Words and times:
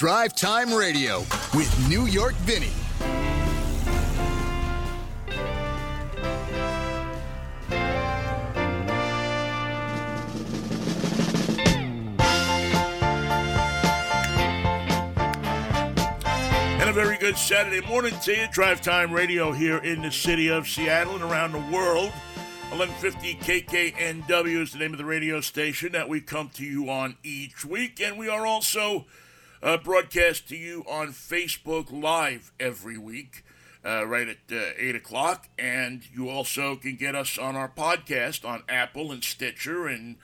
Drive 0.00 0.34
Time 0.34 0.72
Radio 0.72 1.18
with 1.52 1.86
New 1.90 2.06
York 2.06 2.32
Vinnie. 2.36 2.72
And 16.80 16.88
a 16.88 16.94
very 16.94 17.18
good 17.18 17.36
Saturday 17.36 17.86
morning 17.86 18.14
to 18.22 18.34
you. 18.34 18.48
Drive 18.50 18.80
Time 18.80 19.12
Radio 19.12 19.52
here 19.52 19.76
in 19.76 20.00
the 20.00 20.10
city 20.10 20.48
of 20.48 20.66
Seattle 20.66 21.16
and 21.16 21.22
around 21.22 21.52
the 21.52 21.58
world. 21.70 22.10
1150 22.70 23.34
KKNW 23.34 24.62
is 24.62 24.72
the 24.72 24.78
name 24.78 24.92
of 24.92 24.98
the 24.98 25.04
radio 25.04 25.42
station 25.42 25.92
that 25.92 26.08
we 26.08 26.22
come 26.22 26.48
to 26.54 26.64
you 26.64 26.88
on 26.88 27.18
each 27.22 27.66
week. 27.66 28.00
And 28.00 28.16
we 28.16 28.30
are 28.30 28.46
also 28.46 29.04
uh, 29.62 29.76
broadcast 29.78 30.48
to 30.48 30.56
you 30.56 30.84
on 30.88 31.08
Facebook 31.08 31.90
Live 31.92 32.52
every 32.58 32.96
week, 32.96 33.44
uh, 33.84 34.06
right 34.06 34.28
at 34.28 34.38
uh, 34.50 34.72
8 34.76 34.96
o'clock. 34.96 35.48
And 35.58 36.02
you 36.12 36.28
also 36.28 36.76
can 36.76 36.96
get 36.96 37.14
us 37.14 37.38
on 37.38 37.56
our 37.56 37.68
podcast 37.68 38.48
on 38.48 38.62
Apple 38.68 39.12
and 39.12 39.22
Stitcher 39.22 39.86
and 39.86 40.16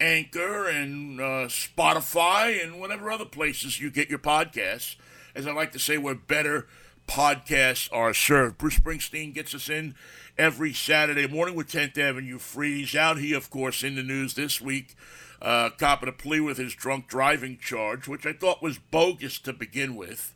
Anchor 0.00 0.68
and 0.68 1.20
uh, 1.20 1.48
Spotify 1.48 2.62
and 2.62 2.80
whatever 2.80 3.10
other 3.10 3.24
places 3.24 3.80
you 3.80 3.90
get 3.90 4.08
your 4.08 4.18
podcasts. 4.18 4.96
As 5.34 5.46
I 5.46 5.52
like 5.52 5.72
to 5.72 5.78
say, 5.78 5.98
where 5.98 6.14
better 6.14 6.66
podcasts 7.06 7.88
are 7.92 8.14
served. 8.14 8.58
Bruce 8.58 8.78
Springsteen 8.78 9.34
gets 9.34 9.54
us 9.54 9.68
in 9.68 9.94
every 10.36 10.72
Saturday 10.72 11.26
morning 11.26 11.54
with 11.54 11.70
10th 11.70 11.98
Avenue 11.98 12.38
Freeze. 12.38 12.94
Out 12.94 13.18
he, 13.18 13.32
of 13.32 13.50
course, 13.50 13.82
in 13.82 13.96
the 13.96 14.02
news 14.02 14.34
this 14.34 14.60
week, 14.60 14.94
uh, 15.40 15.70
copping 15.70 16.08
a 16.08 16.12
plea 16.12 16.40
with 16.40 16.58
his 16.58 16.74
drunk 16.74 17.08
driving 17.08 17.58
charge, 17.58 18.08
which 18.08 18.26
I 18.26 18.32
thought 18.32 18.62
was 18.62 18.78
bogus 18.78 19.38
to 19.40 19.52
begin 19.52 19.96
with. 19.96 20.34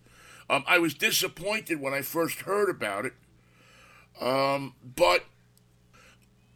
Um, 0.48 0.64
I 0.66 0.78
was 0.78 0.94
disappointed 0.94 1.80
when 1.80 1.94
I 1.94 2.02
first 2.02 2.40
heard 2.40 2.68
about 2.68 3.06
it, 3.06 3.14
um, 4.20 4.74
but 4.84 5.24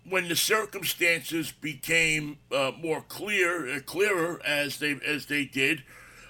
when 0.09 0.29
the 0.29 0.37
circumstances 0.37 1.51
became 1.51 2.39
uh, 2.53 2.73
more 2.81 3.01
clear, 3.01 3.69
uh, 3.69 3.81
clearer 3.81 4.41
as 4.45 4.78
they 4.78 4.99
as 5.05 5.27
they 5.27 5.45
did, 5.45 5.83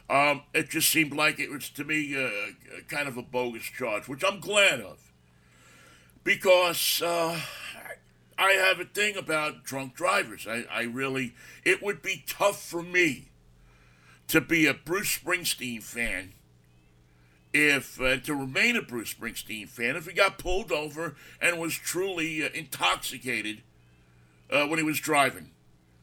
um, 0.09 0.43
it 0.55 0.71
just 0.71 0.89
seemed 0.89 1.15
like 1.15 1.39
it 1.39 1.51
was 1.51 1.69
to 1.71 1.85
me 1.85 2.17
uh, 2.17 2.31
kind 2.89 3.09
of 3.09 3.17
a 3.17 3.23
bogus 3.23 3.65
charge, 3.65 4.09
which 4.09 4.23
I'm 4.25 4.41
glad 4.41 4.81
of 4.81 5.07
because 6.27 7.03
uh, 7.03 7.39
I 8.39 8.53
have 8.53 8.81
a 8.81 8.85
thing 8.85 9.17
about 9.17 9.65
drunk 9.65 9.95
drivers. 9.95 10.47
I, 10.47 10.65
I 10.71 10.83
really, 10.83 11.35
it 11.65 11.83
would 11.83 12.03
be 12.03 12.25
tough 12.27 12.63
for 12.63 12.83
me 12.83 13.31
to 14.29 14.41
be 14.41 14.67
a 14.67 14.75
Bruce 14.75 15.19
Springsteen 15.19 15.83
fan 15.83 16.33
if 17.53 18.01
uh, 18.01 18.19
to 18.19 18.35
remain 18.35 18.77
a 18.77 18.83
Bruce 18.83 19.15
Springsteen 19.15 19.69
fan 19.69 19.97
if 19.97 20.07
he 20.07 20.13
got 20.13 20.39
pulled 20.39 20.71
over 20.71 21.15
and 21.41 21.59
was 21.59 21.75
truly 21.75 22.45
uh, 22.45 22.49
intoxicated 22.53 23.63
uh, 24.51 24.67
when 24.67 24.79
he 24.79 24.85
was 24.85 25.01
driving. 25.01 25.51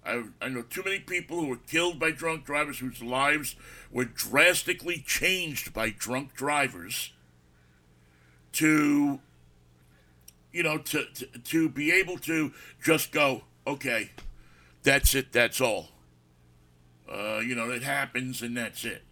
I, 0.06 0.24
I 0.42 0.50
know 0.50 0.64
too 0.64 0.84
many 0.84 1.00
people 1.00 1.40
who 1.40 1.48
were 1.48 1.58
killed 1.58 2.00
by 2.00 2.12
drunk 2.12 2.46
drivers 2.46 2.80
whose 2.80 3.02
lives 3.02 3.56
were 3.92 4.06
drastically 4.06 5.04
changed 5.06 5.74
by 5.74 5.92
drunk 5.92 6.34
drivers 6.34 7.14
to 8.54 9.20
you 10.54 10.64
know, 10.64 10.78
to, 10.78 11.06
to, 11.06 11.26
to 11.26 11.70
be 11.70 11.92
able 11.92 12.18
to 12.20 12.54
just 12.82 13.12
go, 13.12 13.44
okay, 13.68 14.12
that's 14.84 15.16
it, 15.16 15.34
that's 15.34 15.60
all. 15.60 15.90
Uh, 17.12 17.40
you 17.40 17.56
know, 17.56 17.70
it 17.70 17.84
happens 17.84 18.42
and 18.42 18.56
that's 18.56 18.86
it. 18.86 19.04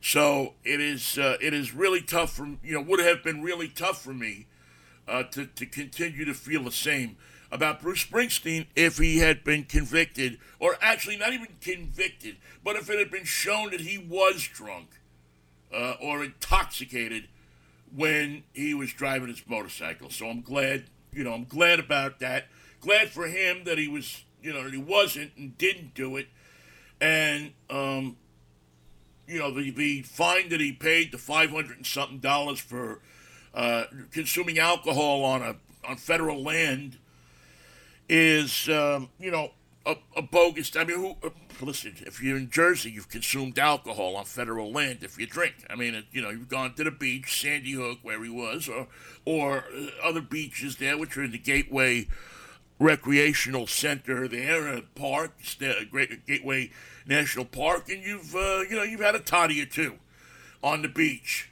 So 0.00 0.54
it 0.64 0.80
is 0.80 1.16
uh, 1.16 1.38
it 1.40 1.54
is 1.54 1.72
really 1.72 2.02
tough 2.02 2.34
for 2.34 2.44
you 2.62 2.74
know 2.74 2.82
would 2.82 3.00
have 3.00 3.24
been 3.24 3.42
really 3.42 3.68
tough 3.68 4.02
for 4.02 4.12
me 4.12 4.46
uh, 5.08 5.22
to 5.22 5.46
to 5.46 5.64
continue 5.64 6.26
to 6.26 6.34
feel 6.34 6.62
the 6.64 6.70
same 6.70 7.16
about 7.50 7.80
Bruce 7.80 8.04
Springsteen 8.04 8.66
if 8.76 8.98
he 8.98 9.18
had 9.18 9.44
been 9.44 9.64
convicted 9.64 10.38
or 10.58 10.76
actually 10.82 11.16
not 11.16 11.32
even 11.32 11.48
convicted, 11.62 12.36
but 12.62 12.76
if 12.76 12.90
it 12.90 12.98
had 12.98 13.10
been 13.10 13.24
shown 13.24 13.70
that 13.70 13.80
he 13.80 13.96
was 13.96 14.46
drunk 14.46 14.88
uh, 15.72 15.94
or 16.02 16.22
intoxicated 16.22 17.28
when 17.94 18.44
he 18.52 18.74
was 18.74 18.92
driving 18.92 19.28
his 19.28 19.42
motorcycle. 19.46 20.10
So 20.10 20.28
I'm 20.28 20.40
glad, 20.40 20.84
you 21.12 21.24
know, 21.24 21.32
I'm 21.32 21.44
glad 21.44 21.78
about 21.78 22.20
that. 22.20 22.48
Glad 22.80 23.10
for 23.10 23.26
him 23.26 23.64
that 23.64 23.78
he 23.78 23.88
was, 23.88 24.24
you 24.42 24.52
know, 24.52 24.64
that 24.64 24.72
he 24.72 24.78
wasn't 24.78 25.32
and 25.36 25.56
didn't 25.56 25.94
do 25.94 26.16
it. 26.16 26.28
And, 27.00 27.52
um, 27.70 28.16
you 29.26 29.38
know, 29.38 29.50
the, 29.50 29.70
the 29.70 30.02
fine 30.02 30.48
that 30.50 30.60
he 30.60 30.72
paid, 30.72 31.12
the 31.12 31.18
500 31.18 31.76
and 31.76 31.86
something 31.86 32.18
dollars 32.18 32.58
for 32.58 33.00
uh, 33.54 33.84
consuming 34.10 34.58
alcohol 34.58 35.24
on 35.24 35.42
a 35.42 35.56
on 35.86 35.96
federal 35.96 36.42
land 36.42 36.98
is, 38.08 38.68
um, 38.68 39.10
you 39.18 39.30
know, 39.30 39.50
a, 39.86 39.96
a, 40.16 40.22
bogus. 40.22 40.74
I 40.76 40.84
mean, 40.84 40.98
who, 40.98 41.26
uh, 41.26 41.30
listen, 41.60 41.94
if 42.00 42.22
you're 42.22 42.36
in 42.36 42.50
Jersey, 42.50 42.90
you've 42.90 43.08
consumed 43.08 43.58
alcohol 43.58 44.16
on 44.16 44.24
federal 44.24 44.72
land 44.72 44.98
if 45.02 45.18
you 45.18 45.26
drink. 45.26 45.54
I 45.68 45.76
mean, 45.76 45.94
it, 45.94 46.06
you 46.10 46.22
know, 46.22 46.30
you've 46.30 46.48
gone 46.48 46.74
to 46.74 46.84
the 46.84 46.90
beach, 46.90 47.40
Sandy 47.40 47.72
Hook, 47.72 47.98
where 48.02 48.22
he 48.22 48.30
was, 48.30 48.68
or 48.68 48.88
or 49.24 49.64
uh, 49.76 49.86
other 50.02 50.20
beaches 50.20 50.76
there, 50.76 50.96
which 50.96 51.16
are 51.16 51.24
in 51.24 51.32
the 51.32 51.38
Gateway 51.38 52.08
Recreational 52.78 53.66
Center 53.66 54.26
there, 54.26 54.68
a 54.68 54.82
park, 54.82 55.32
Great 55.90 56.26
Gateway 56.26 56.70
National 57.06 57.44
Park, 57.44 57.88
and 57.88 58.02
you've 58.02 58.34
uh, 58.34 58.60
you 58.68 58.76
know 58.76 58.82
you've 58.82 59.00
had 59.00 59.14
a 59.14 59.20
toddy 59.20 59.60
or 59.60 59.66
two 59.66 59.98
on 60.62 60.82
the 60.82 60.88
beach, 60.88 61.50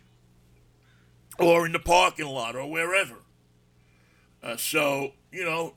or 1.38 1.66
in 1.66 1.72
the 1.72 1.78
parking 1.78 2.26
lot, 2.26 2.56
or 2.56 2.69
wherever. 2.70 3.16
Uh, 4.43 4.56
so 4.56 5.12
you 5.31 5.44
know 5.44 5.75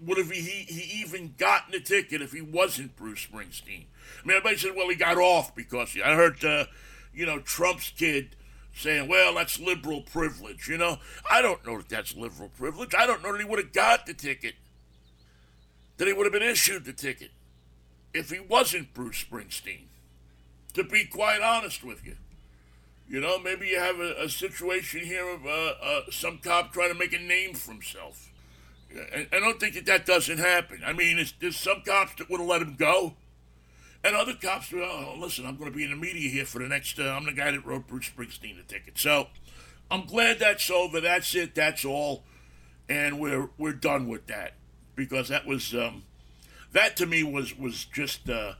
would 0.00 0.18
have 0.18 0.30
he, 0.30 0.40
he 0.40 1.00
even 1.00 1.34
gotten 1.36 1.74
a 1.74 1.80
ticket 1.80 2.22
if 2.22 2.32
he 2.32 2.40
wasn't 2.40 2.96
Bruce 2.96 3.26
Springsteen? 3.26 3.86
I 4.22 4.26
mean, 4.26 4.36
everybody 4.36 4.56
said, 4.56 4.72
well, 4.76 4.88
he 4.88 4.96
got 4.96 5.16
off 5.16 5.54
because 5.54 5.90
he, 5.92 6.02
I 6.02 6.14
heard, 6.14 6.44
uh, 6.44 6.66
you 7.12 7.26
know, 7.26 7.40
Trump's 7.40 7.90
kid 7.90 8.36
saying, 8.74 9.08
well, 9.08 9.34
that's 9.34 9.58
liberal 9.60 10.02
privilege. 10.02 10.68
You 10.68 10.78
know, 10.78 10.98
I 11.30 11.42
don't 11.42 11.64
know 11.66 11.78
that 11.78 11.88
that's 11.88 12.16
liberal 12.16 12.50
privilege. 12.50 12.94
I 12.96 13.06
don't 13.06 13.22
know 13.22 13.32
that 13.32 13.40
he 13.40 13.46
would 13.46 13.58
have 13.58 13.72
got 13.72 14.06
the 14.06 14.14
ticket, 14.14 14.54
that 15.96 16.08
he 16.08 16.12
would 16.12 16.26
have 16.26 16.32
been 16.32 16.42
issued 16.42 16.84
the 16.84 16.92
ticket 16.92 17.30
if 18.12 18.30
he 18.30 18.40
wasn't 18.40 18.94
Bruce 18.94 19.24
Springsteen. 19.24 19.86
To 20.74 20.82
be 20.82 21.04
quite 21.04 21.40
honest 21.40 21.84
with 21.84 22.04
you. 22.04 22.16
You 23.08 23.20
know, 23.20 23.38
maybe 23.38 23.68
you 23.68 23.78
have 23.78 24.00
a, 24.00 24.24
a 24.24 24.28
situation 24.28 25.04
here 25.04 25.28
of 25.28 25.46
uh, 25.46 25.74
uh, 25.80 26.00
some 26.10 26.38
cop 26.38 26.72
trying 26.72 26.92
to 26.92 26.98
make 26.98 27.12
a 27.12 27.18
name 27.18 27.54
for 27.54 27.70
himself 27.70 28.30
I 28.96 29.40
don't 29.40 29.58
think 29.58 29.74
that 29.74 29.86
that 29.86 30.06
doesn't 30.06 30.38
happen. 30.38 30.82
I 30.84 30.92
mean, 30.92 31.24
there's 31.40 31.56
some 31.56 31.82
cops 31.84 32.14
that 32.16 32.30
would 32.30 32.40
have 32.40 32.48
let 32.48 32.62
him 32.62 32.76
go, 32.76 33.14
and 34.04 34.14
other 34.14 34.34
cops 34.34 34.72
oh, 34.74 35.14
listen, 35.18 35.46
I'm 35.46 35.56
going 35.56 35.70
to 35.70 35.76
be 35.76 35.84
in 35.84 35.90
the 35.90 35.96
media 35.96 36.28
here 36.28 36.44
for 36.44 36.58
the 36.60 36.68
next, 36.68 36.98
uh, 36.98 37.04
I'm 37.04 37.24
the 37.24 37.32
guy 37.32 37.50
that 37.50 37.64
wrote 37.64 37.86
Bruce 37.88 38.10
Springsteen 38.10 38.56
the 38.56 38.62
ticket. 38.62 38.98
So 38.98 39.28
I'm 39.90 40.04
glad 40.06 40.38
that's 40.38 40.70
over. 40.70 41.00
That's 41.00 41.34
it. 41.34 41.54
That's 41.54 41.84
all. 41.84 42.22
And 42.88 43.18
we're, 43.18 43.48
we're 43.56 43.72
done 43.72 44.08
with 44.08 44.26
that 44.26 44.52
because 44.94 45.28
that 45.28 45.46
was, 45.46 45.74
um, 45.74 46.02
that 46.72 46.96
to 46.98 47.06
me 47.06 47.22
was, 47.22 47.56
was 47.56 47.86
just, 47.86 48.28
uh, 48.28 48.54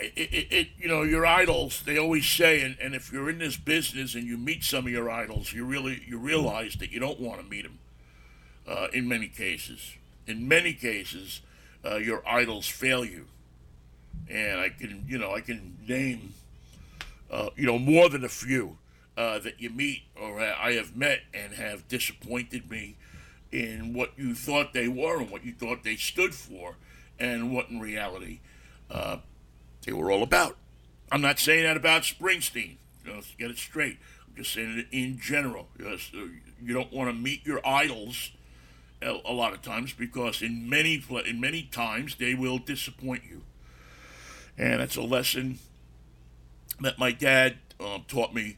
it, 0.00 0.12
it, 0.16 0.52
it, 0.52 0.68
you 0.76 0.88
know, 0.88 1.02
your 1.02 1.24
idols, 1.24 1.82
they 1.86 1.96
always 1.98 2.26
say, 2.26 2.62
and, 2.62 2.76
and 2.80 2.96
if 2.96 3.12
you're 3.12 3.30
in 3.30 3.38
this 3.38 3.56
business 3.56 4.16
and 4.16 4.24
you 4.24 4.36
meet 4.36 4.64
some 4.64 4.86
of 4.86 4.92
your 4.92 5.08
idols, 5.08 5.52
you 5.52 5.64
really, 5.64 6.02
you 6.04 6.18
realize 6.18 6.74
that 6.76 6.90
you 6.90 6.98
don't 6.98 7.20
want 7.20 7.40
to 7.40 7.46
meet 7.46 7.62
them 7.62 7.78
uh, 8.68 8.88
in 8.92 9.08
many 9.08 9.28
cases. 9.28 9.94
In 10.26 10.46
many 10.46 10.74
cases, 10.74 11.40
uh, 11.84 11.96
your 11.96 12.26
idols 12.28 12.68
fail 12.68 13.04
you. 13.04 13.26
And 14.28 14.60
I 14.60 14.68
can, 14.68 15.04
you 15.08 15.16
know, 15.16 15.34
I 15.34 15.40
can 15.40 15.78
name, 15.88 16.34
uh, 17.30 17.48
you 17.56 17.66
know, 17.66 17.78
more 17.78 18.08
than 18.08 18.24
a 18.24 18.28
few 18.28 18.76
uh, 19.16 19.38
that 19.38 19.60
you 19.60 19.70
meet 19.70 20.02
or 20.20 20.40
I 20.40 20.72
have 20.72 20.94
met 20.94 21.22
and 21.32 21.54
have 21.54 21.88
disappointed 21.88 22.70
me 22.70 22.96
in 23.50 23.94
what 23.94 24.12
you 24.18 24.34
thought 24.34 24.74
they 24.74 24.88
were 24.88 25.18
and 25.18 25.30
what 25.30 25.44
you 25.44 25.52
thought 25.52 25.82
they 25.82 25.96
stood 25.96 26.34
for 26.34 26.74
and 27.18 27.54
what 27.54 27.70
in 27.70 27.80
reality 27.80 28.40
uh, 28.90 29.18
they 29.86 29.92
were 29.92 30.12
all 30.12 30.22
about. 30.22 30.56
I'm 31.10 31.22
not 31.22 31.38
saying 31.38 31.64
that 31.64 31.76
about 31.76 32.02
Springsteen. 32.02 32.76
Know, 33.06 33.20
get 33.38 33.50
it 33.50 33.56
straight. 33.56 33.96
I'm 34.26 34.36
just 34.36 34.52
saying 34.52 34.78
it 34.78 34.86
in 34.92 35.18
general. 35.18 35.68
You 35.78 36.74
don't 36.74 36.92
want 36.92 37.08
to 37.08 37.14
meet 37.14 37.46
your 37.46 37.66
idols 37.66 38.32
a 39.02 39.32
lot 39.32 39.52
of 39.52 39.62
times 39.62 39.92
because 39.92 40.42
in 40.42 40.68
many 40.68 41.02
in 41.26 41.40
many 41.40 41.62
times 41.62 42.16
they 42.16 42.34
will 42.34 42.58
disappoint 42.58 43.22
you, 43.28 43.42
and 44.56 44.80
it's 44.80 44.96
a 44.96 45.02
lesson 45.02 45.58
that 46.80 46.98
my 46.98 47.12
dad 47.12 47.58
uh, 47.80 47.98
taught 48.08 48.34
me 48.34 48.56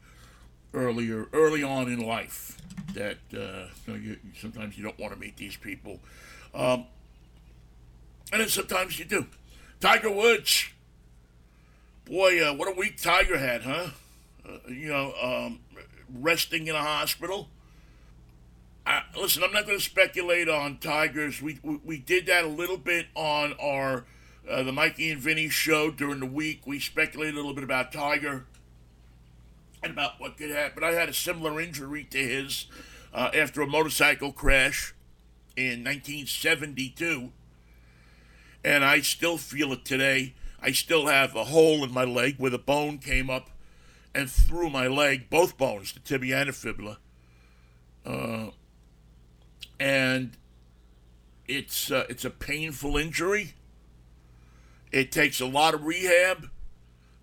earlier 0.73 1.29
early 1.33 1.63
on 1.63 1.89
in 1.91 2.01
life 2.01 2.57
that 2.95 3.19
uh, 3.35 3.67
you 3.87 3.93
know, 3.93 3.95
you, 3.95 4.17
sometimes 4.39 4.77
you 4.79 4.85
don't 4.85 4.99
want 4.99 5.13
to 5.13 5.19
meet 5.19 5.37
these 5.37 5.57
people, 5.57 6.01
um, 6.55 6.87
and 8.33 8.41
then 8.41 8.49
sometimes 8.49 8.99
you 8.99 9.05
do. 9.05 9.27
Tiger 9.81 10.11
Woods 10.11 10.67
Boy, 12.11 12.45
uh, 12.45 12.53
what 12.53 12.67
a 12.67 12.73
week 12.73 13.01
Tiger 13.01 13.39
had, 13.39 13.63
huh? 13.63 13.87
Uh, 14.45 14.57
you 14.69 14.89
know, 14.89 15.15
um, 15.23 15.61
resting 16.13 16.67
in 16.67 16.75
a 16.75 16.83
hospital. 16.83 17.49
I, 18.87 19.03
listen, 19.17 19.43
I'm 19.43 19.53
not 19.53 19.67
going 19.67 19.79
to 19.79 19.85
speculate 19.85 20.49
on 20.49 20.79
Tigers. 20.79 21.43
We, 21.43 21.59
we, 21.63 21.81
we 21.85 21.99
did 21.99 22.27
that 22.27 22.45
a 22.45 22.49
little 22.49 22.79
bit 22.79 23.07
on 23.15 23.55
our 23.61 24.05
uh, 24.49 24.63
the 24.63 24.73
Mikey 24.73 25.11
and 25.11 25.21
Vinnie 25.21 25.49
show 25.49 25.91
during 25.91 26.21
the 26.21 26.27
week. 26.27 26.67
We 26.67 26.81
speculated 26.81 27.35
a 27.35 27.37
little 27.37 27.55
bit 27.55 27.65
about 27.65 27.93
Tiger 27.93 28.47
and 29.83 29.93
about 29.93 30.19
what 30.19 30.37
could 30.37 30.51
happen. 30.51 30.73
But 30.75 30.85
I 30.85 30.93
had 30.93 31.09
a 31.09 31.15
similar 31.15 31.61
injury 31.61 32.05
to 32.11 32.19
his 32.19 32.67
uh, 33.13 33.31
after 33.35 33.63
a 33.63 33.67
motorcycle 33.67 34.33
crash 34.33 34.95
in 35.57 35.85
1972, 35.85 37.33
and 38.65 38.85
I 38.85 39.01
still 39.01 39.39
feel 39.39 39.73
it 39.73 39.85
today. 39.85 40.35
I 40.63 40.73
still 40.73 41.07
have 41.07 41.35
a 41.37 41.45
hole 41.45 41.85
in 41.85 41.93
my 41.93 42.05
leg 42.05 42.37
where 42.39 42.51
the 42.51 42.59
bone 42.59 42.99
came 42.99 43.31
up 43.31 43.51
and 44.15 44.31
through 44.31 44.71
my 44.71 44.87
leg, 44.89 45.31
both 45.31 45.57
bones, 45.57 45.93
the 45.93 46.01
tibia 46.01 46.39
and 46.39 46.49
the 46.49 46.53
fibula. 46.53 46.99
Uh, 48.05 48.49
and 49.81 50.37
it's 51.49 51.91
uh, 51.91 52.05
it's 52.09 52.25
a 52.25 52.31
painful 52.31 52.97
injury. 52.97 53.55
It 54.93 55.11
takes 55.11 55.41
a 55.41 55.47
lot 55.47 55.75
of 55.75 55.85
rehab. 55.85 56.51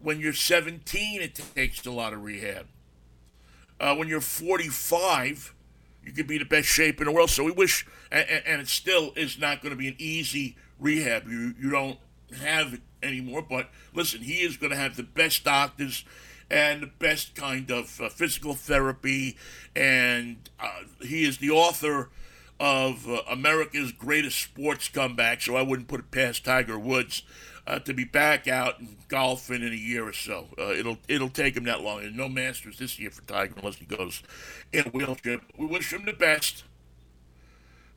When 0.01 0.19
you're 0.19 0.33
17, 0.33 1.21
it 1.21 1.39
takes 1.55 1.85
a 1.85 1.91
lot 1.91 2.13
of 2.13 2.23
rehab. 2.23 2.67
Uh, 3.79 3.95
when 3.95 4.07
you're 4.07 4.21
45, 4.21 5.53
you 6.03 6.11
could 6.13 6.27
be 6.27 6.37
the 6.37 6.45
best 6.45 6.67
shape 6.67 6.99
in 6.99 7.05
the 7.05 7.11
world. 7.11 7.29
So 7.29 7.43
we 7.43 7.51
wish, 7.51 7.85
and, 8.11 8.27
and 8.45 8.61
it 8.61 8.67
still 8.67 9.11
is 9.15 9.39
not 9.39 9.61
going 9.61 9.71
to 9.71 9.77
be 9.77 9.87
an 9.87 9.95
easy 9.97 10.55
rehab. 10.79 11.27
You 11.27 11.53
you 11.59 11.69
don't 11.69 11.99
have 12.41 12.73
it 12.73 12.81
anymore. 13.03 13.45
But 13.47 13.69
listen, 13.93 14.21
he 14.21 14.41
is 14.41 14.57
going 14.57 14.71
to 14.71 14.77
have 14.77 14.97
the 14.97 15.03
best 15.03 15.43
doctors 15.43 16.03
and 16.49 16.81
the 16.81 16.87
best 16.87 17.35
kind 17.35 17.69
of 17.69 17.99
uh, 18.01 18.09
physical 18.09 18.53
therapy, 18.53 19.37
and 19.75 20.49
uh, 20.59 20.83
he 21.01 21.25
is 21.25 21.37
the 21.37 21.49
author 21.49 22.09
of 22.59 23.07
uh, 23.07 23.21
America's 23.29 23.91
greatest 23.91 24.39
sports 24.39 24.89
comeback. 24.89 25.41
So 25.41 25.55
I 25.55 25.61
wouldn't 25.61 25.87
put 25.87 25.99
it 25.99 26.11
past 26.11 26.45
Tiger 26.45 26.79
Woods. 26.79 27.23
Uh, 27.65 27.79
to 27.79 27.93
be 27.93 28.05
back 28.05 28.47
out 28.47 28.79
and 28.79 28.95
golfing 29.09 29.61
in 29.61 29.73
a 29.73 29.75
year 29.75 30.07
or 30.07 30.13
so, 30.13 30.47
uh, 30.57 30.71
it'll 30.71 30.97
it'll 31.09 31.27
take 31.27 31.57
him 31.57 31.65
that 31.65 31.81
long. 31.81 32.01
And 32.01 32.15
no 32.15 32.29
Masters 32.29 32.79
this 32.79 32.97
year 32.97 33.09
for 33.09 33.23
Tiger 33.23 33.55
unless 33.57 33.75
he 33.75 33.85
goes 33.85 34.23
in 34.71 34.85
a 34.85 34.89
wheelchair. 34.89 35.41
We 35.57 35.65
wish 35.65 35.91
him 35.91 36.05
the 36.05 36.13
best. 36.13 36.63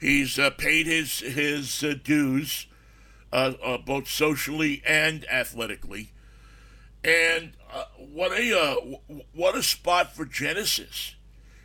He's 0.00 0.40
uh, 0.40 0.50
paid 0.50 0.86
his 0.88 1.20
his 1.20 1.84
dues 2.02 2.66
uh, 3.32 3.52
uh, 3.62 3.78
both 3.78 4.08
socially 4.08 4.82
and 4.86 5.24
athletically. 5.30 6.12
And 7.02 7.52
uh, 7.72 7.84
what 7.96 8.32
a 8.32 8.58
uh, 8.58 9.14
what 9.34 9.56
a 9.56 9.62
spot 9.62 10.14
for 10.14 10.24
Genesis. 10.24 11.14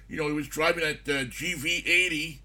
You 0.08 0.18
know, 0.18 0.28
he 0.28 0.34
was 0.34 0.48
driving 0.48 0.84
that 0.84 1.10
uh, 1.10 1.26
GV80, 1.26 2.40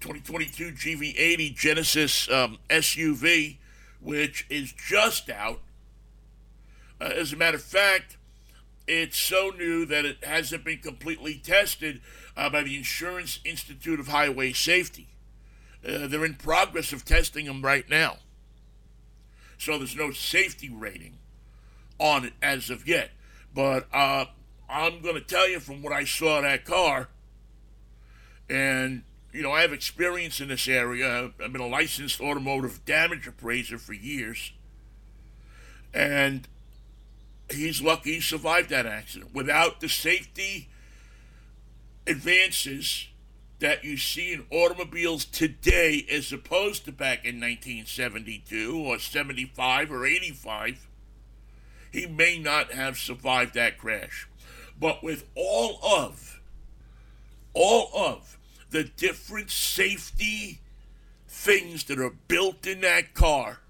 2022 0.00 0.72
GV80 0.72 1.54
Genesis 1.54 2.30
um, 2.30 2.58
SUV, 2.68 3.56
which 4.00 4.46
is 4.48 4.72
just 4.72 5.30
out. 5.30 5.60
Uh, 7.00 7.04
as 7.04 7.32
a 7.32 7.36
matter 7.36 7.56
of 7.56 7.62
fact, 7.62 8.16
it's 8.86 9.18
so 9.18 9.50
new 9.56 9.84
that 9.86 10.04
it 10.04 10.22
hasn't 10.24 10.64
been 10.64 10.78
completely 10.78 11.34
tested 11.34 12.00
by 12.36 12.62
the 12.62 12.76
Insurance 12.76 13.40
Institute 13.44 13.98
of 13.98 14.08
Highway 14.08 14.52
Safety. 14.52 15.08
they're 15.82 16.24
in 16.24 16.34
progress 16.34 16.92
of 16.92 17.04
testing 17.04 17.46
them 17.46 17.62
right 17.62 17.88
now. 17.88 18.18
So 19.58 19.78
there's 19.78 19.96
no 19.96 20.10
safety 20.10 20.68
rating 20.68 21.18
on 21.98 22.24
it 22.24 22.34
as 22.42 22.70
of 22.70 22.86
yet. 22.86 23.10
But 23.54 23.86
uh, 23.92 24.26
I'm 24.68 25.00
going 25.00 25.14
to 25.14 25.20
tell 25.20 25.48
you 25.48 25.60
from 25.60 25.82
what 25.82 25.92
I 25.92 26.04
saw 26.04 26.40
that 26.40 26.64
car, 26.64 27.08
and 28.48 29.02
you 29.36 29.42
know 29.42 29.52
I 29.52 29.60
have 29.60 29.72
experience 29.72 30.40
in 30.40 30.48
this 30.48 30.66
area. 30.66 31.30
I've 31.42 31.52
been 31.52 31.60
a 31.60 31.66
licensed 31.66 32.22
automotive 32.22 32.86
damage 32.86 33.26
appraiser 33.26 33.76
for 33.76 33.92
years, 33.92 34.52
and 35.92 36.48
he's 37.50 37.82
lucky 37.82 38.14
he 38.14 38.20
survived 38.20 38.70
that 38.70 38.86
accident. 38.86 39.34
Without 39.34 39.80
the 39.80 39.90
safety 39.90 40.70
advances 42.06 43.08
that 43.58 43.84
you 43.84 43.98
see 43.98 44.32
in 44.32 44.46
automobiles 44.50 45.26
today 45.26 46.06
as 46.10 46.32
opposed 46.32 46.86
to 46.86 46.92
back 46.92 47.24
in 47.24 47.36
1972 47.36 48.74
or 48.74 48.98
75 48.98 49.92
or 49.92 50.06
85, 50.06 50.88
he 51.92 52.06
may 52.06 52.38
not 52.38 52.72
have 52.72 52.96
survived 52.96 53.54
that 53.54 53.76
crash. 53.76 54.28
But 54.80 55.02
with 55.02 55.24
all 55.34 55.78
of, 55.84 56.40
all 57.54 57.90
of 57.94 58.35
the 58.70 58.84
different 58.84 59.50
safety 59.50 60.60
things 61.28 61.84
that 61.84 61.98
are 61.98 62.14
built 62.28 62.66
in 62.66 62.80
that 62.82 63.14
car, 63.14 63.60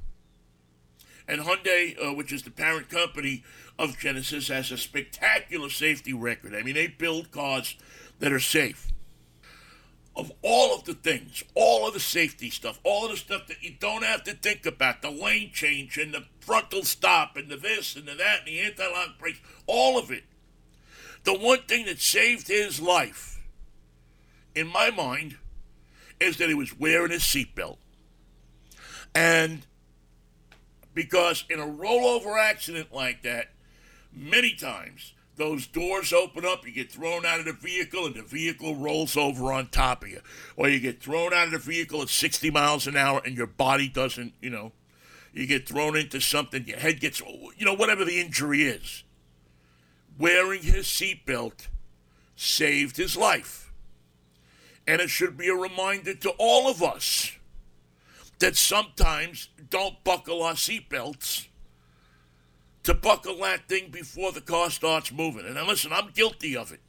and 1.28 1.42
Hyundai, 1.42 1.96
uh, 2.02 2.14
which 2.14 2.32
is 2.32 2.42
the 2.42 2.50
parent 2.50 2.88
company 2.88 3.42
of 3.78 3.98
Genesis, 3.98 4.48
has 4.48 4.70
a 4.70 4.78
spectacular 4.78 5.68
safety 5.68 6.12
record. 6.12 6.54
I 6.54 6.62
mean, 6.62 6.74
they 6.74 6.86
build 6.86 7.30
cars 7.32 7.76
that 8.20 8.32
are 8.32 8.40
safe 8.40 8.92
of 10.16 10.32
all 10.40 10.74
of 10.74 10.84
the 10.84 10.94
things, 10.94 11.44
all 11.54 11.86
of 11.86 11.92
the 11.92 12.00
safety 12.00 12.48
stuff, 12.48 12.80
all 12.82 13.04
of 13.04 13.10
the 13.10 13.16
stuff 13.16 13.46
that 13.48 13.62
you 13.62 13.74
don't 13.78 14.02
have 14.02 14.24
to 14.24 14.32
think 14.32 14.64
about, 14.64 15.02
the 15.02 15.10
lane 15.10 15.50
change 15.52 15.98
and 15.98 16.14
the 16.14 16.24
frontal 16.40 16.82
stop 16.82 17.36
and 17.36 17.50
the 17.50 17.56
this 17.56 17.94
and 17.96 18.06
the 18.06 18.14
that 18.14 18.40
and 18.40 18.48
the 18.48 18.60
anti-lock 18.60 19.18
brakes, 19.18 19.40
all 19.66 19.98
of 19.98 20.10
it. 20.10 20.24
The 21.24 21.34
one 21.34 21.62
thing 21.62 21.84
that 21.86 22.00
saved 22.00 22.48
his 22.48 22.80
life, 22.80 23.35
in 24.56 24.66
my 24.66 24.90
mind, 24.90 25.36
is 26.18 26.38
that 26.38 26.48
he 26.48 26.54
was 26.54 26.78
wearing 26.78 27.12
his 27.12 27.22
seatbelt. 27.22 27.76
And 29.14 29.66
because 30.94 31.44
in 31.48 31.60
a 31.60 31.66
rollover 31.66 32.38
accident 32.38 32.92
like 32.92 33.22
that, 33.22 33.52
many 34.12 34.54
times 34.54 35.12
those 35.36 35.66
doors 35.66 36.12
open 36.12 36.46
up, 36.46 36.66
you 36.66 36.72
get 36.72 36.90
thrown 36.90 37.26
out 37.26 37.38
of 37.38 37.44
the 37.44 37.52
vehicle, 37.52 38.06
and 38.06 38.14
the 38.14 38.22
vehicle 38.22 38.74
rolls 38.74 39.16
over 39.16 39.52
on 39.52 39.68
top 39.68 40.02
of 40.02 40.08
you. 40.08 40.20
Or 40.56 40.68
you 40.68 40.80
get 40.80 41.02
thrown 41.02 41.34
out 41.34 41.46
of 41.46 41.52
the 41.52 41.58
vehicle 41.58 42.00
at 42.00 42.08
60 42.08 42.50
miles 42.50 42.86
an 42.86 42.96
hour, 42.96 43.20
and 43.24 43.36
your 43.36 43.46
body 43.46 43.88
doesn't, 43.88 44.32
you 44.40 44.48
know, 44.48 44.72
you 45.34 45.46
get 45.46 45.68
thrown 45.68 45.96
into 45.96 46.20
something, 46.20 46.66
your 46.66 46.78
head 46.78 47.00
gets, 47.00 47.20
you 47.20 47.66
know, 47.66 47.74
whatever 47.74 48.06
the 48.06 48.18
injury 48.18 48.62
is. 48.62 49.04
Wearing 50.18 50.62
his 50.62 50.86
seatbelt 50.86 51.68
saved 52.34 52.96
his 52.96 53.18
life. 53.18 53.65
And 54.86 55.00
it 55.00 55.10
should 55.10 55.36
be 55.36 55.48
a 55.48 55.54
reminder 55.54 56.14
to 56.14 56.30
all 56.38 56.68
of 56.70 56.82
us 56.82 57.32
that 58.38 58.56
sometimes 58.56 59.48
don't 59.70 60.02
buckle 60.04 60.42
our 60.42 60.54
seatbelts 60.54 61.48
to 62.84 62.94
buckle 62.94 63.38
that 63.38 63.68
thing 63.68 63.90
before 63.90 64.30
the 64.30 64.40
car 64.40 64.70
starts 64.70 65.10
moving. 65.10 65.44
And 65.44 65.56
listen, 65.66 65.92
I'm 65.92 66.10
guilty 66.10 66.56
of 66.56 66.70
it. 66.70 66.80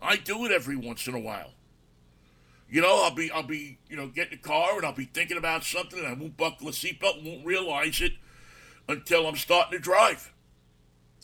I 0.00 0.16
do 0.16 0.44
it 0.44 0.52
every 0.52 0.76
once 0.76 1.06
in 1.08 1.14
a 1.14 1.20
while. 1.20 1.50
You 2.70 2.80
know, 2.80 3.02
I'll 3.02 3.14
be 3.14 3.30
I'll 3.30 3.42
be, 3.42 3.78
you 3.88 3.96
know, 3.96 4.06
getting 4.06 4.38
the 4.38 4.48
car 4.48 4.76
and 4.76 4.86
I'll 4.86 4.94
be 4.94 5.04
thinking 5.04 5.36
about 5.36 5.64
something 5.64 5.98
and 5.98 6.08
I 6.08 6.14
won't 6.14 6.36
buckle 6.36 6.68
a 6.68 6.70
seatbelt 6.70 7.18
and 7.18 7.26
won't 7.26 7.44
realize 7.44 8.00
it 8.00 8.12
until 8.88 9.26
I'm 9.26 9.36
starting 9.36 9.78
to 9.78 9.82
drive. 9.82 10.32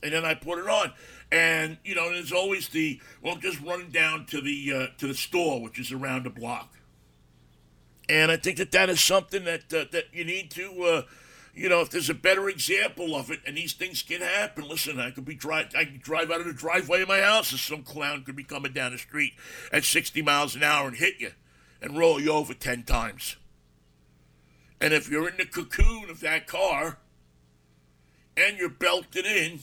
And 0.03 0.13
then 0.13 0.25
I 0.25 0.35
put 0.35 0.59
it 0.59 0.69
on. 0.69 0.93
And, 1.31 1.77
you 1.85 1.95
know, 1.95 2.11
there's 2.11 2.33
always 2.33 2.69
the 2.69 3.01
well 3.23 3.37
just 3.37 3.61
running 3.61 3.91
down 3.91 4.27
to 4.27 4.41
the 4.41 4.73
uh, 4.73 4.87
to 4.99 5.07
the 5.07 5.15
store, 5.15 5.61
which 5.63 5.79
is 5.79 5.93
around 5.93 6.25
the 6.25 6.31
block. 6.31 6.75
And 8.09 8.31
I 8.31 8.39
think 8.39 8.57
that 8.57 8.73
that 8.73 8.89
is 8.89 9.03
something 9.03 9.45
that 9.45 9.73
uh, 9.73 9.85
that 9.93 10.07
you 10.13 10.25
need 10.25 10.51
to 10.53 10.83
uh, 10.83 11.03
you 11.59 11.69
know, 11.69 11.81
if 11.81 11.91
there's 11.91 12.09
a 12.09 12.15
better 12.15 12.49
example 12.49 13.17
of 13.17 13.33
it, 13.33 13.41
and 13.45 13.57
these 13.57 13.73
things 13.73 14.03
can 14.03 14.21
happen. 14.21 14.69
Listen, 14.69 15.01
I 15.01 15.11
could 15.11 15.25
be 15.25 15.35
drive, 15.35 15.75
I 15.77 15.85
could 15.85 16.01
drive 16.01 16.31
out 16.31 16.41
of 16.41 16.47
the 16.47 16.53
driveway 16.53 17.03
of 17.03 17.09
my 17.09 17.21
house, 17.21 17.51
and 17.51 17.59
some 17.59 17.83
clown 17.83 18.23
could 18.23 18.37
be 18.37 18.45
coming 18.45 18.73
down 18.73 18.93
the 18.93 18.99
street 18.99 19.33
at 19.73 19.85
60 19.85 20.23
miles 20.23 20.55
an 20.55 20.63
hour 20.63 20.87
and 20.87 20.97
hit 20.97 21.15
you, 21.19 21.33
and 21.83 21.99
roll 21.99 22.21
you 22.21 22.31
over 22.31 22.55
10 22.55 22.85
times. 22.85 23.37
And 24.81 24.95
if 24.95 25.11
you're 25.11 25.29
in 25.29 25.37
the 25.37 25.47
cocoon 25.47 26.09
of 26.09 26.21
that 26.21 26.47
car, 26.47 26.99
and 28.37 28.57
you're 28.57 28.69
belted 28.69 29.27
in, 29.27 29.59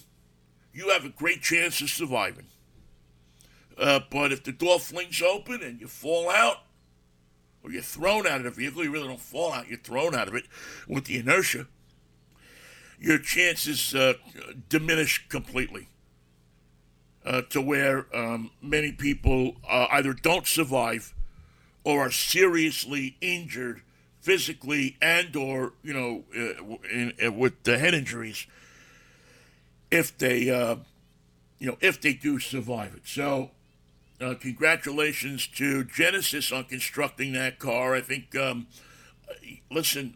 you 0.75 0.89
have 0.89 1.05
a 1.05 1.09
great 1.09 1.41
chance 1.41 1.81
of 1.81 1.89
surviving. 1.89 2.45
Uh, 3.77 4.01
but 4.11 4.31
if 4.31 4.43
the 4.43 4.51
door 4.51 4.79
flings 4.79 5.21
open 5.21 5.63
and 5.63 5.81
you 5.81 5.87
fall 5.87 6.29
out, 6.29 6.57
or 7.63 7.71
you're 7.71 7.81
thrown 7.81 8.27
out 8.27 8.37
of 8.37 8.43
the 8.43 8.51
vehicle, 8.51 8.83
you 8.83 8.91
really 8.91 9.07
don't 9.07 9.19
fall 9.19 9.51
out, 9.51 9.67
you're 9.67 9.79
thrown 9.79 10.13
out 10.13 10.27
of 10.27 10.35
it 10.35 10.45
with 10.87 11.05
the 11.05 11.17
inertia 11.17 11.65
your 12.99 13.17
chances 13.17 13.93
uh, 13.93 14.13
diminish 14.69 15.27
completely. 15.29 15.89
Uh, 17.25 17.41
to 17.49 17.59
where 17.59 18.05
um, 18.15 18.51
many 18.61 18.91
people 18.91 19.55
uh, 19.67 19.87
either 19.91 20.13
don't 20.13 20.45
survive 20.45 21.15
or 21.83 22.01
are 22.01 22.11
seriously 22.11 23.17
injured 23.19 23.81
physically 24.19 24.95
and 25.01 25.35
or 25.35 25.73
you 25.81 25.91
know 25.91 26.23
uh, 26.35 26.75
in, 26.91 27.13
in, 27.17 27.35
with 27.35 27.63
the 27.63 27.79
head 27.79 27.95
injuries 27.95 28.45
if 29.95 30.17
they, 30.17 30.49
uh, 30.49 30.75
you 31.57 31.67
know, 31.67 31.77
if 31.81 32.01
they 32.01 32.13
do 32.13 32.37
survive 32.39 32.93
it. 32.93 33.03
So, 33.05 33.51
uh, 34.21 34.35
congratulations 34.35 35.47
to 35.47 35.83
Genesis 35.83 36.51
on 36.51 36.65
constructing 36.65 37.33
that 37.33 37.59
car. 37.59 37.95
I 37.95 38.01
think, 38.01 38.35
um, 38.35 38.67
listen, 39.71 40.15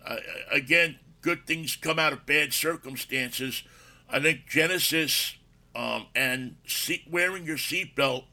again, 0.51 0.99
good 1.21 1.45
things 1.45 1.75
come 1.75 1.99
out 1.99 2.13
of 2.13 2.25
bad 2.25 2.53
circumstances. 2.53 3.63
I 4.09 4.19
think 4.19 4.47
Genesis 4.47 5.35
um, 5.75 6.07
and 6.15 6.55
seat, 6.65 7.03
wearing 7.09 7.45
your 7.45 7.57
seatbelt 7.57 8.25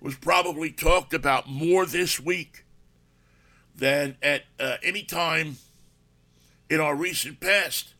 was 0.00 0.16
probably 0.16 0.70
talked 0.70 1.12
about 1.12 1.48
more 1.48 1.86
this 1.86 2.18
week 2.20 2.64
than 3.74 4.16
at 4.22 4.42
uh, 4.58 4.76
any 4.82 5.02
time 5.02 5.56
in 6.68 6.80
our 6.80 6.94
recent 6.94 7.40
past. 7.40 7.94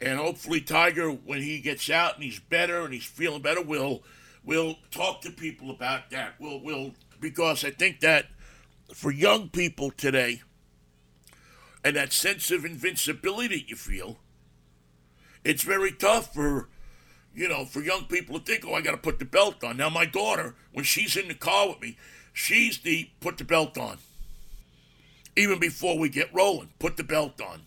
And 0.00 0.18
hopefully, 0.18 0.60
Tiger, 0.60 1.10
when 1.10 1.42
he 1.42 1.60
gets 1.60 1.90
out 1.90 2.14
and 2.14 2.24
he's 2.24 2.38
better 2.38 2.84
and 2.84 2.94
he's 2.94 3.04
feeling 3.04 3.42
better, 3.42 3.62
will 3.62 4.02
will 4.42 4.76
talk 4.90 5.20
to 5.20 5.30
people 5.30 5.70
about 5.70 6.10
that. 6.10 6.34
We'll 6.38 6.60
will 6.60 6.94
because 7.20 7.64
I 7.64 7.70
think 7.70 8.00
that 8.00 8.26
for 8.94 9.10
young 9.10 9.50
people 9.50 9.90
today, 9.90 10.42
and 11.84 11.96
that 11.96 12.12
sense 12.12 12.50
of 12.50 12.64
invincibility 12.64 13.64
you 13.68 13.76
feel, 13.76 14.18
it's 15.44 15.62
very 15.62 15.92
tough 15.92 16.32
for 16.32 16.68
you 17.34 17.48
know 17.48 17.66
for 17.66 17.80
young 17.82 18.04
people 18.04 18.38
to 18.38 18.44
think, 18.44 18.64
oh, 18.66 18.74
I 18.74 18.80
got 18.80 18.92
to 18.92 18.96
put 18.96 19.18
the 19.18 19.26
belt 19.26 19.62
on. 19.62 19.76
Now, 19.76 19.90
my 19.90 20.06
daughter, 20.06 20.54
when 20.72 20.84
she's 20.84 21.16
in 21.16 21.28
the 21.28 21.34
car 21.34 21.68
with 21.68 21.82
me, 21.82 21.98
she's 22.32 22.78
the 22.78 23.10
put 23.20 23.36
the 23.36 23.44
belt 23.44 23.76
on. 23.76 23.98
Even 25.36 25.58
before 25.58 25.98
we 25.98 26.08
get 26.08 26.34
rolling, 26.34 26.70
put 26.78 26.96
the 26.96 27.04
belt 27.04 27.40
on. 27.40 27.62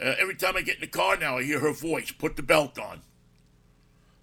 Uh, 0.00 0.14
every 0.18 0.34
time 0.34 0.56
I 0.56 0.62
get 0.62 0.76
in 0.76 0.82
the 0.82 0.86
car 0.86 1.16
now, 1.16 1.38
I 1.38 1.42
hear 1.42 1.60
her 1.60 1.72
voice, 1.72 2.10
put 2.10 2.36
the 2.36 2.42
belt 2.42 2.78
on. 2.78 3.00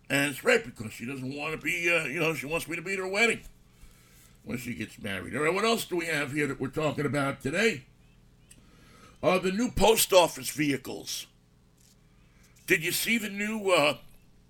And 0.10 0.32
it's 0.32 0.44
right 0.44 0.63
because 0.63 0.94
she 0.94 1.06
doesn't 1.06 1.36
want 1.36 1.53
to 1.53 1.58
be, 1.58 1.89
uh, 1.89 2.06
you 2.06 2.20
know, 2.20 2.34
she 2.36 2.46
wants 2.46 2.68
me 2.68 2.75
to 2.75 2.82
be 2.82 2.94
at 2.94 3.00
her 3.00 3.08
wedding 3.08 3.42
when 4.44 4.58
she 4.58 4.75
gets 4.75 5.01
married. 5.01 5.36
All 5.36 5.44
right, 5.44 5.53
what 5.53 5.65
else 5.65 5.86
do 5.86 5.96
we 5.96 6.06
have 6.06 6.34
here 6.34 6.48
that 6.48 6.60
we're 6.60 6.68
talking 6.68 7.06
about 7.06 7.42
today? 7.42 7.84
Uh, 9.24 9.39
the 9.39 9.51
new 9.51 9.72
post 9.72 10.13
office 10.13 10.50
vehicles. 10.50 11.25
Did 12.68 12.84
you 12.84 12.92
see 12.92 13.18
the 13.18 13.30
new, 13.30 13.72
uh, 13.72 13.98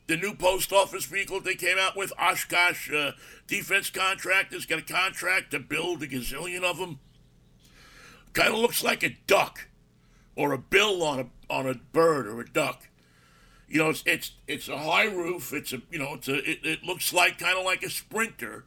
the 0.07 0.17
new 0.17 0.33
post 0.33 0.73
office 0.73 1.05
vehicle 1.05 1.39
they 1.39 1.55
came 1.55 1.77
out 1.77 1.95
with? 1.95 2.11
Oshkosh 2.19 2.91
uh, 2.91 3.11
Defense 3.47 3.89
Contractors 3.89 4.65
got 4.65 4.79
a 4.79 4.81
contract 4.81 5.51
to 5.51 5.59
build 5.59 6.03
a 6.03 6.07
gazillion 6.07 6.63
of 6.63 6.77
them. 6.77 6.99
Kind 8.33 8.53
of 8.53 8.59
looks 8.59 8.83
like 8.83 9.03
a 9.03 9.15
duck 9.27 9.67
or 10.35 10.53
a 10.53 10.57
bill 10.57 11.03
on 11.03 11.19
a 11.19 11.25
on 11.49 11.67
a 11.67 11.75
bird 11.75 12.27
or 12.27 12.41
a 12.41 12.49
duck. 12.49 12.89
You 13.67 13.79
know, 13.79 13.89
it's 13.89 14.03
it's 14.05 14.31
it's 14.47 14.67
a 14.67 14.77
high 14.77 15.05
roof. 15.05 15.53
It's 15.53 15.73
a 15.73 15.81
you 15.91 15.99
know, 15.99 16.13
it's 16.15 16.27
a 16.27 16.49
it, 16.49 16.59
it 16.63 16.83
looks 16.83 17.13
like 17.13 17.37
kind 17.37 17.57
of 17.57 17.65
like 17.65 17.83
a 17.83 17.89
sprinter, 17.89 18.65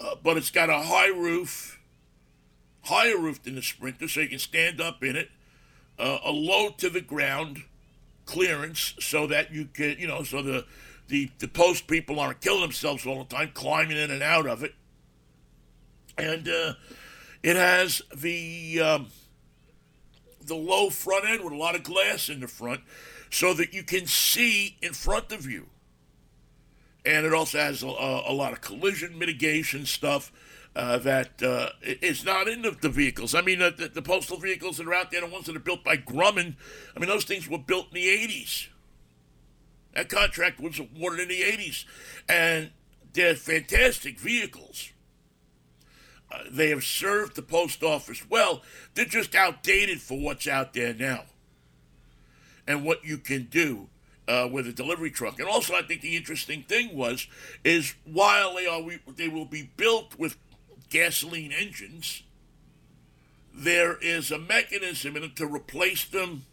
uh, 0.00 0.16
but 0.22 0.36
it's 0.36 0.50
got 0.50 0.70
a 0.70 0.78
high 0.78 1.08
roof, 1.08 1.80
higher 2.82 3.18
roof 3.18 3.42
than 3.42 3.56
the 3.56 3.62
sprinter, 3.62 4.08
so 4.08 4.20
you 4.20 4.28
can 4.28 4.38
stand 4.38 4.80
up 4.80 5.02
in 5.02 5.16
it. 5.16 5.30
Uh, 5.98 6.18
a 6.24 6.30
low 6.32 6.70
to 6.70 6.90
the 6.90 7.00
ground 7.00 7.62
clearance, 8.26 8.94
so 9.00 9.26
that 9.26 9.52
you 9.52 9.66
can 9.66 9.96
you 9.98 10.06
know, 10.06 10.22
so 10.22 10.42
the 10.42 10.64
the 11.08 11.30
the 11.38 11.48
post 11.48 11.86
people 11.86 12.18
aren't 12.18 12.40
killing 12.40 12.62
themselves 12.62 13.06
all 13.06 13.22
the 13.22 13.34
time 13.36 13.50
climbing 13.54 13.96
in 13.96 14.10
and 14.10 14.22
out 14.22 14.46
of 14.46 14.62
it. 14.62 14.74
And 16.16 16.48
uh, 16.48 16.74
it 17.42 17.56
has 17.56 18.00
the 18.14 18.80
um, 18.80 19.06
the 20.46 20.54
low 20.54 20.90
front 20.90 21.24
end 21.26 21.42
with 21.42 21.52
a 21.52 21.56
lot 21.56 21.74
of 21.74 21.82
glass 21.82 22.28
in 22.28 22.40
the 22.40 22.48
front 22.48 22.82
so 23.30 23.54
that 23.54 23.74
you 23.74 23.82
can 23.82 24.06
see 24.06 24.76
in 24.80 24.92
front 24.92 25.32
of 25.32 25.50
you. 25.50 25.66
And 27.04 27.26
it 27.26 27.34
also 27.34 27.58
has 27.58 27.82
a, 27.82 27.86
a 27.86 28.32
lot 28.32 28.52
of 28.52 28.60
collision 28.60 29.18
mitigation 29.18 29.84
stuff 29.84 30.32
uh, 30.76 30.98
that 30.98 31.42
uh, 31.42 31.70
is 31.82 32.24
not 32.24 32.48
in 32.48 32.62
the, 32.62 32.70
the 32.70 32.88
vehicles. 32.88 33.34
I 33.34 33.42
mean, 33.42 33.58
the, 33.58 33.90
the, 33.92 34.02
postal 34.02 34.38
vehicles 34.38 34.78
that 34.78 34.86
are 34.86 34.94
out 34.94 35.10
there, 35.10 35.20
the 35.20 35.26
ones 35.26 35.46
that 35.46 35.54
are 35.54 35.60
built 35.60 35.84
by 35.84 35.96
Grumman, 35.96 36.56
I 36.96 36.98
mean, 36.98 37.08
those 37.08 37.24
things 37.24 37.48
were 37.48 37.58
built 37.58 37.88
in 37.88 37.94
the 37.94 38.06
80s. 38.06 38.68
That 39.94 40.08
contract 40.08 40.60
was 40.60 40.80
awarded 40.80 41.20
in 41.20 41.28
the 41.28 41.42
80s. 41.42 41.84
And 42.28 42.70
they're 43.12 43.36
fantastic 43.36 44.18
vehicles. 44.18 44.90
They 46.50 46.70
have 46.70 46.84
served 46.84 47.36
the 47.36 47.42
post 47.42 47.82
office 47.82 48.28
well. 48.28 48.62
They're 48.94 49.04
just 49.04 49.34
outdated 49.34 50.00
for 50.00 50.18
what's 50.18 50.46
out 50.46 50.74
there 50.74 50.94
now 50.94 51.24
and 52.66 52.84
what 52.84 53.04
you 53.04 53.18
can 53.18 53.44
do 53.44 53.88
uh, 54.26 54.48
with 54.50 54.66
a 54.66 54.72
delivery 54.72 55.10
truck. 55.10 55.38
And 55.38 55.48
also, 55.48 55.74
I 55.74 55.82
think 55.82 56.00
the 56.00 56.16
interesting 56.16 56.62
thing 56.62 56.96
was 56.96 57.26
is 57.62 57.94
while 58.04 58.54
they 58.54 58.66
are 58.66 58.82
they 59.16 59.28
will 59.28 59.44
be 59.44 59.70
built 59.76 60.18
with 60.18 60.36
gasoline 60.90 61.52
engines, 61.52 62.22
there 63.52 63.96
is 63.96 64.30
a 64.30 64.38
mechanism 64.38 65.16
in 65.16 65.24
it 65.24 65.36
to 65.36 65.46
replace 65.46 66.04
them 66.04 66.44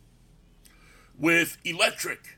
with 1.17 1.57
electric. 1.63 2.37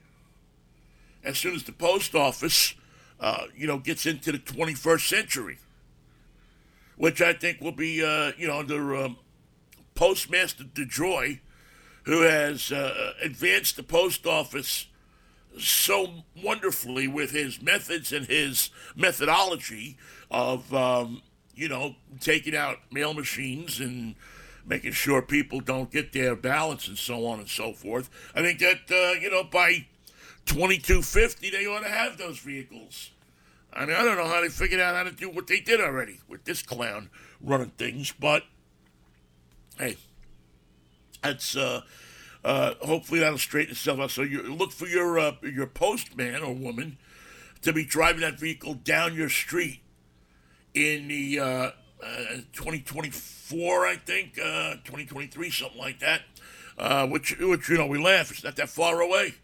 As 1.23 1.37
soon 1.37 1.55
as 1.55 1.63
the 1.63 1.71
post 1.71 2.15
office, 2.15 2.75
uh, 3.19 3.45
you 3.55 3.65
know, 3.65 3.77
gets 3.77 4.05
into 4.05 4.31
the 4.31 4.39
21st 4.39 5.07
century 5.07 5.57
which 6.97 7.21
I 7.21 7.33
think 7.33 7.61
will 7.61 7.71
be, 7.71 8.03
uh, 8.03 8.31
you 8.37 8.47
know, 8.47 8.59
under 8.59 8.95
um, 8.95 9.17
Postmaster 9.95 10.63
DeJoy, 10.63 11.39
who 12.03 12.21
has 12.21 12.71
uh, 12.71 13.13
advanced 13.21 13.75
the 13.75 13.83
post 13.83 14.25
office 14.25 14.87
so 15.59 16.23
wonderfully 16.41 17.07
with 17.07 17.31
his 17.31 17.61
methods 17.61 18.11
and 18.11 18.25
his 18.25 18.69
methodology 18.95 19.97
of, 20.31 20.73
um, 20.73 21.21
you 21.55 21.69
know, 21.69 21.95
taking 22.19 22.55
out 22.55 22.79
mail 22.91 23.13
machines 23.13 23.79
and 23.79 24.15
making 24.65 24.91
sure 24.91 25.21
people 25.21 25.59
don't 25.59 25.91
get 25.91 26.13
their 26.13 26.35
balance 26.35 26.87
and 26.87 26.97
so 26.97 27.25
on 27.25 27.39
and 27.39 27.49
so 27.49 27.73
forth. 27.73 28.09
I 28.33 28.41
think 28.41 28.59
that, 28.59 28.79
uh, 28.89 29.19
you 29.19 29.29
know, 29.29 29.43
by 29.43 29.85
2250, 30.45 31.49
they 31.49 31.65
ought 31.65 31.81
to 31.81 31.89
have 31.89 32.17
those 32.17 32.39
vehicles. 32.39 33.11
I 33.75 33.85
mean, 33.85 33.95
I 33.95 34.03
don't 34.03 34.17
know 34.17 34.27
how 34.27 34.41
they 34.41 34.49
figured 34.49 34.79
out 34.79 34.95
how 34.95 35.03
to 35.03 35.11
do 35.11 35.29
what 35.29 35.47
they 35.47 35.59
did 35.59 35.81
already 35.81 36.19
with 36.27 36.45
this 36.45 36.61
clown 36.61 37.09
running 37.41 37.71
things, 37.71 38.13
but 38.19 38.43
hey, 39.77 39.97
that's 41.21 41.55
uh, 41.55 41.81
uh, 42.43 42.73
hopefully 42.81 43.19
that'll 43.19 43.37
straighten 43.37 43.71
itself 43.71 43.99
out. 43.99 44.11
So 44.11 44.21
you 44.21 44.43
look 44.53 44.71
for 44.71 44.87
your 44.87 45.17
uh, 45.19 45.33
your 45.41 45.67
postman 45.67 46.43
or 46.43 46.53
woman 46.53 46.97
to 47.61 47.73
be 47.73 47.85
driving 47.85 48.21
that 48.21 48.39
vehicle 48.39 48.75
down 48.75 49.15
your 49.15 49.29
street 49.29 49.79
in 50.73 51.07
the 51.07 51.39
uh, 51.39 51.71
uh, 52.03 52.35
2024, 52.53 53.85
I 53.85 53.95
think, 53.95 54.37
uh, 54.37 54.75
2023, 54.83 55.49
something 55.49 55.77
like 55.79 55.99
that. 55.99 56.21
Uh, 56.77 57.07
which, 57.07 57.37
which 57.39 57.69
you 57.69 57.77
know, 57.77 57.85
we 57.85 57.99
laugh. 57.99 58.31
It's 58.31 58.43
not 58.43 58.55
that 58.55 58.67
far 58.67 58.99
away. 58.99 59.35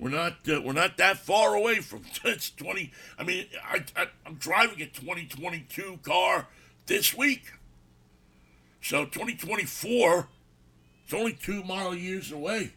We're 0.00 0.08
not 0.08 0.48
uh, 0.50 0.62
we're 0.62 0.72
not 0.72 0.96
that 0.96 1.18
far 1.18 1.54
away 1.54 1.80
from 1.80 2.02
it's 2.24 2.50
20. 2.50 2.90
I 3.18 3.22
mean, 3.22 3.46
I, 3.62 3.84
I 3.94 4.06
I'm 4.26 4.36
driving 4.36 4.80
a 4.80 4.86
2022 4.86 6.00
car 6.02 6.48
this 6.86 7.14
week, 7.14 7.52
so 8.80 9.04
2024. 9.04 10.28
It's 11.04 11.12
only 11.12 11.34
two 11.34 11.62
model 11.64 11.94
years 11.94 12.32
away 12.32 12.72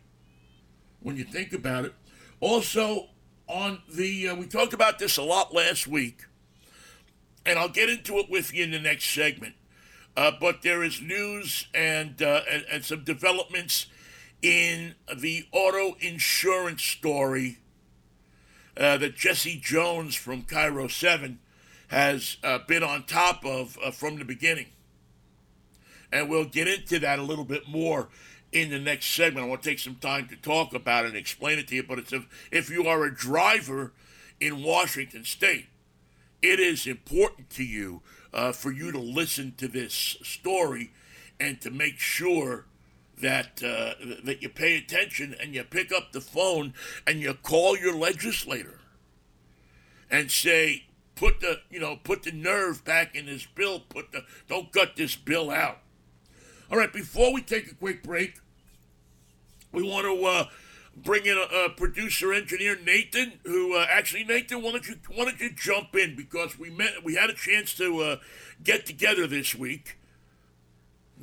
when 0.99 1.15
you 1.15 1.23
think 1.23 1.53
about 1.53 1.85
it. 1.85 1.93
Also, 2.41 3.07
on 3.47 3.81
the 3.87 4.27
uh, 4.27 4.35
we 4.35 4.45
talked 4.45 4.73
about 4.73 4.99
this 4.99 5.15
a 5.15 5.23
lot 5.23 5.53
last 5.53 5.87
week, 5.87 6.25
and 7.45 7.57
I'll 7.57 7.69
get 7.69 7.89
into 7.89 8.17
it 8.17 8.29
with 8.29 8.53
you 8.53 8.65
in 8.65 8.71
the 8.71 8.79
next 8.79 9.09
segment. 9.09 9.55
Uh, 10.15 10.31
but 10.39 10.61
there 10.61 10.83
is 10.83 11.01
news 11.01 11.67
and, 11.73 12.21
uh, 12.21 12.41
and, 12.47 12.63
and 12.71 12.85
some 12.85 13.03
developments 13.03 13.87
in 14.43 14.93
the 15.15 15.47
auto 15.53 15.95
insurance 16.01 16.83
story 16.83 17.57
uh, 18.77 18.97
that 18.97 19.15
Jesse 19.15 19.59
Jones 19.59 20.15
from 20.15 20.43
KIRO 20.43 20.91
7 20.91 21.39
has 21.87 22.37
uh, 22.43 22.59
been 22.67 22.83
on 22.83 23.03
top 23.05 23.45
of 23.45 23.77
uh, 23.83 23.91
from 23.91 24.17
the 24.17 24.25
beginning. 24.25 24.67
And 26.11 26.29
we'll 26.29 26.45
get 26.45 26.67
into 26.67 26.99
that 26.99 27.19
a 27.19 27.23
little 27.23 27.45
bit 27.45 27.67
more 27.67 28.09
in 28.51 28.69
the 28.69 28.79
next 28.79 29.07
segment. 29.07 29.45
I 29.45 29.49
want 29.49 29.63
to 29.63 29.69
take 29.69 29.79
some 29.79 29.95
time 29.95 30.27
to 30.27 30.35
talk 30.35 30.73
about 30.73 31.05
it 31.05 31.09
and 31.09 31.17
explain 31.17 31.57
it 31.57 31.67
to 31.69 31.75
you. 31.75 31.83
But 31.83 31.99
it's 31.99 32.13
if, 32.13 32.49
if 32.51 32.69
you 32.69 32.85
are 32.87 33.05
a 33.05 33.15
driver 33.15 33.93
in 34.39 34.61
Washington 34.61 35.23
State, 35.23 35.67
it 36.41 36.59
is 36.59 36.85
important 36.85 37.49
to 37.51 37.63
you 37.63 38.01
uh, 38.33 38.51
for 38.51 38.71
you 38.71 38.91
to 38.91 38.99
listen 38.99 39.53
to 39.57 39.67
this 39.67 39.93
story 39.93 40.91
and 41.39 41.61
to 41.61 41.71
make 41.71 41.99
sure 41.99 42.65
that 43.21 43.61
uh, 43.63 43.93
that 44.23 44.41
you 44.41 44.49
pay 44.49 44.77
attention 44.77 45.35
and 45.39 45.53
you 45.53 45.63
pick 45.63 45.91
up 45.91 46.11
the 46.11 46.21
phone 46.21 46.73
and 47.05 47.19
you 47.19 47.33
call 47.33 47.77
your 47.77 47.95
legislator 47.95 48.79
and 50.09 50.31
say, 50.31 50.85
put 51.15 51.39
the 51.39 51.61
you 51.69 51.79
know 51.79 51.97
put 52.03 52.23
the 52.23 52.31
nerve 52.31 52.83
back 52.83 53.15
in 53.15 53.25
this 53.25 53.45
bill. 53.45 53.79
Put 53.79 54.11
the 54.11 54.23
don't 54.47 54.71
gut 54.71 54.95
this 54.95 55.15
bill 55.15 55.49
out. 55.49 55.79
All 56.71 56.77
right. 56.77 56.91
Before 56.91 57.33
we 57.33 57.41
take 57.41 57.71
a 57.71 57.75
quick 57.75 58.03
break, 58.03 58.39
we 59.71 59.83
want 59.83 60.05
to 60.05 60.25
uh, 60.25 60.45
bring 60.95 61.25
in 61.25 61.37
a, 61.37 61.65
a 61.65 61.69
producer 61.69 62.33
engineer 62.33 62.77
Nathan, 62.83 63.33
who 63.43 63.75
uh, 63.75 63.85
actually 63.89 64.23
Nathan, 64.23 64.61
why 64.61 64.71
don't 64.71 64.87
you 64.87 64.95
why 65.13 65.25
don't 65.25 65.39
you 65.39 65.51
jump 65.51 65.95
in 65.95 66.15
because 66.15 66.57
we 66.57 66.69
met 66.69 67.03
we 67.03 67.15
had 67.15 67.29
a 67.29 67.33
chance 67.33 67.73
to 67.75 67.99
uh, 68.01 68.15
get 68.63 68.85
together 68.85 69.27
this 69.27 69.55
week. 69.55 69.97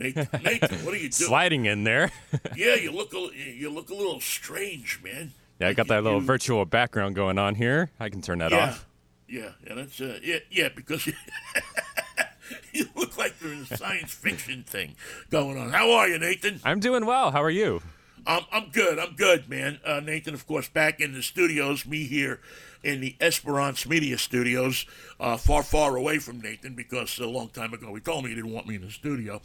Nathan, 0.00 0.28
Nathan, 0.42 0.78
what 0.84 0.94
are 0.94 0.96
you 0.96 1.10
doing? 1.10 1.12
Sliding 1.12 1.66
in 1.66 1.84
there. 1.84 2.10
yeah, 2.56 2.74
you 2.74 2.90
look 2.90 3.12
a, 3.14 3.28
you 3.36 3.70
look 3.70 3.90
a 3.90 3.94
little 3.94 4.20
strange, 4.20 5.00
man. 5.04 5.32
Yeah, 5.60 5.68
I 5.68 5.72
got 5.74 5.88
that 5.88 6.02
little 6.02 6.20
You- 6.20 6.26
virtual 6.26 6.64
background 6.64 7.14
going 7.14 7.38
on 7.38 7.54
here. 7.54 7.90
I 8.00 8.08
can 8.08 8.22
turn 8.22 8.38
that 8.38 8.50
yeah, 8.50 8.68
off. 8.70 8.86
yeah, 9.28 9.50
yeah. 9.66 9.74
That's 9.74 10.00
uh, 10.00 10.18
yeah, 10.22 10.38
yeah. 10.50 10.68
Because 10.74 11.06
you, 11.06 11.12
you 12.72 12.86
look 12.96 13.18
like 13.18 13.38
there's 13.40 13.70
a 13.70 13.76
science 13.76 14.12
fiction 14.12 14.62
thing 14.62 14.96
going 15.30 15.58
on. 15.58 15.70
How 15.70 15.90
are 15.92 16.08
you, 16.08 16.18
Nathan? 16.18 16.60
I'm 16.64 16.80
doing 16.80 17.04
well. 17.04 17.30
How 17.30 17.42
are 17.42 17.50
you? 17.50 17.82
I'm 18.26 18.44
I'm 18.50 18.70
good. 18.70 18.98
I'm 18.98 19.14
good, 19.16 19.48
man. 19.48 19.80
Uh, 19.84 20.00
Nathan, 20.00 20.32
of 20.34 20.46
course, 20.46 20.68
back 20.68 21.00
in 21.00 21.12
the 21.12 21.22
studios. 21.22 21.84
Me 21.86 22.04
here 22.04 22.40
in 22.82 23.00
the 23.00 23.16
Esperance 23.20 23.86
Media 23.86 24.18
Studios, 24.18 24.86
uh, 25.18 25.36
far, 25.36 25.62
far 25.62 25.96
away 25.96 26.18
from 26.18 26.40
Nathan 26.40 26.74
because 26.74 27.18
a 27.18 27.26
long 27.26 27.48
time 27.48 27.74
ago 27.74 27.94
he 27.94 28.00
told 28.00 28.24
me 28.24 28.30
he 28.30 28.36
didn't 28.36 28.52
want 28.52 28.66
me 28.66 28.76
in 28.76 28.82
the 28.82 28.90
studio. 28.90 29.40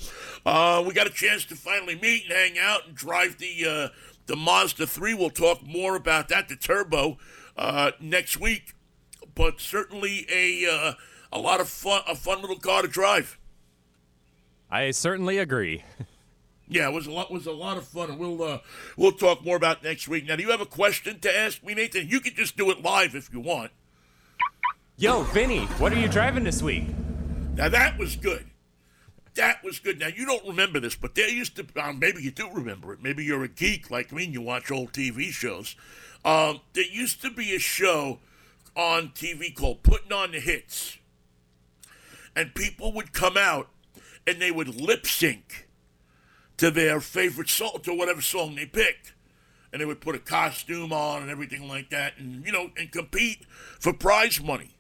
Uh, 0.46 0.84
we 0.86 0.94
got 0.94 1.08
a 1.08 1.12
chance 1.12 1.46
to 1.46 1.56
finally 1.56 1.96
meet 1.96 2.24
and 2.24 2.34
hang 2.34 2.58
out 2.60 2.88
and 2.88 2.96
drive 2.96 3.38
the 3.38 3.66
uh, 3.68 3.88
the 4.28 4.36
Mazda 4.36 4.88
3. 4.88 5.14
We'll 5.14 5.30
talk 5.30 5.66
more 5.66 5.96
about 5.96 6.30
that, 6.30 6.48
the 6.50 6.56
turbo, 6.56 7.18
uh, 7.58 7.92
next 8.00 8.40
week. 8.40 8.74
But 9.36 9.60
certainly 9.60 10.26
a 10.32 10.66
uh, 10.72 10.94
a 11.32 11.40
lot 11.40 11.60
of 11.60 11.68
fun, 11.68 12.02
a 12.08 12.16
fun 12.16 12.42
little 12.42 12.60
car 12.60 12.82
to 12.82 12.88
drive. 12.88 13.38
I 14.72 14.92
certainly 14.92 15.38
agree. 15.38 15.84
Yeah, 16.68 16.90
it 16.90 16.94
was 16.94 17.06
a 17.06 17.12
lot 17.12 17.32
was 17.32 17.46
a 17.46 17.52
lot 17.52 17.78
of 17.78 17.88
fun, 17.88 18.10
and 18.10 18.20
we'll 18.20 18.42
uh, 18.42 18.60
we'll 18.98 19.12
talk 19.12 19.46
more 19.46 19.56
about 19.56 19.84
next 19.84 20.08
week. 20.08 20.26
Now, 20.26 20.36
do 20.36 20.44
you 20.44 20.50
have 20.50 20.62
a 20.62 20.66
question 20.66 21.20
to 21.20 21.38
ask 21.38 21.64
me, 21.64 21.76
Nathan? 21.76 22.08
You 22.08 22.20
can 22.20 22.34
just 22.34 22.58
do 22.58 22.72
it 22.72 22.82
live 22.82 23.14
if 23.16 23.32
you 23.32 23.40
want. 23.40 23.72
Yo, 24.98 25.24
Vinnie, 25.24 25.66
what 25.78 25.92
are 25.94 26.00
you 26.00 26.08
driving 26.08 26.46
this 26.46 26.64
week? 26.64 26.86
Now 27.56 27.70
that 27.70 27.98
was 27.98 28.16
good. 28.16 28.46
That 29.36 29.64
was 29.64 29.80
good. 29.80 30.00
Now 30.00 30.08
you 30.08 30.26
don't 30.26 30.48
remember 30.48 30.80
this, 30.80 30.96
but 30.96 31.16
there 31.16 31.30
used 31.30 31.58
to 31.58 31.66
uh, 31.76 31.94
maybe 31.94 32.24
you 32.24 32.32
do 32.32 32.50
remember 32.50 32.94
it. 32.94 33.04
Maybe 33.04 33.24
you're 33.24 33.44
a 33.44 33.50
geek 33.50 33.92
like 33.92 34.12
me 34.12 34.26
and 34.26 34.34
you 34.34 34.42
watch 34.42 34.72
old 34.72 34.94
TV 34.94 35.32
shows. 35.32 35.76
Um, 36.24 36.62
there 36.74 36.86
used 36.86 37.22
to 37.22 37.30
be 37.30 37.54
a 37.54 37.60
show 37.60 38.20
on 38.76 39.10
TV 39.10 39.54
called 39.54 39.84
Putting 39.84 40.12
on 40.12 40.32
the 40.32 40.40
Hits, 40.40 40.98
and 42.36 42.56
people 42.56 42.92
would 42.94 43.14
come 43.14 43.38
out 43.38 43.70
and 44.26 44.42
they 44.42 44.52
would 44.52 44.80
lip 44.80 45.06
sync 45.06 45.65
to 46.58 46.72
their 46.72 47.00
favorite 47.02 47.50
song, 47.50 47.80
to 47.84 47.94
whatever 47.94 48.22
song 48.22 48.56
they 48.56 48.66
picked. 48.66 49.14
And 49.72 49.82
they 49.82 49.86
would 49.86 50.00
put 50.00 50.16
a 50.16 50.20
costume 50.20 50.94
on 50.94 51.22
and 51.22 51.30
everything 51.30 51.68
like 51.68 51.90
that, 51.90 52.18
and 52.18 52.46
you 52.46 52.52
know, 52.52 52.72
and 52.78 52.92
compete 52.92 53.46
for 53.80 53.92
prize 53.92 54.42
money. 54.42 54.76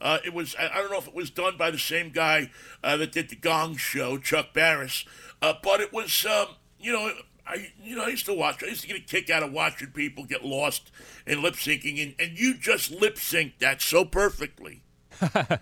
Uh, 0.00 0.18
it 0.22 0.34
was 0.34 0.54
I 0.58 0.68
don't 0.68 0.90
know 0.90 0.98
if 0.98 1.08
it 1.08 1.14
was 1.14 1.30
done 1.30 1.56
by 1.56 1.70
the 1.70 1.78
same 1.78 2.10
guy 2.10 2.50
uh, 2.82 2.98
that 2.98 3.12
did 3.12 3.30
the 3.30 3.36
Gong 3.36 3.76
Show, 3.76 4.18
Chuck 4.18 4.52
Barris, 4.52 5.06
uh, 5.40 5.54
but 5.62 5.80
it 5.80 5.90
was 5.90 6.26
um, 6.26 6.48
you 6.78 6.92
know 6.92 7.12
I 7.46 7.70
you 7.82 7.96
know 7.96 8.04
I 8.04 8.08
used 8.08 8.26
to 8.26 8.34
watch. 8.34 8.62
I 8.62 8.66
used 8.66 8.82
to 8.82 8.88
get 8.88 8.96
a 8.98 9.00
kick 9.00 9.30
out 9.30 9.42
of 9.42 9.52
watching 9.52 9.88
people 9.88 10.24
get 10.24 10.44
lost 10.44 10.90
in 11.26 11.42
lip 11.42 11.54
syncing, 11.54 12.02
and, 12.02 12.14
and 12.18 12.38
you 12.38 12.58
just 12.58 12.90
lip 12.90 13.16
synced 13.16 13.58
that 13.60 13.80
so 13.80 14.04
perfectly. 14.04 14.82
I 15.22 15.58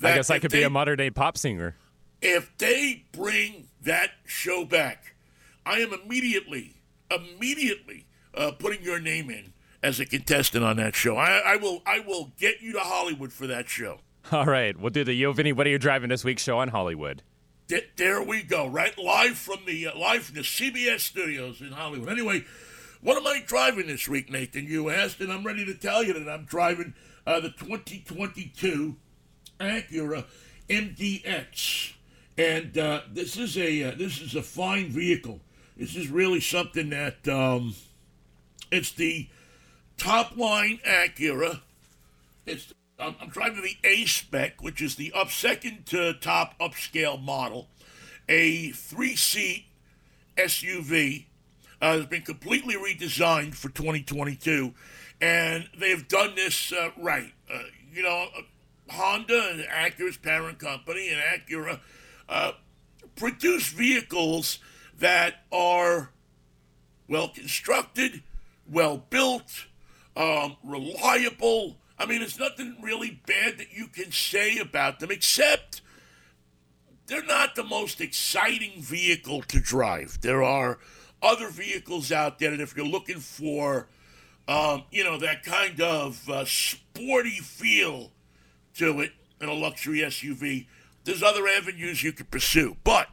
guess 0.00 0.30
I 0.30 0.38
could 0.38 0.52
be 0.52 0.62
a 0.62 0.70
modern 0.70 0.96
day 0.96 1.10
pop 1.10 1.36
singer. 1.36 1.74
if 2.22 2.56
they 2.56 3.04
bring 3.12 3.68
that 3.84 4.10
show 4.24 4.64
back, 4.64 5.14
I 5.64 5.78
am 5.78 5.92
immediately, 5.92 6.76
immediately 7.10 8.06
uh, 8.34 8.52
putting 8.52 8.82
your 8.82 9.00
name 9.00 9.30
in 9.30 9.52
as 9.82 10.00
a 10.00 10.06
contestant 10.06 10.64
on 10.64 10.76
that 10.76 10.94
show. 10.94 11.16
I, 11.16 11.38
I 11.44 11.56
will, 11.56 11.82
I 11.86 12.00
will 12.00 12.32
get 12.38 12.60
you 12.60 12.72
to 12.72 12.80
Hollywood 12.80 13.32
for 13.32 13.46
that 13.46 13.68
show. 13.68 14.00
All 14.30 14.46
right, 14.46 14.78
we'll 14.78 14.90
do 14.90 15.04
the 15.04 15.14
Yo, 15.14 15.32
Vinnie, 15.32 15.52
what 15.52 15.66
are 15.66 15.70
you 15.70 15.78
driving 15.78 16.08
this 16.08 16.24
week 16.24 16.38
show 16.38 16.58
on 16.58 16.68
Hollywood. 16.68 17.22
Th- 17.68 17.88
there 17.96 18.22
we 18.22 18.42
go, 18.42 18.66
right 18.66 18.96
live 18.98 19.36
from 19.36 19.60
the 19.66 19.88
uh, 19.88 19.98
live 19.98 20.24
from 20.24 20.36
the 20.36 20.42
CBS 20.42 21.00
studios 21.00 21.60
in 21.60 21.72
Hollywood. 21.72 22.08
Anyway, 22.08 22.44
what 23.00 23.16
am 23.16 23.26
I 23.26 23.42
driving 23.44 23.86
this 23.88 24.06
week, 24.08 24.30
Nathan? 24.30 24.66
You 24.66 24.90
asked, 24.90 25.20
and 25.20 25.32
I'm 25.32 25.44
ready 25.44 25.64
to 25.64 25.74
tell 25.74 26.04
you 26.04 26.12
that 26.12 26.28
I'm 26.28 26.44
driving 26.44 26.94
uh, 27.26 27.40
the 27.40 27.50
2022 27.50 28.96
Acura 29.58 30.24
MDX, 30.68 31.92
and 32.38 32.76
uh, 32.78 33.02
this 33.12 33.36
is 33.36 33.56
a 33.56 33.84
uh, 33.84 33.94
this 33.96 34.20
is 34.20 34.34
a 34.34 34.42
fine 34.42 34.88
vehicle. 34.88 35.40
This 35.76 35.96
is 35.96 36.08
really 36.08 36.40
something 36.40 36.90
that 36.90 37.26
um, 37.28 37.74
it's 38.70 38.92
the 38.92 39.28
top 39.96 40.36
line 40.36 40.80
Acura. 40.86 41.60
It's 42.46 42.72
I'm, 42.98 43.16
I'm 43.20 43.28
driving 43.28 43.62
the 43.62 43.76
A 43.84 44.06
spec, 44.06 44.62
which 44.62 44.80
is 44.80 44.96
the 44.96 45.12
up 45.12 45.30
second 45.30 45.86
to 45.86 46.14
top 46.14 46.58
upscale 46.58 47.22
model, 47.22 47.68
a 48.28 48.70
three 48.70 49.16
seat 49.16 49.66
SUV. 50.36 51.26
Uh, 51.80 51.96
has 51.96 52.06
been 52.06 52.22
completely 52.22 52.76
redesigned 52.76 53.56
for 53.56 53.68
2022, 53.68 54.72
and 55.20 55.68
they've 55.76 56.06
done 56.06 56.32
this 56.36 56.72
uh, 56.72 56.90
right. 56.96 57.32
Uh, 57.52 57.58
you 57.92 58.04
know, 58.04 58.28
Honda 58.88 59.48
and 59.50 59.62
Acura's 59.62 60.16
parent 60.16 60.60
company 60.60 61.08
and 61.08 61.20
Acura 61.20 61.80
uh, 62.28 62.52
produce 63.16 63.68
vehicles 63.68 64.58
that 64.98 65.44
are 65.50 66.10
well 67.08 67.28
constructed, 67.28 68.22
well 68.70 69.04
built, 69.10 69.66
um, 70.16 70.56
reliable. 70.64 71.76
I 71.98 72.06
mean, 72.06 72.20
there's 72.20 72.38
nothing 72.38 72.76
really 72.82 73.20
bad 73.26 73.58
that 73.58 73.72
you 73.72 73.86
can 73.86 74.10
say 74.12 74.58
about 74.58 75.00
them 75.00 75.10
except 75.10 75.82
they're 77.06 77.24
not 77.24 77.54
the 77.54 77.64
most 77.64 78.00
exciting 78.00 78.80
vehicle 78.80 79.42
to 79.42 79.60
drive. 79.60 80.20
There 80.20 80.42
are 80.42 80.78
other 81.22 81.48
vehicles 81.50 82.10
out 82.10 82.38
there 82.38 82.50
that 82.52 82.60
if 82.60 82.76
you're 82.76 82.86
looking 82.86 83.18
for, 83.18 83.88
um, 84.48 84.84
you 84.90 85.04
know, 85.04 85.18
that 85.18 85.42
kind 85.44 85.80
of 85.80 86.28
uh, 86.28 86.44
sporty 86.44 87.38
feel 87.38 88.12
to 88.76 89.00
it 89.00 89.12
in 89.40 89.48
a 89.48 89.52
luxury 89.52 89.98
SUV, 89.98 90.66
there's 91.04 91.22
other 91.22 91.46
avenues 91.48 92.02
you 92.02 92.12
could 92.12 92.30
pursue. 92.30 92.76
But 92.84 93.08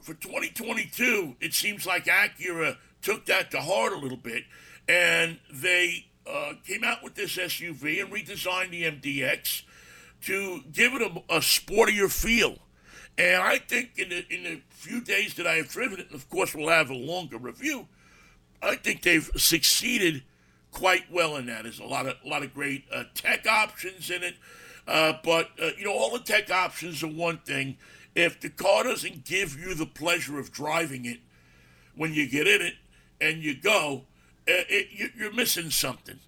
for 0.00 0.14
2022, 0.14 1.36
it 1.40 1.54
seems 1.54 1.86
like 1.86 2.06
Acura 2.06 2.76
took 3.02 3.26
that 3.26 3.50
to 3.50 3.60
heart 3.60 3.92
a 3.92 3.98
little 3.98 4.16
bit, 4.16 4.44
and 4.88 5.38
they 5.52 6.06
uh, 6.26 6.54
came 6.66 6.84
out 6.84 7.02
with 7.02 7.14
this 7.14 7.36
SUV 7.36 8.02
and 8.02 8.12
redesigned 8.12 8.70
the 8.70 8.84
MDX 8.84 9.62
to 10.22 10.60
give 10.72 10.94
it 10.94 11.02
a, 11.02 11.36
a 11.36 11.40
sportier 11.40 12.10
feel. 12.10 12.58
And 13.18 13.42
I 13.42 13.58
think 13.58 13.98
in 13.98 14.08
the 14.10 14.24
in 14.32 14.44
the 14.44 14.60
few 14.70 15.00
days 15.00 15.34
that 15.34 15.46
I 15.46 15.54
have 15.54 15.68
driven 15.68 16.00
it, 16.00 16.06
and 16.06 16.14
of 16.14 16.28
course 16.30 16.54
we'll 16.54 16.68
have 16.68 16.90
a 16.90 16.94
longer 16.94 17.38
review, 17.38 17.88
I 18.62 18.76
think 18.76 19.02
they've 19.02 19.30
succeeded 19.36 20.22
quite 20.72 21.10
well 21.10 21.36
in 21.36 21.46
that. 21.46 21.64
There's 21.64 21.80
a 21.80 21.84
lot 21.84 22.06
of 22.06 22.16
a 22.24 22.28
lot 22.28 22.42
of 22.42 22.54
great 22.54 22.84
uh, 22.92 23.04
tech 23.14 23.46
options 23.46 24.10
in 24.10 24.22
it, 24.22 24.36
uh, 24.90 25.14
but 25.22 25.50
uh, 25.62 25.70
you 25.78 25.84
know 25.84 25.92
all 25.92 26.10
the 26.10 26.18
tech 26.18 26.50
options 26.50 27.02
are 27.02 27.08
one 27.08 27.38
thing. 27.38 27.76
If 28.16 28.40
the 28.40 28.50
car 28.50 28.82
doesn't 28.82 29.24
give 29.24 29.56
you 29.58 29.74
the 29.74 29.86
pleasure 29.86 30.40
of 30.40 30.50
driving 30.50 31.04
it 31.04 31.20
when 31.94 32.12
you 32.12 32.28
get 32.28 32.48
in 32.48 32.60
it 32.60 32.74
and 33.20 33.40
you 33.40 33.54
go, 33.54 34.02
uh, 34.48 34.66
it, 34.68 34.88
you, 34.90 35.08
you're 35.16 35.32
missing 35.32 35.70
something, 35.70 36.18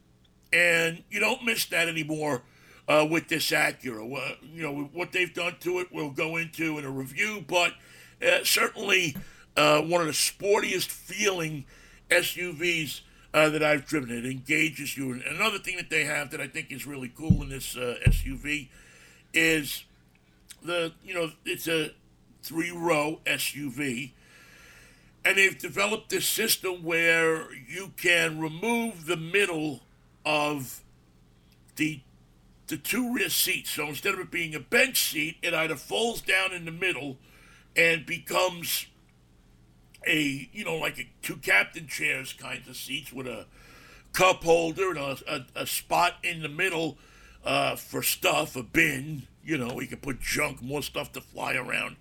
and 0.52 1.02
you 1.10 1.18
don't 1.18 1.44
miss 1.44 1.64
that 1.66 1.88
anymore 1.88 2.42
uh, 2.86 3.04
with 3.10 3.26
this 3.26 3.50
Acura. 3.50 4.36
You 4.54 4.62
know 4.62 4.90
what 4.92 5.10
they've 5.10 5.34
done 5.34 5.56
to 5.60 5.80
it, 5.80 5.88
we'll 5.90 6.10
go 6.10 6.36
into 6.36 6.78
in 6.78 6.84
a 6.84 6.90
review, 6.90 7.44
but 7.44 7.72
uh, 8.24 8.44
certainly 8.44 9.16
one 9.56 10.00
of 10.00 10.06
the 10.06 10.12
sportiest 10.12 10.86
feeling 10.86 11.64
SUVs 12.10 13.00
uh, 13.34 13.48
that 13.48 13.62
I've 13.62 13.86
driven. 13.86 14.10
It 14.10 14.26
engages 14.26 14.96
you. 14.96 15.12
And 15.12 15.22
another 15.22 15.58
thing 15.58 15.76
that 15.76 15.90
they 15.90 16.04
have 16.04 16.30
that 16.30 16.40
I 16.40 16.46
think 16.46 16.70
is 16.70 16.86
really 16.86 17.12
cool 17.14 17.42
in 17.42 17.48
this 17.48 17.76
uh, 17.76 17.96
SUV 18.06 18.68
is 19.32 19.84
the 20.62 20.92
you 21.04 21.14
know 21.14 21.30
it's 21.44 21.66
a 21.66 21.92
three 22.42 22.70
row 22.70 23.20
SUV. 23.26 24.12
And 25.24 25.38
they've 25.38 25.56
developed 25.56 26.10
this 26.10 26.26
system 26.26 26.82
where 26.82 27.52
you 27.52 27.92
can 27.96 28.40
remove 28.40 29.06
the 29.06 29.16
middle 29.16 29.80
of 30.26 30.80
the 31.76 32.00
the 32.66 32.76
two 32.76 33.12
rear 33.14 33.28
seats. 33.28 33.70
So 33.70 33.86
instead 33.86 34.14
of 34.14 34.20
it 34.20 34.30
being 34.30 34.54
a 34.54 34.60
bench 34.60 35.10
seat, 35.10 35.36
it 35.42 35.54
either 35.54 35.76
folds 35.76 36.22
down 36.22 36.52
in 36.52 36.64
the 36.64 36.70
middle 36.70 37.18
and 37.76 38.06
becomes 38.06 38.86
a 40.06 40.48
you 40.52 40.64
know 40.64 40.76
like 40.76 40.98
a 40.98 41.08
two 41.22 41.36
captain 41.36 41.86
chairs 41.86 42.32
kinds 42.32 42.68
of 42.68 42.76
seats 42.76 43.12
with 43.12 43.26
a 43.26 43.46
cup 44.12 44.44
holder 44.44 44.90
and 44.90 44.98
a, 44.98 45.18
a, 45.28 45.62
a 45.62 45.66
spot 45.66 46.14
in 46.22 46.42
the 46.42 46.48
middle 46.48 46.98
uh, 47.44 47.76
for 47.76 48.02
stuff, 48.02 48.56
a 48.56 48.62
bin. 48.62 49.22
You 49.44 49.58
know, 49.58 49.80
you 49.80 49.88
can 49.88 49.98
put 49.98 50.20
junk, 50.20 50.62
more 50.62 50.82
stuff 50.82 51.12
to 51.12 51.20
fly 51.20 51.54
around 51.54 51.96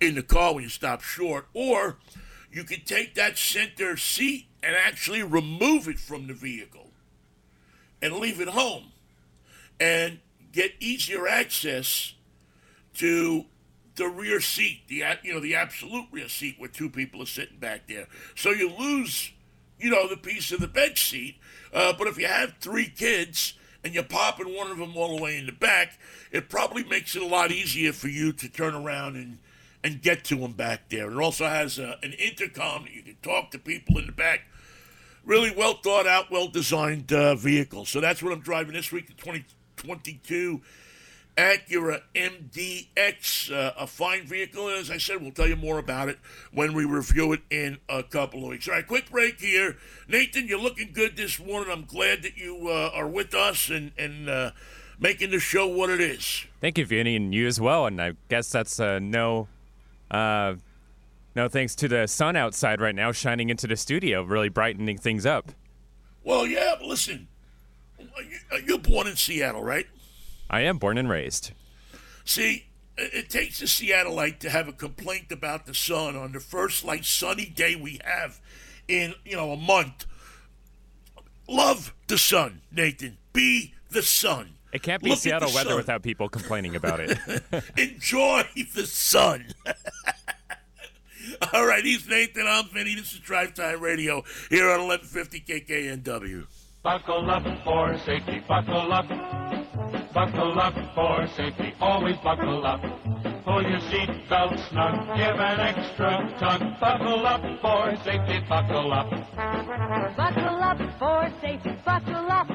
in 0.00 0.14
the 0.14 0.22
car 0.22 0.54
when 0.54 0.64
you 0.64 0.70
stop 0.70 1.02
short, 1.02 1.46
or 1.54 1.98
you 2.50 2.64
can 2.64 2.80
take 2.84 3.14
that 3.14 3.38
center 3.38 3.96
seat 3.96 4.46
and 4.62 4.74
actually 4.74 5.22
remove 5.22 5.86
it 5.86 6.00
from 6.00 6.26
the 6.26 6.34
vehicle 6.34 6.90
and 8.02 8.14
leave 8.14 8.40
it 8.40 8.48
home 8.48 8.86
and 9.78 10.18
get 10.52 10.72
easier 10.80 11.28
access 11.28 12.14
to 12.94 13.44
the 14.00 14.08
rear 14.08 14.40
seat, 14.40 14.80
the 14.88 15.04
you 15.22 15.34
know 15.34 15.40
the 15.40 15.54
absolute 15.54 16.06
rear 16.10 16.28
seat 16.28 16.56
where 16.58 16.70
two 16.70 16.88
people 16.88 17.22
are 17.22 17.26
sitting 17.26 17.58
back 17.58 17.86
there. 17.86 18.06
So 18.34 18.50
you 18.50 18.70
lose, 18.70 19.30
you 19.78 19.90
know, 19.90 20.08
the 20.08 20.16
piece 20.16 20.50
of 20.52 20.60
the 20.60 20.66
bench 20.66 21.10
seat. 21.10 21.36
Uh, 21.70 21.92
but 21.92 22.08
if 22.08 22.18
you 22.18 22.26
have 22.26 22.54
three 22.60 22.88
kids 22.88 23.52
and 23.84 23.92
you're 23.92 24.02
popping 24.02 24.56
one 24.56 24.70
of 24.70 24.78
them 24.78 24.96
all 24.96 25.16
the 25.16 25.22
way 25.22 25.36
in 25.36 25.44
the 25.44 25.52
back, 25.52 25.98
it 26.32 26.48
probably 26.48 26.82
makes 26.82 27.14
it 27.14 27.20
a 27.20 27.26
lot 27.26 27.52
easier 27.52 27.92
for 27.92 28.08
you 28.08 28.32
to 28.32 28.48
turn 28.48 28.74
around 28.74 29.16
and 29.16 29.36
and 29.84 30.00
get 30.00 30.24
to 30.24 30.36
them 30.36 30.52
back 30.52 30.88
there. 30.88 31.10
It 31.10 31.18
also 31.18 31.44
has 31.44 31.78
uh, 31.78 31.96
an 32.02 32.14
intercom 32.14 32.84
that 32.84 32.92
you 32.94 33.02
can 33.02 33.16
talk 33.22 33.50
to 33.50 33.58
people 33.58 33.98
in 33.98 34.06
the 34.06 34.12
back. 34.12 34.44
Really 35.26 35.54
well 35.54 35.74
thought 35.74 36.06
out, 36.06 36.30
well 36.30 36.48
designed 36.48 37.12
uh, 37.12 37.34
vehicle. 37.34 37.84
So 37.84 38.00
that's 38.00 38.22
what 38.22 38.32
I'm 38.32 38.40
driving 38.40 38.72
this 38.72 38.90
week, 38.90 39.08
the 39.08 39.12
2022 39.12 40.62
Acura 41.36 42.02
MDX, 42.14 43.52
uh, 43.52 43.72
a 43.78 43.86
fine 43.86 44.26
vehicle. 44.26 44.68
And 44.68 44.78
as 44.78 44.90
I 44.90 44.98
said, 44.98 45.20
we'll 45.20 45.30
tell 45.30 45.48
you 45.48 45.56
more 45.56 45.78
about 45.78 46.08
it 46.08 46.18
when 46.52 46.74
we 46.74 46.84
review 46.84 47.32
it 47.32 47.40
in 47.50 47.78
a 47.88 48.02
couple 48.02 48.44
of 48.44 48.50
weeks. 48.50 48.68
All 48.68 48.74
right, 48.74 48.86
quick 48.86 49.10
break 49.10 49.40
here. 49.40 49.76
Nathan, 50.08 50.46
you're 50.46 50.60
looking 50.60 50.92
good 50.92 51.16
this 51.16 51.38
morning. 51.38 51.70
I'm 51.72 51.84
glad 51.84 52.22
that 52.22 52.36
you 52.36 52.68
uh, 52.68 52.90
are 52.94 53.08
with 53.08 53.34
us 53.34 53.70
and, 53.70 53.92
and 53.96 54.28
uh, 54.28 54.50
making 54.98 55.30
the 55.30 55.40
show 55.40 55.66
what 55.66 55.90
it 55.90 56.00
is. 56.00 56.44
Thank 56.60 56.78
you, 56.78 56.86
Vinnie, 56.86 57.16
and 57.16 57.34
you 57.34 57.46
as 57.46 57.60
well. 57.60 57.86
And 57.86 58.00
I 58.00 58.12
guess 58.28 58.50
that's 58.50 58.78
uh, 58.78 58.98
no. 58.98 59.48
Uh, 60.10 60.56
no 61.36 61.48
thanks 61.48 61.76
to 61.76 61.86
the 61.86 62.08
sun 62.08 62.34
outside 62.34 62.80
right 62.80 62.94
now 62.94 63.12
shining 63.12 63.50
into 63.50 63.68
the 63.68 63.76
studio, 63.76 64.22
really 64.22 64.48
brightening 64.48 64.98
things 64.98 65.24
up. 65.24 65.52
Well, 66.24 66.46
yeah, 66.46 66.74
but 66.78 66.88
listen, 66.88 67.28
you're 68.66 68.78
born 68.78 69.06
in 69.06 69.16
Seattle, 69.16 69.62
right? 69.62 69.86
I 70.50 70.62
am 70.62 70.78
born 70.78 70.98
and 70.98 71.08
raised. 71.08 71.52
See, 72.24 72.66
it 72.98 73.30
takes 73.30 73.62
a 73.62 73.66
Seattleite 73.66 74.40
to 74.40 74.50
have 74.50 74.68
a 74.68 74.72
complaint 74.72 75.30
about 75.30 75.64
the 75.64 75.74
sun 75.74 76.16
on 76.16 76.32
the 76.32 76.40
first 76.40 76.84
like 76.84 77.04
sunny 77.04 77.46
day 77.46 77.76
we 77.76 78.00
have 78.04 78.40
in 78.88 79.14
you 79.24 79.36
know 79.36 79.52
a 79.52 79.56
month. 79.56 80.06
Love 81.48 81.94
the 82.08 82.18
sun, 82.18 82.62
Nathan. 82.70 83.16
Be 83.32 83.74
the 83.90 84.02
sun. 84.02 84.50
It 84.72 84.82
can't 84.82 85.02
be 85.02 85.10
Look 85.10 85.18
Seattle 85.20 85.52
weather 85.52 85.70
sun. 85.70 85.76
without 85.76 86.02
people 86.02 86.28
complaining 86.28 86.76
about 86.76 87.00
it. 87.00 87.18
Enjoy 87.76 88.44
the 88.74 88.86
sun. 88.86 89.46
All 91.52 91.66
right, 91.66 91.84
he's 91.84 92.06
Nathan. 92.08 92.46
I'm 92.46 92.66
Vinnie. 92.66 92.94
This 92.94 93.12
is 93.12 93.18
Drive 93.18 93.54
Time 93.54 93.80
Radio 93.80 94.22
here 94.48 94.70
on 94.70 94.86
1150 94.86 95.40
KKNW. 95.40 96.46
Buckle 96.82 97.30
up 97.30 97.44
for 97.64 97.98
safety, 97.98 98.42
buckle 98.48 98.92
up. 98.92 99.59
Buckle 100.12 100.58
up 100.58 100.74
for 100.94 101.26
safety, 101.36 101.72
always 101.80 102.16
buckle 102.24 102.66
up. 102.66 102.80
Pull 103.44 103.62
your 103.62 103.78
seatbelt 103.78 104.58
snug, 104.68 105.16
give 105.16 105.38
an 105.38 105.60
extra 105.60 106.36
tug. 106.40 106.60
Buckle 106.80 107.26
up 107.26 107.42
for 107.62 107.94
safety, 108.04 108.40
buckle 108.48 108.92
up. 108.92 109.08
Buckle 110.16 110.62
up 110.62 110.78
for 110.98 111.32
safety, 111.40 111.70
buckle 111.84 112.28
up. 112.28 112.48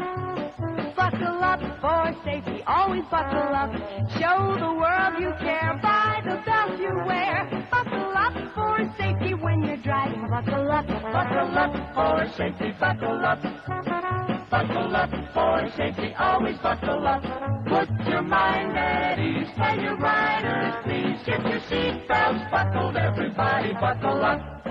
Buckle 0.97 1.43
up 1.43 1.61
for 1.79 2.15
safety, 2.25 2.61
always 2.67 3.03
buckle 3.09 3.55
up. 3.55 3.71
Show 4.19 4.57
the 4.59 4.73
world 4.73 5.13
you 5.19 5.31
care 5.39 5.79
by 5.81 6.21
the 6.25 6.35
belt 6.45 6.77
you 6.77 6.93
wear. 7.05 7.67
Buckle 7.71 8.17
up 8.17 8.33
for 8.53 8.93
safety 8.97 9.33
when 9.33 9.63
you're 9.63 9.77
driving. 9.77 10.27
Buckle 10.29 10.71
up, 10.71 10.87
buckle 10.87 11.57
up 11.57 11.95
for 11.95 12.27
safety, 12.35 12.73
buckle 12.77 13.25
up. 13.25 14.24
Buckle 14.49 14.95
up 14.95 15.09
for 15.33 15.71
safety, 15.75 16.13
always 16.17 16.57
buckle 16.59 17.07
up. 17.07 17.21
Put 17.65 17.89
your 18.07 18.21
mind 18.21 18.77
at 18.77 19.19
ease, 19.19 19.47
tell 19.55 19.79
your 19.79 19.97
riders 19.97 20.73
please. 20.83 21.17
Get 21.25 21.41
your 21.41 21.59
seatbelts 21.61 22.51
buckled, 22.51 22.95
everybody 22.95 23.73
buckle 23.73 24.23
up. 24.23 24.63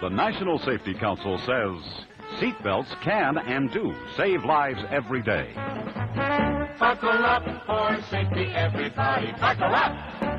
The 0.00 0.08
National 0.08 0.58
Safety 0.58 0.94
Council 0.94 1.38
says 1.38 2.04
seatbelts 2.40 3.00
can 3.02 3.38
and 3.38 3.72
do 3.72 3.94
save 4.16 4.44
lives 4.44 4.80
every 4.90 5.22
day. 5.22 5.52
Buckle 6.78 7.10
up 7.10 7.44
for 7.66 8.00
safety, 8.10 8.46
everybody 8.54 9.32
buckle 9.40 9.74
up. 9.74 10.38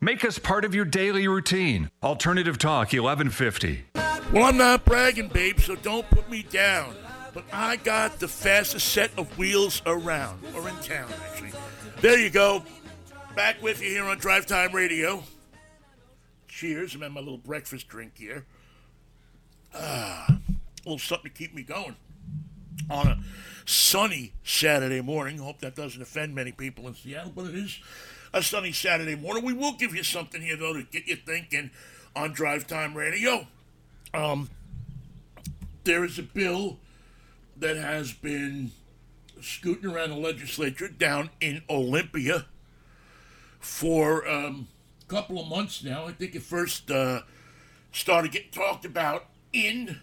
Make 0.00 0.24
us 0.24 0.38
part 0.38 0.64
of 0.64 0.74
your 0.74 0.84
daily 0.84 1.26
routine. 1.28 1.90
Alternative 2.02 2.56
Talk 2.56 2.92
1150. 2.92 3.84
Well, 4.32 4.44
I'm 4.44 4.56
not 4.56 4.84
bragging, 4.84 5.28
babe, 5.28 5.58
so 5.58 5.74
don't 5.76 6.08
put 6.10 6.30
me 6.30 6.42
down. 6.42 6.94
But 7.38 7.56
I 7.56 7.76
got 7.76 8.18
the 8.18 8.26
fastest 8.26 8.88
set 8.88 9.12
of 9.16 9.38
wheels 9.38 9.80
around, 9.86 10.42
or 10.56 10.68
in 10.68 10.74
town, 10.78 11.08
actually. 11.24 11.52
There 12.00 12.18
you 12.18 12.30
go. 12.30 12.64
Back 13.36 13.62
with 13.62 13.80
you 13.80 13.90
here 13.90 14.04
on 14.06 14.18
Drive 14.18 14.44
Time 14.46 14.72
Radio. 14.72 15.22
Cheers. 16.48 16.96
I'm 16.96 17.02
having 17.02 17.14
my 17.14 17.20
little 17.20 17.38
breakfast 17.38 17.86
drink 17.86 18.14
here. 18.16 18.44
Ah, 19.72 20.26
a 20.28 20.42
little 20.84 20.98
something 20.98 21.30
to 21.30 21.38
keep 21.38 21.54
me 21.54 21.62
going 21.62 21.94
on 22.90 23.06
a 23.06 23.18
sunny 23.66 24.32
Saturday 24.42 25.00
morning. 25.00 25.38
Hope 25.38 25.60
that 25.60 25.76
doesn't 25.76 26.02
offend 26.02 26.34
many 26.34 26.50
people 26.50 26.88
in 26.88 26.96
Seattle, 26.96 27.30
but 27.36 27.46
it 27.46 27.54
is 27.54 27.78
a 28.34 28.42
sunny 28.42 28.72
Saturday 28.72 29.14
morning. 29.14 29.44
We 29.44 29.52
will 29.52 29.74
give 29.74 29.94
you 29.94 30.02
something 30.02 30.42
here, 30.42 30.56
though, 30.56 30.72
to 30.72 30.82
get 30.82 31.06
you 31.06 31.14
thinking 31.14 31.70
on 32.16 32.32
Drive 32.32 32.66
Time 32.66 32.94
Radio. 32.94 33.46
Um, 34.12 34.50
there 35.84 36.04
is 36.04 36.18
a 36.18 36.24
bill 36.24 36.78
that 37.60 37.76
has 37.76 38.12
been 38.12 38.70
scooting 39.40 39.90
around 39.90 40.10
the 40.10 40.16
legislature 40.16 40.88
down 40.88 41.30
in 41.40 41.62
Olympia 41.68 42.46
for 43.60 44.28
um, 44.28 44.68
a 45.02 45.06
couple 45.06 45.40
of 45.40 45.48
months 45.48 45.82
now. 45.82 46.06
I 46.06 46.12
think 46.12 46.34
it 46.34 46.42
first 46.42 46.90
uh, 46.90 47.22
started 47.92 48.32
getting 48.32 48.50
talked 48.50 48.84
about 48.84 49.26
in 49.52 50.00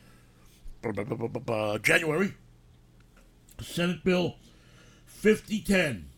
January. 1.81 2.33
Senate 3.61 4.03
Bill 4.03 4.35
5010, 5.05 6.09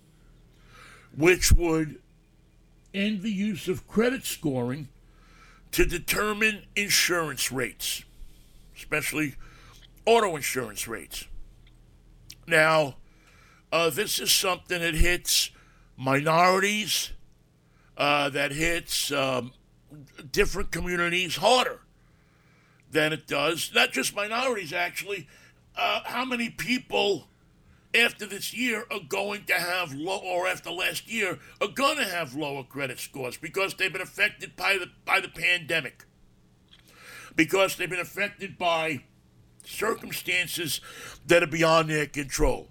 which 1.16 1.52
would 1.52 2.02
end 2.94 3.22
the 3.22 3.32
use 3.32 3.68
of 3.68 3.88
credit 3.88 4.26
scoring 4.26 4.88
to 5.72 5.86
determine 5.86 6.64
insurance 6.76 7.52
rates, 7.52 8.04
especially 8.76 9.36
auto 10.08 10.36
insurance 10.38 10.88
rates. 10.88 11.28
Now, 12.48 12.96
uh, 13.72 13.90
this 13.90 14.20
is 14.20 14.32
something 14.32 14.80
that 14.80 14.96
hits 14.96 15.52
minorities, 15.98 17.12
uh, 17.98 18.30
that 18.30 18.54
hits 18.54 19.12
um, 19.12 19.52
different 20.32 20.72
communities 20.72 21.36
harder 21.36 21.82
than 22.90 23.12
it 23.12 23.28
does, 23.28 23.72
not 23.76 23.92
just 23.92 24.16
minorities, 24.16 24.72
actually. 24.72 25.28
Uh, 25.76 26.00
how 26.06 26.24
many 26.24 26.50
people 26.50 27.28
after 27.94 28.26
this 28.26 28.54
year 28.54 28.86
are 28.90 29.02
going 29.10 29.44
to 29.46 29.54
have 29.54 29.94
low, 29.94 30.20
or 30.20 30.48
after 30.48 30.72
last 30.72 31.12
year, 31.12 31.38
are 31.60 31.68
going 31.68 31.98
to 31.98 32.06
have 32.06 32.34
lower 32.34 32.64
credit 32.64 33.00
scores 33.00 33.36
because 33.36 33.74
they've 33.74 33.92
been 33.92 34.02
affected 34.02 34.56
by 34.56 34.78
the 34.78 34.88
by 35.06 35.20
the 35.20 35.28
pandemic, 35.28 36.06
because 37.36 37.76
they've 37.76 37.90
been 37.90 38.00
affected 38.00 38.58
by 38.58 39.04
circumstances 39.68 40.80
that 41.26 41.44
are 41.44 41.48
beyond 41.48 41.90
their 41.90 42.06
control. 42.06 42.70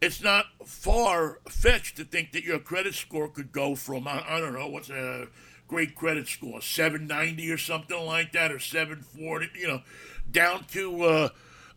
It's 0.00 0.22
not 0.22 0.46
far 0.66 1.38
fetched 1.48 1.96
to 1.96 2.04
think 2.04 2.32
that 2.32 2.44
your 2.44 2.58
credit 2.58 2.94
score 2.94 3.28
could 3.28 3.52
go 3.52 3.76
from 3.76 4.06
I, 4.06 4.24
I 4.28 4.40
don't 4.40 4.52
know 4.52 4.68
what's 4.68 4.90
a 4.90 5.28
great 5.68 5.94
credit 5.94 6.28
score, 6.28 6.60
790 6.60 7.50
or 7.50 7.56
something 7.56 7.98
like 8.04 8.32
that, 8.32 8.52
or 8.52 8.58
740, 8.58 9.50
you 9.58 9.66
know, 9.66 9.82
down 10.30 10.64
to 10.72 11.02
uh, 11.04 11.28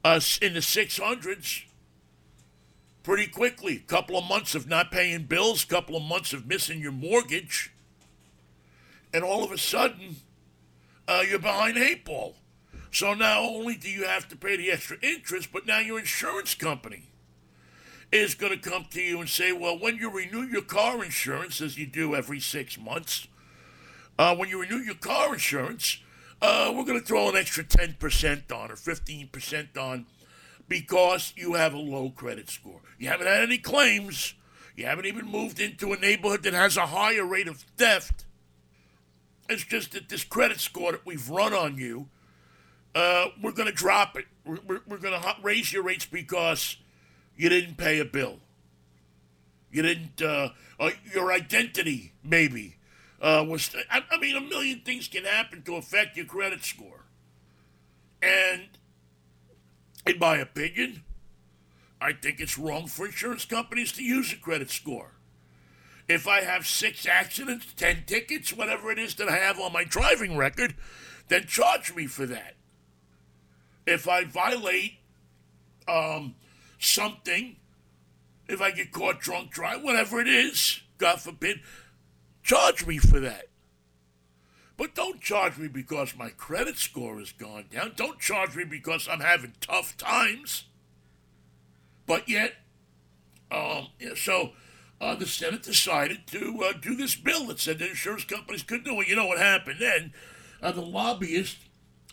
us 0.03 0.37
in 0.39 0.53
the 0.53 0.59
600s 0.59 1.63
pretty 3.03 3.27
quickly. 3.27 3.77
A 3.77 3.87
Couple 3.87 4.17
of 4.17 4.25
months 4.25 4.53
of 4.53 4.67
not 4.67 4.91
paying 4.91 5.23
bills, 5.23 5.63
a 5.63 5.67
couple 5.67 5.95
of 5.95 6.03
months 6.03 6.33
of 6.33 6.45
missing 6.45 6.81
your 6.81 6.91
mortgage, 6.91 7.71
and 9.13 9.23
all 9.23 9.45
of 9.45 9.51
a 9.51 9.57
sudden, 9.57 10.17
uh, 11.07 11.23
you're 11.29 11.39
behind 11.39 11.77
eight 11.77 12.03
ball. 12.03 12.35
So 12.91 13.13
not 13.13 13.37
only 13.37 13.75
do 13.75 13.89
you 13.89 14.05
have 14.05 14.27
to 14.29 14.35
pay 14.35 14.55
the 14.57 14.71
extra 14.71 14.97
interest, 15.01 15.49
but 15.51 15.65
now 15.65 15.79
your 15.79 15.99
insurance 15.99 16.55
company 16.55 17.09
is 18.11 18.35
going 18.35 18.57
to 18.57 18.69
come 18.69 18.85
to 18.91 19.01
you 19.01 19.19
and 19.19 19.29
say, 19.29 19.51
well, 19.51 19.77
when 19.77 19.97
you 19.97 20.09
renew 20.09 20.43
your 20.43 20.61
car 20.61 21.03
insurance, 21.03 21.59
as 21.61 21.77
you 21.77 21.85
do 21.85 22.15
every 22.15 22.39
six 22.39 22.79
months, 22.79 23.27
uh, 24.17 24.35
when 24.35 24.49
you 24.49 24.61
renew 24.61 24.77
your 24.77 24.95
car 24.95 25.33
insurance, 25.33 25.99
uh, 26.41 26.71
we're 26.75 26.85
going 26.85 26.99
to 26.99 27.05
throw 27.05 27.29
an 27.29 27.35
extra 27.35 27.63
10% 27.63 28.51
on 28.51 28.71
or 28.71 28.75
15% 28.75 29.77
on 29.77 30.05
because 30.67 31.33
you 31.35 31.53
have 31.53 31.73
a 31.73 31.77
low 31.77 32.09
credit 32.09 32.49
score. 32.49 32.81
You 32.97 33.09
haven't 33.09 33.27
had 33.27 33.43
any 33.43 33.57
claims. 33.57 34.33
You 34.75 34.85
haven't 34.85 35.05
even 35.05 35.25
moved 35.25 35.59
into 35.59 35.93
a 35.93 35.97
neighborhood 35.97 36.43
that 36.43 36.53
has 36.53 36.77
a 36.77 36.87
higher 36.87 37.25
rate 37.25 37.47
of 37.47 37.57
theft. 37.77 38.25
It's 39.49 39.63
just 39.63 39.91
that 39.91 40.09
this 40.09 40.23
credit 40.23 40.59
score 40.59 40.91
that 40.91 41.05
we've 41.05 41.29
run 41.29 41.53
on 41.53 41.77
you, 41.77 42.07
uh, 42.95 43.27
we're 43.41 43.51
going 43.51 43.67
to 43.67 43.75
drop 43.75 44.17
it. 44.17 44.25
We're, 44.45 44.59
we're, 44.65 44.81
we're 44.87 44.97
going 44.97 45.21
to 45.21 45.35
raise 45.43 45.71
your 45.73 45.83
rates 45.83 46.05
because 46.05 46.77
you 47.35 47.49
didn't 47.49 47.75
pay 47.75 47.99
a 47.99 48.05
bill. 48.05 48.39
You 49.69 49.81
didn't, 49.81 50.21
uh, 50.21 50.49
uh, 50.79 50.91
your 51.13 51.33
identity, 51.33 52.13
maybe, 52.23 52.77
uh, 53.21 53.45
was. 53.47 53.75
I, 53.91 54.03
I 54.09 54.17
mean, 54.17 54.37
a 54.37 54.41
million 54.41 54.79
things 54.79 55.09
can 55.09 55.25
happen 55.25 55.61
to 55.63 55.75
affect 55.75 56.15
your 56.15 56.25
credit 56.25 56.63
score. 56.63 57.03
And, 58.21 58.69
in 60.07 60.17
my 60.17 60.37
opinion, 60.37 61.03
I 61.99 62.13
think 62.13 62.39
it's 62.39 62.57
wrong 62.57 62.87
for 62.87 63.05
insurance 63.05 63.43
companies 63.43 63.91
to 63.93 64.03
use 64.03 64.31
a 64.31 64.37
credit 64.37 64.69
score. 64.71 65.11
If 66.07 66.27
I 66.27 66.41
have 66.41 66.65
six 66.65 67.05
accidents, 67.05 67.73
10 67.75 68.03
tickets, 68.05 68.53
whatever 68.53 68.91
it 68.91 68.99
is 68.99 69.15
that 69.15 69.27
I 69.27 69.37
have 69.37 69.59
on 69.59 69.73
my 69.73 69.83
driving 69.83 70.37
record, 70.37 70.75
then 71.27 71.45
charge 71.47 71.93
me 71.93 72.05
for 72.07 72.25
that. 72.27 72.55
If 73.85 74.07
I 74.07 74.23
violate 74.23 74.93
um, 75.87 76.35
something, 76.79 77.57
if 78.47 78.61
I 78.61 78.71
get 78.71 78.91
caught 78.91 79.19
drunk 79.19 79.51
driving, 79.51 79.83
whatever 79.83 80.19
it 80.19 80.27
is, 80.27 80.81
God 80.97 81.21
forbid, 81.21 81.61
charge 82.43 82.85
me 82.85 82.97
for 82.97 83.19
that. 83.19 83.47
But 84.77 84.93
don't 84.93 85.21
charge 85.21 85.57
me 85.57 85.67
because 85.67 86.15
my 86.17 86.29
credit 86.29 86.77
score 86.77 87.17
has 87.19 87.31
gone 87.31 87.65
down. 87.71 87.93
Don't 87.95 88.19
charge 88.19 88.55
me 88.55 88.65
because 88.65 89.07
I'm 89.09 89.21
having 89.21 89.53
tough 89.61 89.95
times. 89.95 90.65
But 92.05 92.27
yet, 92.27 92.55
um, 93.51 93.87
so 94.15 94.51
uh, 94.99 95.15
the 95.15 95.25
Senate 95.25 95.63
decided 95.63 96.27
to 96.27 96.63
uh, 96.63 96.73
do 96.73 96.95
this 96.95 97.15
bill 97.15 97.47
that 97.47 97.59
said 97.59 97.79
that 97.79 97.89
insurance 97.89 98.25
companies 98.25 98.63
could 98.63 98.83
do 98.83 98.99
it. 99.01 99.07
You 99.07 99.15
know 99.15 99.27
what 99.27 99.37
happened 99.37 99.79
then? 99.79 100.13
Uh, 100.61 100.71
the 100.71 100.81
lobbyists 100.81 101.64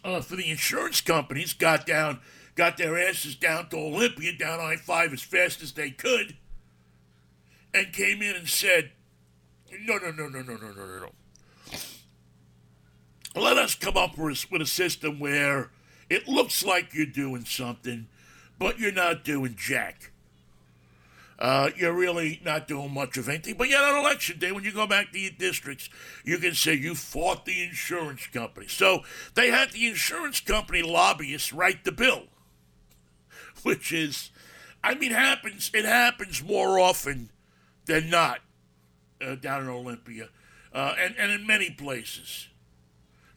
uh, 0.05 0.21
for 0.21 0.37
the 0.37 0.51
insurance 0.51 1.01
companies 1.01 1.53
got 1.53 1.87
down, 1.87 2.21
got 2.55 2.77
their 2.77 2.99
asses 2.99 3.35
down 3.35 3.69
to 3.71 3.77
Olympia, 3.77 4.33
down 4.33 4.61
I 4.61 4.77
five 4.77 5.13
as 5.13 5.23
fast 5.23 5.63
as 5.63 5.73
they 5.73 5.91
could, 5.91 6.37
and 7.73 7.93
came 7.93 8.23
in 8.23 8.37
and 8.37 8.49
said, 8.49 8.93
"No, 9.81 9.99
no, 9.99 10.11
no, 10.11 10.29
no, 10.29 10.43
no, 10.43 10.57
no, 10.57 10.73
no, 10.73 10.99
no. 11.01 11.11
Let 13.35 13.57
us 13.57 13.75
come 13.75 13.97
up 13.97 14.19
with, 14.19 14.51
with 14.51 14.61
a 14.61 14.67
system 14.67 15.19
where 15.19 15.71
it 16.11 16.29
looks 16.29 16.63
like 16.65 16.93
you're 16.93 17.07
doing 17.07 17.45
something, 17.45 18.09
but 18.59 18.79
you're 18.79 18.93
not 18.93 19.25
doing 19.25 19.55
jack." 19.57 20.12
Uh, 21.43 21.71
you're 21.77 21.93
really 21.93 22.41
not 22.45 22.69
doing 22.69 22.95
much 22.95 23.17
of 23.17 23.29
anything. 23.29 23.57
But 23.59 23.69
yet 23.69 23.83
on 23.83 23.99
election 23.99 24.39
day, 24.39 24.53
when 24.53 24.63
you 24.63 24.71
go 24.71 24.87
back 24.87 25.11
to 25.11 25.19
your 25.19 25.33
districts, 25.33 25.91
you 26.25 26.39
can 26.39 26.55
say 26.55 26.75
you 26.75 26.95
fought 26.95 27.45
the 27.45 27.65
insurance 27.65 28.29
company. 28.29 28.69
So 28.69 29.01
they 29.35 29.51
had 29.51 29.73
the 29.73 29.89
insurance 29.89 30.39
company 30.39 30.83
lobbyists 30.83 31.53
write 31.53 31.85
the 31.85 31.91
bill, 31.91 32.27
which 33.65 33.93
is, 33.93 34.31
I 34.85 34.95
mean, 34.95 35.11
happens. 35.11 35.69
It 35.75 35.85
happens 35.85 36.45
more 36.45 36.79
often 36.79 37.31
than 37.87 38.09
not 38.09 38.39
uh, 39.21 39.35
down 39.35 39.65
in 39.65 39.69
Olympia, 39.69 40.29
uh, 40.73 40.95
and 40.97 41.17
and 41.19 41.33
in 41.33 41.45
many 41.45 41.71
places. 41.71 42.51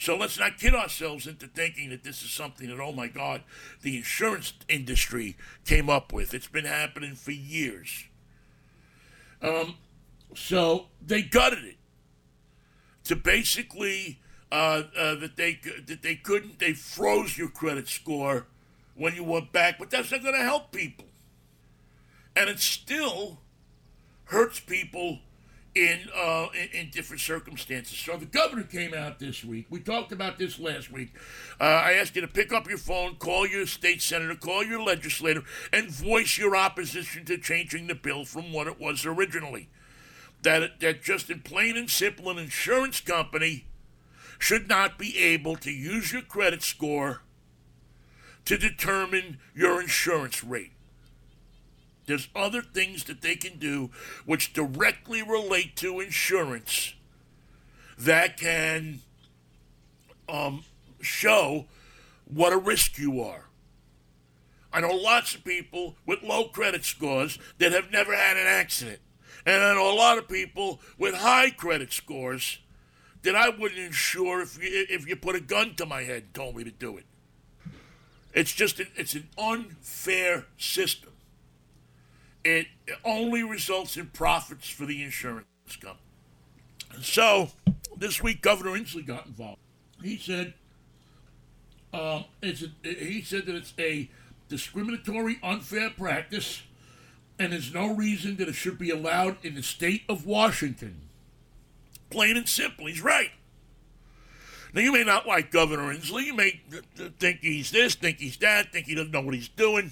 So 0.06 0.16
let's 0.16 0.38
not 0.38 0.60
kid 0.60 0.76
ourselves 0.76 1.26
into 1.26 1.48
thinking 1.48 1.90
that 1.90 2.04
this 2.04 2.22
is 2.22 2.30
something 2.30 2.70
that, 2.70 2.80
oh 2.80 2.92
my 2.92 3.08
God, 3.08 3.42
the 3.82 3.98
insurance 3.98 4.54
industry 4.70 5.36
came 5.66 5.90
up 5.90 6.14
with. 6.14 6.32
It's 6.32 6.48
been 6.48 6.66
happening 6.66 7.16
for 7.16 7.32
years. 7.32 8.04
Um, 9.42 9.78
so 10.36 10.86
they 11.04 11.24
gutted 11.24 11.64
it 11.64 11.78
to 13.06 13.16
basically 13.16 14.20
uh, 14.52 14.84
uh, 14.96 15.16
that 15.16 15.38
they 15.38 15.60
that 15.88 16.04
they 16.04 16.14
couldn't 16.14 16.60
they 16.60 16.74
froze 16.74 17.36
your 17.36 17.50
credit 17.50 17.88
score 17.88 18.46
when 18.94 19.16
you 19.16 19.24
went 19.24 19.52
back, 19.52 19.80
but 19.80 19.90
that's 19.90 20.12
not 20.12 20.22
going 20.22 20.36
to 20.36 20.44
help 20.44 20.72
people, 20.72 21.06
and 22.36 22.48
it 22.48 22.60
still 22.60 23.40
hurts 24.26 24.60
people 24.60 25.22
in, 25.76 26.00
uh, 26.16 26.48
in, 26.54 26.80
in 26.80 26.90
different 26.90 27.22
circumstances. 27.22 27.98
So 27.98 28.16
the 28.18 28.26
governor 28.26 28.64
came 28.64 28.94
out 28.94 29.20
this 29.20 29.44
week. 29.44 29.68
We 29.70 29.82
talked 29.82 30.14
about 30.14 30.40
this 30.40 30.58
last 30.58 30.92
week. 30.92 31.14
Uh, 31.60 31.66
I 31.66 31.94
asked 31.94 32.16
you 32.16 32.22
to 32.22 32.28
pick 32.28 32.54
up 32.54 32.68
your 32.68 32.78
phone, 32.78 33.16
call 33.16 33.46
your 33.46 33.66
state 33.66 34.02
senator, 34.02 34.36
call 34.36 34.64
your 34.64 34.82
legislator, 34.82 35.44
and 35.74 35.90
voice 35.90 36.38
your 36.38 36.56
opposition 36.56 37.26
to 37.26 37.38
changing 37.38 37.88
the 37.88 37.96
bill 37.96 38.24
from 38.24 38.54
what 38.54 38.68
it 38.68 38.80
was 38.80 39.06
originally. 39.06 39.70
That 40.44 40.80
that 40.80 41.04
just 41.04 41.30
in 41.30 41.42
plain 41.42 41.76
and 41.76 41.90
simple, 41.90 42.30
an 42.30 42.38
insurance 42.38 43.02
company 43.02 43.66
should 44.40 44.70
not 44.70 44.98
be 44.98 45.18
able 45.18 45.56
to 45.58 45.72
use 45.72 46.14
your 46.14 46.22
credit 46.22 46.62
score 46.62 47.22
to 48.46 48.58
determine 48.58 49.40
your 49.56 49.82
insurance 49.82 50.44
rate. 50.44 50.75
There's 52.06 52.28
other 52.36 52.62
things 52.62 53.06
that 53.06 53.22
they 53.22 53.36
can 53.36 53.58
do 53.58 53.90
which 54.26 54.54
directly 54.54 55.24
relate 55.24 55.76
to 55.78 56.00
insurance 56.00 56.94
that 57.98 58.38
can 58.38 59.00
um, 60.30 60.64
show 61.02 61.66
what 62.26 62.54
a 62.54 62.58
risk 62.58 62.98
you 62.98 63.22
are. 63.22 63.46
I 64.72 64.82
know 64.82 64.94
lots 64.94 65.36
of 65.36 65.44
people 65.44 65.96
with 66.06 66.22
low 66.22 66.46
credit 66.50 66.84
scores 66.84 67.40
that 67.60 67.72
have 67.72 67.92
never 67.92 68.16
had 68.16 68.38
an 68.38 68.46
accident. 68.46 69.00
And 69.46 69.64
I 69.64 69.74
know 69.74 69.94
a 69.94 69.96
lot 69.96 70.18
of 70.18 70.28
people 70.28 70.82
with 70.98 71.16
high 71.16 71.50
credit 71.50 71.94
scores 71.94 72.60
that 73.24 73.36
I 73.36 73.50
wouldn't 73.50 73.80
insure 73.80 74.42
if 74.42 74.62
you, 74.62 74.86
if 74.90 75.08
you 75.08 75.16
put 75.16 75.36
a 75.36 75.40
gun 75.40 75.76
to 75.76 75.86
my 75.86 76.02
head 76.02 76.24
and 76.24 76.34
told 76.34 76.58
me 76.58 76.64
to 76.64 76.72
do 76.72 76.98
it. 76.98 77.06
It's 78.34 78.52
just 78.52 78.80
an, 78.80 78.88
it's 78.96 79.14
an 79.14 79.30
unfair 79.38 80.46
system 80.58 81.14
it 82.46 82.68
only 83.04 83.44
results 83.44 83.98
in 83.98 84.06
profits 84.08 84.70
for 84.70 84.86
the 84.86 85.04
insurance 85.04 85.48
company. 85.82 86.00
So 87.02 87.50
this 87.98 88.22
week, 88.22 88.42
Governor 88.42 88.80
Inslee 88.80 89.06
got 89.06 89.26
involved. 89.26 89.60
He 90.02 90.18
said, 90.18 90.54
um, 91.92 92.26
it's 92.42 92.62
a, 92.62 92.68
he 92.88 93.22
said 93.22 93.48
that 93.48 93.56
it's 93.56 93.74
a 93.80 94.10
discriminatory, 94.48 95.40
unfair 95.42 95.90
practice, 95.90 96.62
and 97.40 97.52
there's 97.52 97.74
no 97.74 97.94
reason 97.94 98.38
that 98.38 98.48
it 98.48 98.54
should 98.54 98.78
be 98.78 98.92
allowed 98.92 99.44
in 99.44 99.56
the 99.56 99.64
state 99.64 100.04
of 100.08 100.26
Washington. 100.26 101.02
Plain 102.12 102.38
and 102.38 102.48
simple, 102.48 102.86
he's 102.86 103.02
right. 103.02 103.32
Now, 104.74 104.82
you 104.82 104.92
may 104.92 105.04
not 105.04 105.26
like 105.26 105.52
Governor 105.52 105.94
Inslee. 105.94 106.26
You 106.26 106.34
may 106.34 106.62
think 107.18 107.40
he's 107.40 107.72
this, 107.72 107.96
think 107.96 108.20
he's 108.20 108.38
that, 108.38 108.72
think 108.72 108.86
he 108.86 108.94
doesn't 108.94 109.12
know 109.12 109.22
what 109.22 109.34
he's 109.34 109.48
doing. 109.48 109.92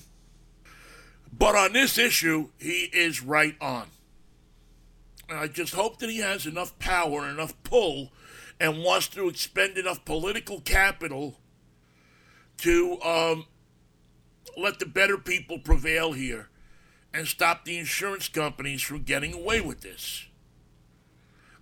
But 1.38 1.56
on 1.56 1.74
this 1.74 1.98
issue, 1.98 2.50
he 2.60 2.90
is 2.94 3.24
right 3.24 3.56
on. 3.60 3.88
And 5.28 5.40
I 5.40 5.48
just 5.48 5.74
hope 5.74 5.98
that 6.00 6.10
he 6.10 6.20
has 6.20 6.46
enough 6.46 6.78
power 6.78 7.22
and 7.22 7.32
enough 7.32 7.56
pull 7.64 8.12
and 8.60 8.84
wants 8.84 9.08
to 9.10 9.28
expend 9.28 9.78
enough 9.78 10.06
political 10.06 10.62
capital 10.62 11.40
to 12.58 13.02
um, 13.02 13.48
let 14.56 14.78
the 14.78 14.86
better 14.86 15.18
people 15.18 15.58
prevail 15.58 16.12
here 16.12 16.50
and 17.14 17.28
stop 17.28 17.66
the 17.66 17.80
insurance 17.80 18.28
companies 18.28 18.84
from 18.84 19.02
getting 19.02 19.34
away 19.34 19.60
with 19.60 19.82
this. 19.82 20.28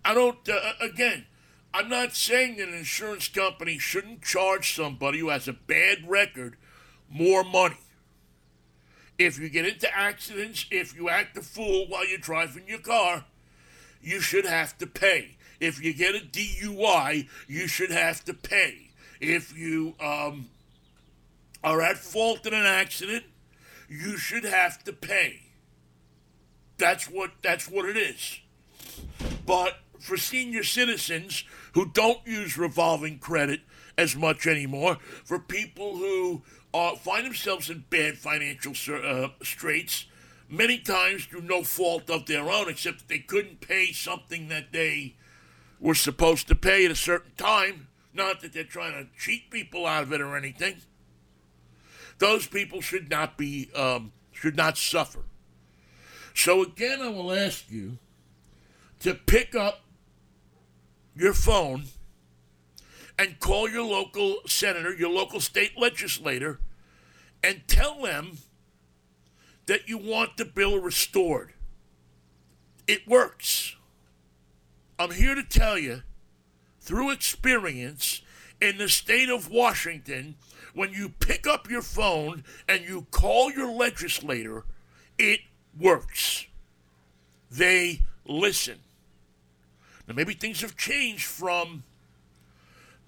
I 0.03 0.13
don't, 0.13 0.37
uh, 0.49 0.73
again, 0.81 1.27
I'm 1.73 1.87
not 1.87 2.13
saying 2.13 2.57
that 2.57 2.67
an 2.67 2.73
insurance 2.73 3.29
company 3.29 3.77
shouldn't 3.77 4.21
charge 4.21 4.75
somebody 4.75 5.19
who 5.19 5.29
has 5.29 5.47
a 5.47 5.53
bad 5.53 6.09
record 6.09 6.57
more 7.09 7.43
money. 7.43 7.77
If 9.25 9.37
you 9.37 9.49
get 9.49 9.67
into 9.67 9.87
accidents, 9.95 10.65
if 10.71 10.95
you 10.95 11.07
act 11.07 11.37
a 11.37 11.41
fool 11.41 11.85
while 11.87 12.07
you're 12.07 12.17
driving 12.17 12.67
your 12.67 12.79
car, 12.79 13.25
you 14.01 14.19
should 14.19 14.45
have 14.45 14.75
to 14.79 14.87
pay. 14.87 15.37
If 15.59 15.83
you 15.83 15.93
get 15.93 16.15
a 16.15 16.25
DUI, 16.25 17.27
you 17.47 17.67
should 17.67 17.91
have 17.91 18.25
to 18.25 18.33
pay. 18.33 18.89
If 19.19 19.55
you 19.55 19.93
um, 19.99 20.47
are 21.63 21.83
at 21.83 21.99
fault 21.99 22.47
in 22.47 22.55
an 22.55 22.65
accident, 22.65 23.25
you 23.87 24.17
should 24.17 24.43
have 24.43 24.83
to 24.85 24.93
pay. 24.93 25.41
That's 26.79 27.05
what 27.07 27.29
that's 27.43 27.69
what 27.69 27.85
it 27.87 27.97
is. 27.97 28.39
But 29.45 29.77
for 29.99 30.17
senior 30.17 30.63
citizens 30.63 31.43
who 31.73 31.91
don't 31.91 32.25
use 32.25 32.57
revolving 32.57 33.19
credit 33.19 33.61
as 33.99 34.15
much 34.15 34.47
anymore, 34.47 34.97
for 35.23 35.37
people 35.37 35.97
who 35.97 36.41
uh, 36.73 36.95
find 36.95 37.25
themselves 37.25 37.69
in 37.69 37.85
bad 37.89 38.17
financial 38.17 38.73
uh, 38.95 39.29
straits, 39.43 40.05
many 40.49 40.77
times 40.77 41.25
through 41.25 41.41
no 41.41 41.63
fault 41.63 42.09
of 42.09 42.25
their 42.25 42.49
own, 42.49 42.69
except 42.69 42.99
that 42.99 43.07
they 43.07 43.19
couldn't 43.19 43.61
pay 43.61 43.91
something 43.91 44.47
that 44.47 44.71
they 44.71 45.15
were 45.79 45.95
supposed 45.95 46.47
to 46.47 46.55
pay 46.55 46.85
at 46.85 46.91
a 46.91 46.95
certain 46.95 47.33
time. 47.37 47.87
Not 48.13 48.41
that 48.41 48.53
they're 48.53 48.63
trying 48.63 48.93
to 48.93 49.09
cheat 49.17 49.49
people 49.49 49.85
out 49.85 50.03
of 50.03 50.13
it 50.13 50.21
or 50.21 50.35
anything. 50.35 50.77
Those 52.17 52.45
people 52.45 52.81
should 52.81 53.09
not 53.09 53.37
be 53.37 53.69
um, 53.73 54.11
should 54.31 54.55
not 54.55 54.77
suffer. 54.77 55.23
So 56.33 56.61
again, 56.63 57.01
I 57.01 57.07
will 57.07 57.31
ask 57.31 57.69
you 57.69 57.97
to 58.99 59.13
pick 59.13 59.55
up 59.55 59.81
your 61.15 61.33
phone 61.33 61.85
and 63.21 63.39
call 63.39 63.69
your 63.69 63.83
local 63.83 64.37
senator, 64.47 64.91
your 64.91 65.11
local 65.11 65.39
state 65.39 65.77
legislator, 65.77 66.59
and 67.43 67.61
tell 67.67 68.01
them 68.01 68.39
that 69.67 69.87
you 69.87 69.95
want 69.95 70.37
the 70.37 70.45
bill 70.45 70.79
restored. 70.79 71.53
It 72.87 73.07
works. 73.07 73.75
I'm 74.97 75.11
here 75.11 75.35
to 75.35 75.43
tell 75.43 75.77
you, 75.77 76.01
through 76.79 77.11
experience, 77.11 78.23
in 78.59 78.79
the 78.79 78.89
state 78.89 79.29
of 79.29 79.51
Washington, 79.51 80.33
when 80.73 80.91
you 80.91 81.09
pick 81.09 81.45
up 81.45 81.69
your 81.69 81.83
phone 81.83 82.43
and 82.67 82.83
you 82.83 83.05
call 83.11 83.51
your 83.51 83.71
legislator, 83.71 84.65
it 85.19 85.41
works. 85.79 86.47
They 87.51 88.01
listen. 88.25 88.79
Now, 90.07 90.15
maybe 90.15 90.33
things 90.33 90.61
have 90.61 90.75
changed 90.75 91.25
from 91.25 91.83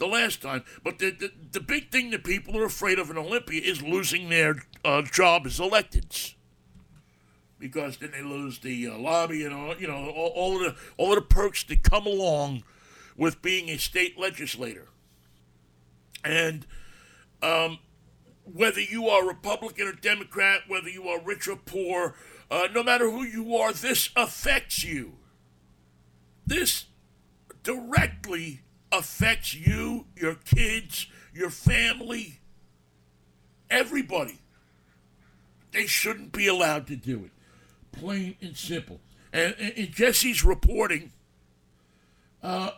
the 0.04 0.10
last 0.10 0.42
time, 0.42 0.63
but 0.84 1.00
the, 1.00 1.12
the, 1.12 1.32
the 1.54 1.60
big 1.62 1.89
thing 1.89 2.10
that 2.10 2.26
people 2.26 2.58
are 2.58 2.66
afraid 2.66 3.00
of 3.00 3.10
in 3.10 3.18
Olympia 3.18 3.62
is 3.62 3.82
losing 3.82 4.30
their 4.30 4.63
uh, 4.84 5.02
job 5.02 5.46
as 5.46 5.60
electeds. 5.60 6.34
Because 7.58 7.98
then 7.98 8.12
they 8.12 8.22
lose 8.22 8.60
the 8.60 8.89
uh, 8.89 8.98
lobby 8.98 9.46
and 9.46 9.54
all, 9.54 9.78
you 9.78 9.88
know 9.88 10.10
all, 10.10 10.34
all 10.36 10.56
of 10.58 10.62
the 10.62 10.82
all 10.98 11.10
of 11.10 11.16
the 11.16 11.22
perks 11.22 11.63
that 11.63 11.84
come 11.84 12.06
along 12.06 12.63
with 13.16 13.42
being 13.42 13.70
a 13.70 13.78
state 13.78 14.20
legislator. 14.20 14.89
And 16.26 16.66
um, 17.42 17.80
whether 18.44 18.82
you 18.82 19.08
are 19.08 19.26
Republican 19.26 19.88
or 19.88 19.94
Democrat, 19.94 20.63
whether 20.68 20.89
you 20.89 21.08
are 21.08 21.22
rich 21.22 21.48
or 21.48 21.56
poor, 21.56 22.16
uh, 22.52 22.68
no 22.76 22.84
matter 22.84 23.10
who 23.10 23.24
you 23.24 23.56
are, 23.56 23.72
this 23.72 24.10
affects 24.18 24.84
you. 24.84 25.13
This 26.46 26.88
directly 27.63 28.63
affects 28.93 29.53
you, 29.53 30.06
your 30.15 30.36
kids, 30.36 31.08
your 31.34 31.49
family, 31.49 32.39
everybody. 33.69 34.39
They 35.71 35.88
shouldn't 35.88 36.32
be 36.32 36.47
allowed 36.47 36.88
to 36.88 36.95
do 36.95 37.25
it. 37.25 37.32
Plain 37.91 38.36
and 38.41 38.56
simple. 38.56 38.99
And 39.32 39.56
in 39.56 39.91
Jesse's 39.91 40.43
reporting, 40.43 41.12
uh, 42.43 42.71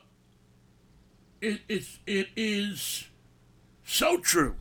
it, 1.42 1.62
it's, 1.68 2.00
it 2.08 2.30
is 2.36 3.08
so 3.84 4.18
true. 4.18 4.56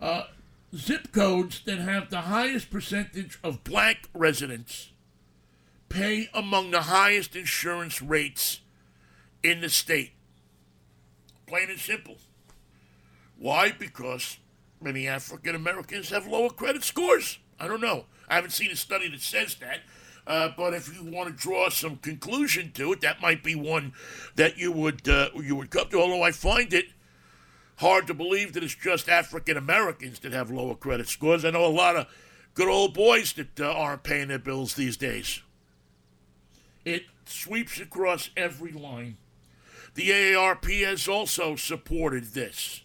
Uh, 0.00 0.24
zip 0.74 1.12
codes 1.12 1.62
that 1.64 1.78
have 1.78 2.10
the 2.10 2.22
highest 2.22 2.70
percentage 2.70 3.38
of 3.42 3.64
black 3.64 4.08
residents 4.14 4.90
pay 5.88 6.28
among 6.32 6.70
the 6.70 6.82
highest 6.82 7.36
insurance 7.36 8.00
rates 8.00 8.61
in 9.42 9.60
the 9.60 9.68
state. 9.68 10.12
Plain 11.46 11.70
and 11.70 11.78
simple. 11.78 12.16
Why? 13.38 13.72
Because 13.72 14.38
many 14.80 15.08
African 15.08 15.54
Americans 15.54 16.10
have 16.10 16.26
lower 16.26 16.50
credit 16.50 16.84
scores. 16.84 17.38
I 17.58 17.68
don't 17.68 17.80
know. 17.80 18.06
I 18.28 18.36
haven't 18.36 18.50
seen 18.50 18.70
a 18.70 18.76
study 18.76 19.08
that 19.08 19.20
says 19.20 19.56
that. 19.56 19.80
Uh, 20.26 20.50
but 20.56 20.72
if 20.72 20.94
you 20.94 21.10
want 21.10 21.28
to 21.28 21.34
draw 21.34 21.68
some 21.68 21.96
conclusion 21.96 22.70
to 22.72 22.92
it, 22.92 23.00
that 23.00 23.20
might 23.20 23.42
be 23.42 23.54
one 23.54 23.92
that 24.36 24.56
you 24.56 24.70
would 24.70 25.08
uh, 25.08 25.30
you 25.34 25.56
would 25.56 25.70
come 25.70 25.88
to. 25.88 26.00
Although 26.00 26.22
I 26.22 26.30
find 26.30 26.72
it 26.72 26.86
hard 27.76 28.06
to 28.06 28.14
believe 28.14 28.52
that 28.52 28.62
it's 28.62 28.74
just 28.74 29.08
African 29.08 29.56
Americans 29.56 30.20
that 30.20 30.32
have 30.32 30.50
lower 30.50 30.76
credit 30.76 31.08
scores. 31.08 31.44
I 31.44 31.50
know 31.50 31.66
a 31.66 31.66
lot 31.66 31.96
of 31.96 32.06
good 32.54 32.68
old 32.68 32.94
boys 32.94 33.32
that 33.32 33.58
uh, 33.58 33.72
aren't 33.72 34.04
paying 34.04 34.28
their 34.28 34.38
bills 34.38 34.74
these 34.74 34.96
days. 34.96 35.42
It 36.84 37.04
sweeps 37.24 37.80
across 37.80 38.30
every 38.36 38.72
line. 38.72 39.16
The 39.94 40.08
AARP 40.08 40.84
has 40.84 41.06
also 41.06 41.56
supported 41.56 42.32
this 42.32 42.82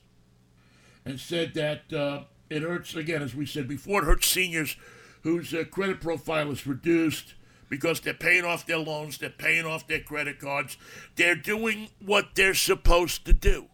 and 1.06 1.20
said 1.20 1.54
that 1.54 1.94
uh, 1.94 2.24
it 2.50 2.64
hurts, 2.64 2.96
again, 2.96 3.22
as 3.22 3.34
we 3.34 3.46
said 3.46 3.68
before, 3.68 4.02
it 4.02 4.06
hurts 4.06 4.28
seniors 4.28 4.76
whose 5.24 5.54
uh, 5.54 5.64
credit 5.72 6.02
profile 6.02 6.52
is 6.52 6.68
reduced 6.68 7.34
because 7.70 8.00
they're 8.02 8.14
paying 8.14 8.46
off 8.46 8.66
their 8.66 8.78
loans, 8.78 9.18
they're 9.18 9.30
paying 9.30 9.66
off 9.66 9.88
their 9.88 10.00
credit 10.00 10.40
cards, 10.40 10.78
they're 11.16 11.36
doing 11.36 11.90
what 12.04 12.36
they're 12.36 12.54
supposed 12.54 13.26
to 13.26 13.34
do. 13.34 13.68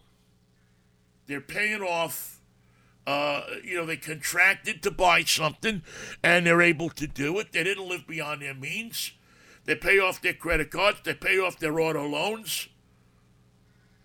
They're 1.27 1.41
paying 1.41 1.81
off. 1.81 2.39
Uh, 3.05 3.41
you 3.65 3.75
know, 3.75 3.85
they 3.85 3.97
contracted 3.97 4.81
to 4.81 4.89
buy 4.89 5.23
something 5.23 5.81
and 6.23 6.45
they're 6.45 6.61
able 6.61 6.89
to 6.89 7.05
do 7.05 7.37
it. 7.37 7.51
They 7.51 7.61
didn't 7.61 7.89
live 7.89 8.07
beyond 8.07 8.41
their 8.41 8.53
means. 8.53 9.11
They 9.65 9.75
pay 9.75 9.99
off 9.99 10.21
their 10.21 10.33
credit 10.33 10.71
cards, 10.71 11.01
they 11.03 11.13
pay 11.13 11.37
off 11.37 11.59
their 11.59 11.79
auto 11.81 12.07
loans. 12.07 12.69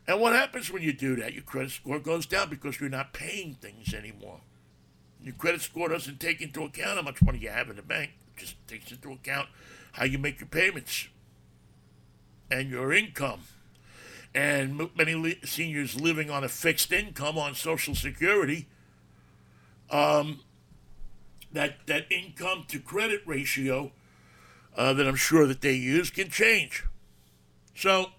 And 0.09 0.23
what 0.23 0.33
happens 0.33 0.73
when 0.73 0.83
you 0.83 0.95
do 0.95 1.17
that? 1.17 1.35
Your 1.35 1.43
credit 1.43 1.71
score 1.71 1.99
goes 1.99 2.25
down 2.25 2.49
because 2.49 2.81
you're 2.81 2.89
not 2.89 3.13
paying 3.13 3.57
things 3.61 3.93
anymore. 3.93 4.41
Your 5.23 5.35
credit 5.35 5.61
score 5.61 5.91
doesn't 5.91 6.19
take 6.19 6.41
into 6.41 6.65
account 6.65 6.97
how 6.97 7.03
much 7.03 7.21
money 7.21 7.41
you 7.41 7.51
have 7.51 7.69
in 7.69 7.77
the 7.77 7.83
bank, 7.83 8.13
it 8.35 8.41
just 8.41 8.57
takes 8.67 8.91
into 8.91 9.13
account 9.13 9.49
how 9.93 10.07
you 10.07 10.17
make 10.17 10.41
your 10.41 10.49
payments 10.49 11.09
and 12.51 12.71
your 12.71 12.91
income. 12.95 13.41
And 14.35 14.89
many 14.97 15.39
seniors 15.45 16.01
living 16.01 16.31
on 16.31 16.43
a 16.43 16.49
fixed 16.49 16.91
income 16.91 17.37
on 17.37 17.55
Social 17.55 17.95
Security, 17.95 18.67
um, 19.91 20.41
that, 21.53 21.87
that 21.87 22.11
income 22.11 22.65
to 22.69 22.79
credit 22.79 23.21
ratio 23.27 23.93
uh, 24.75 24.95
that 24.95 25.07
I'm 25.07 25.17
sure 25.17 25.47
that 25.47 25.61
they 25.61 25.75
use 25.75 26.09
can 26.09 26.31
change. 26.31 26.85
So, 27.75 28.13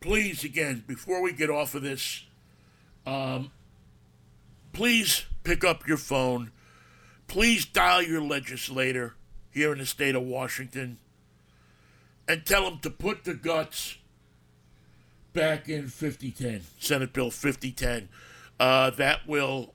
please, 0.00 0.44
again, 0.44 0.84
before 0.86 1.22
we 1.22 1.32
get 1.32 1.50
off 1.50 1.74
of 1.74 1.82
this, 1.82 2.24
um, 3.06 3.50
please 4.72 5.24
pick 5.44 5.64
up 5.64 5.86
your 5.86 5.96
phone. 5.96 6.50
Please 7.26 7.64
dial 7.64 8.02
your 8.02 8.22
legislator 8.22 9.14
here 9.50 9.72
in 9.72 9.78
the 9.78 9.86
state 9.86 10.14
of 10.14 10.22
Washington 10.22 10.98
and 12.26 12.44
tell 12.44 12.64
them 12.64 12.78
to 12.80 12.90
put 12.90 13.24
the 13.24 13.34
guts 13.34 13.96
back 15.32 15.68
in 15.68 15.88
5010, 15.88 16.62
Senate 16.78 17.12
Bill 17.12 17.30
5010. 17.30 18.08
Uh, 18.60 18.90
that 18.90 19.26
will 19.26 19.74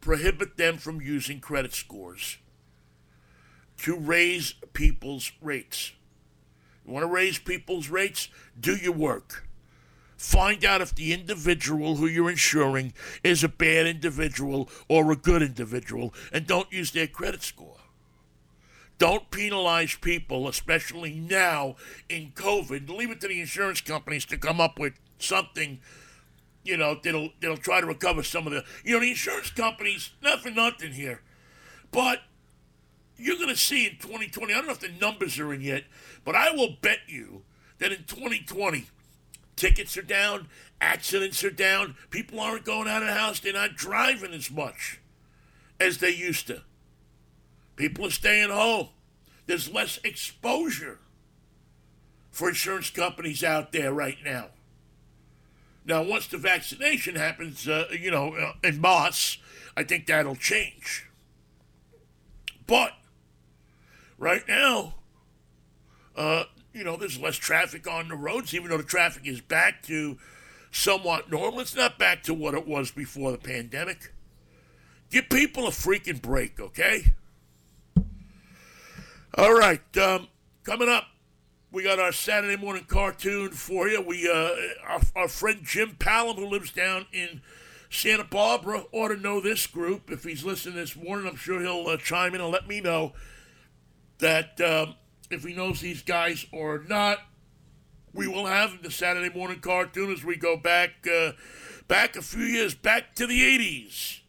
prohibit 0.00 0.56
them 0.56 0.78
from 0.78 1.00
using 1.00 1.40
credit 1.40 1.74
scores 1.74 2.38
to 3.78 3.96
raise 3.96 4.54
people's 4.72 5.32
rates. 5.40 5.92
You 6.86 6.92
want 6.92 7.04
to 7.04 7.12
raise 7.12 7.38
people's 7.38 7.88
rates? 7.88 8.28
Do 8.58 8.74
your 8.76 8.92
work. 8.92 9.46
Find 10.16 10.64
out 10.66 10.82
if 10.82 10.94
the 10.94 11.14
individual 11.14 11.96
who 11.96 12.06
you're 12.06 12.30
insuring 12.30 12.92
is 13.24 13.42
a 13.42 13.48
bad 13.48 13.86
individual 13.86 14.68
or 14.86 15.10
a 15.10 15.16
good 15.16 15.42
individual, 15.42 16.12
and 16.30 16.46
don't 16.46 16.70
use 16.70 16.90
their 16.90 17.06
credit 17.06 17.42
score. 17.42 17.78
Don't 18.98 19.30
penalize 19.30 19.94
people, 19.94 20.46
especially 20.46 21.14
now 21.14 21.76
in 22.10 22.32
COVID. 22.34 22.90
Leave 22.90 23.10
it 23.10 23.20
to 23.22 23.28
the 23.28 23.40
insurance 23.40 23.80
companies 23.80 24.26
to 24.26 24.36
come 24.36 24.60
up 24.60 24.78
with 24.78 24.92
something, 25.18 25.80
you 26.64 26.76
know, 26.76 27.00
that'll 27.02 27.30
that'll 27.40 27.56
try 27.56 27.80
to 27.80 27.86
recover 27.86 28.22
some 28.22 28.46
of 28.46 28.52
the. 28.52 28.62
You 28.84 28.96
know, 28.96 29.00
the 29.00 29.08
insurance 29.08 29.50
companies, 29.50 30.10
not 30.20 30.40
for 30.40 30.50
nothing 30.50 30.92
here, 30.92 31.22
but 31.90 32.20
you're 33.20 33.36
going 33.36 33.48
to 33.48 33.56
see 33.56 33.86
in 33.86 33.92
2020. 33.98 34.52
I 34.52 34.56
don't 34.56 34.66
know 34.66 34.72
if 34.72 34.80
the 34.80 34.88
numbers 34.88 35.38
are 35.38 35.52
in 35.52 35.60
yet, 35.60 35.84
but 36.24 36.34
I 36.34 36.50
will 36.52 36.76
bet 36.80 37.00
you 37.06 37.42
that 37.78 37.92
in 37.92 38.04
2020, 38.04 38.86
tickets 39.56 39.96
are 39.96 40.02
down, 40.02 40.48
accidents 40.80 41.44
are 41.44 41.50
down, 41.50 41.96
people 42.10 42.40
aren't 42.40 42.64
going 42.64 42.88
out 42.88 43.02
of 43.02 43.08
the 43.08 43.14
house, 43.14 43.40
they're 43.40 43.52
not 43.52 43.76
driving 43.76 44.32
as 44.32 44.50
much 44.50 45.00
as 45.78 45.98
they 45.98 46.10
used 46.10 46.46
to. 46.46 46.62
People 47.76 48.06
are 48.06 48.10
staying 48.10 48.50
home. 48.50 48.88
There's 49.46 49.72
less 49.72 49.98
exposure 50.04 50.98
for 52.30 52.48
insurance 52.48 52.90
companies 52.90 53.42
out 53.42 53.72
there 53.72 53.92
right 53.92 54.18
now. 54.24 54.48
Now, 55.84 56.02
once 56.02 56.26
the 56.26 56.38
vaccination 56.38 57.16
happens, 57.16 57.66
uh, 57.66 57.86
you 57.90 58.10
know, 58.10 58.34
uh, 58.34 58.52
in 58.62 58.80
mass, 58.80 59.38
I 59.76 59.82
think 59.82 60.06
that'll 60.06 60.36
change. 60.36 61.06
But 62.66 62.92
right 64.20 64.46
now, 64.46 64.94
uh, 66.14 66.44
you 66.72 66.84
know, 66.84 66.96
there's 66.96 67.18
less 67.18 67.36
traffic 67.36 67.88
on 67.88 68.08
the 68.08 68.14
roads, 68.14 68.54
even 68.54 68.70
though 68.70 68.76
the 68.76 68.84
traffic 68.84 69.26
is 69.26 69.40
back 69.40 69.82
to 69.84 70.18
somewhat 70.70 71.28
normal. 71.28 71.60
It's 71.60 71.74
not 71.74 71.98
back 71.98 72.22
to 72.24 72.34
what 72.34 72.54
it 72.54 72.68
was 72.68 72.92
before 72.92 73.32
the 73.32 73.38
pandemic. 73.38 74.12
Give 75.10 75.28
people 75.28 75.66
a 75.66 75.70
freaking 75.70 76.22
break, 76.22 76.60
okay? 76.60 77.06
All 79.34 79.54
right, 79.54 79.80
um, 79.96 80.28
coming 80.62 80.88
up, 80.88 81.06
we 81.72 81.82
got 81.82 81.98
our 81.98 82.12
Saturday 82.12 82.56
morning 82.56 82.84
cartoon 82.84 83.50
for 83.50 83.88
you. 83.88 84.00
We 84.00 84.28
uh, 84.28 84.50
our, 84.86 85.00
our 85.16 85.28
friend 85.28 85.60
Jim 85.64 85.96
Palom, 85.98 86.36
who 86.36 86.46
lives 86.46 86.72
down 86.72 87.06
in 87.12 87.40
Santa 87.88 88.24
Barbara, 88.24 88.84
ought 88.92 89.08
to 89.08 89.16
know 89.16 89.40
this 89.40 89.66
group. 89.68 90.10
If 90.10 90.24
he's 90.24 90.44
listening 90.44 90.76
this 90.76 90.96
morning, 90.96 91.28
I'm 91.28 91.36
sure 91.36 91.60
he'll 91.60 91.86
uh, 91.86 91.96
chime 91.96 92.34
in 92.34 92.40
and 92.40 92.50
let 92.50 92.66
me 92.66 92.80
know 92.80 93.12
that 94.20 94.60
um, 94.60 94.94
if 95.30 95.44
he 95.44 95.54
knows 95.54 95.80
these 95.80 96.02
guys 96.02 96.46
or 96.52 96.84
not. 96.88 97.18
we 98.12 98.26
will 98.26 98.46
have 98.46 98.82
the 98.82 98.90
Saturday 98.90 99.32
morning 99.34 99.60
cartoon 99.60 100.10
as 100.10 100.24
we 100.24 100.36
go 100.36 100.56
back 100.56 101.06
uh, 101.10 101.32
back 101.88 102.16
a 102.16 102.22
few 102.22 102.44
years, 102.44 102.74
back 102.74 103.14
to 103.14 103.26
the 103.26 103.40
80s, 103.40 104.20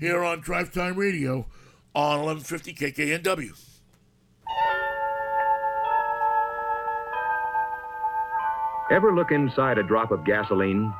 here 0.00 0.22
on 0.22 0.40
Drive 0.40 0.72
Time 0.72 0.96
Radio 0.96 1.46
on 1.94 2.22
1150 2.22 2.74
KKNW. 2.74 3.68
Ever 8.90 9.14
look 9.14 9.30
inside 9.30 9.78
a 9.78 9.82
drop 9.82 10.10
of 10.10 10.24
gasoline? 10.26 10.92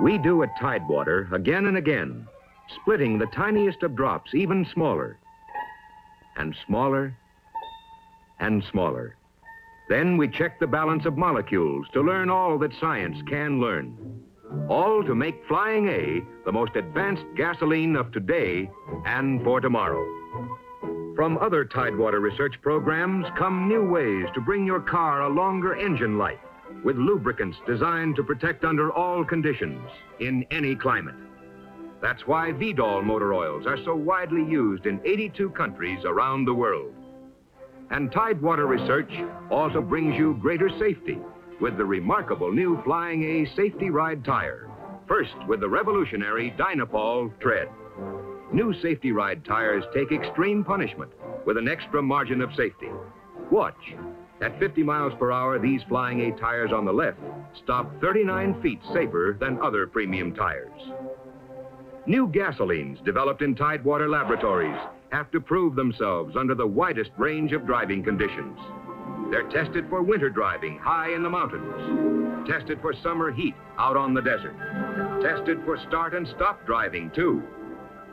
We 0.00 0.18
do 0.18 0.42
at 0.42 0.50
Tidewater 0.60 1.28
again 1.32 1.66
and 1.66 1.76
again, 1.76 2.26
splitting 2.80 3.18
the 3.18 3.26
tiniest 3.26 3.82
of 3.82 3.96
drops 3.96 4.34
even 4.34 4.66
smaller, 4.72 5.18
and 6.36 6.54
smaller, 6.66 7.14
and 8.40 8.62
smaller. 8.70 9.16
Then 9.88 10.16
we 10.16 10.28
check 10.28 10.58
the 10.58 10.66
balance 10.66 11.04
of 11.04 11.16
molecules 11.16 11.86
to 11.92 12.00
learn 12.00 12.30
all 12.30 12.58
that 12.58 12.72
science 12.80 13.18
can 13.28 13.60
learn. 13.60 14.22
All 14.68 15.02
to 15.04 15.14
make 15.14 15.46
Flying 15.48 15.88
A 15.88 16.20
the 16.44 16.52
most 16.52 16.76
advanced 16.76 17.24
gasoline 17.36 17.96
of 17.96 18.12
today 18.12 18.70
and 19.06 19.42
for 19.42 19.60
tomorrow. 19.60 20.04
From 21.14 21.38
other 21.38 21.64
Tidewater 21.64 22.20
research 22.20 22.54
programs 22.62 23.26
come 23.36 23.68
new 23.68 23.84
ways 23.84 24.26
to 24.34 24.40
bring 24.40 24.64
your 24.64 24.80
car 24.80 25.22
a 25.22 25.28
longer 25.28 25.74
engine 25.74 26.16
life 26.16 26.38
with 26.84 26.96
lubricants 26.96 27.58
designed 27.66 28.16
to 28.16 28.24
protect 28.24 28.64
under 28.64 28.90
all 28.92 29.24
conditions 29.24 29.88
in 30.20 30.44
any 30.50 30.74
climate. 30.74 31.14
That's 32.02 32.26
why 32.26 32.50
Veedol 32.50 33.04
motor 33.04 33.32
oils 33.32 33.64
are 33.64 33.78
so 33.84 33.94
widely 33.94 34.44
used 34.44 34.86
in 34.86 35.00
82 35.04 35.50
countries 35.50 36.00
around 36.04 36.44
the 36.44 36.52
world. 36.54 36.92
And 37.90 38.10
Tidewater 38.10 38.66
Research 38.66 39.12
also 39.50 39.80
brings 39.80 40.16
you 40.16 40.36
greater 40.40 40.68
safety 40.80 41.18
with 41.60 41.76
the 41.76 41.84
remarkable 41.84 42.50
new 42.50 42.82
Flying 42.82 43.22
A 43.22 43.54
Safety 43.54 43.88
Ride 43.88 44.24
tire. 44.24 44.68
First 45.06 45.34
with 45.46 45.60
the 45.60 45.68
revolutionary 45.68 46.52
Dynapol 46.58 47.38
tread. 47.38 47.68
New 48.52 48.74
Safety 48.82 49.12
Ride 49.12 49.44
tires 49.44 49.84
take 49.94 50.10
extreme 50.10 50.64
punishment 50.64 51.12
with 51.46 51.56
an 51.56 51.68
extra 51.68 52.02
margin 52.02 52.40
of 52.40 52.50
safety. 52.56 52.90
Watch. 53.52 53.94
At 54.40 54.58
50 54.58 54.82
miles 54.82 55.12
per 55.20 55.30
hour, 55.30 55.60
these 55.60 55.82
Flying 55.84 56.20
A 56.22 56.36
tires 56.36 56.72
on 56.72 56.84
the 56.84 56.92
left 56.92 57.20
stop 57.62 57.92
39 58.00 58.60
feet 58.60 58.80
safer 58.92 59.36
than 59.38 59.60
other 59.62 59.86
premium 59.86 60.34
tires. 60.34 60.80
New 62.06 62.26
gasolines 62.26 63.02
developed 63.04 63.42
in 63.42 63.54
Tidewater 63.54 64.08
laboratories 64.08 64.78
have 65.12 65.30
to 65.30 65.40
prove 65.40 65.76
themselves 65.76 66.34
under 66.36 66.54
the 66.54 66.66
widest 66.66 67.10
range 67.16 67.52
of 67.52 67.64
driving 67.64 68.02
conditions. 68.02 68.58
They're 69.30 69.48
tested 69.50 69.88
for 69.88 70.02
winter 70.02 70.28
driving 70.28 70.78
high 70.78 71.14
in 71.14 71.22
the 71.22 71.30
mountains, 71.30 72.48
tested 72.48 72.80
for 72.80 72.92
summer 73.04 73.30
heat 73.30 73.54
out 73.78 73.96
on 73.96 74.14
the 74.14 74.20
desert, 74.20 74.56
tested 75.22 75.58
for 75.64 75.78
start 75.86 76.14
and 76.14 76.26
stop 76.26 76.66
driving 76.66 77.08
too, 77.14 77.40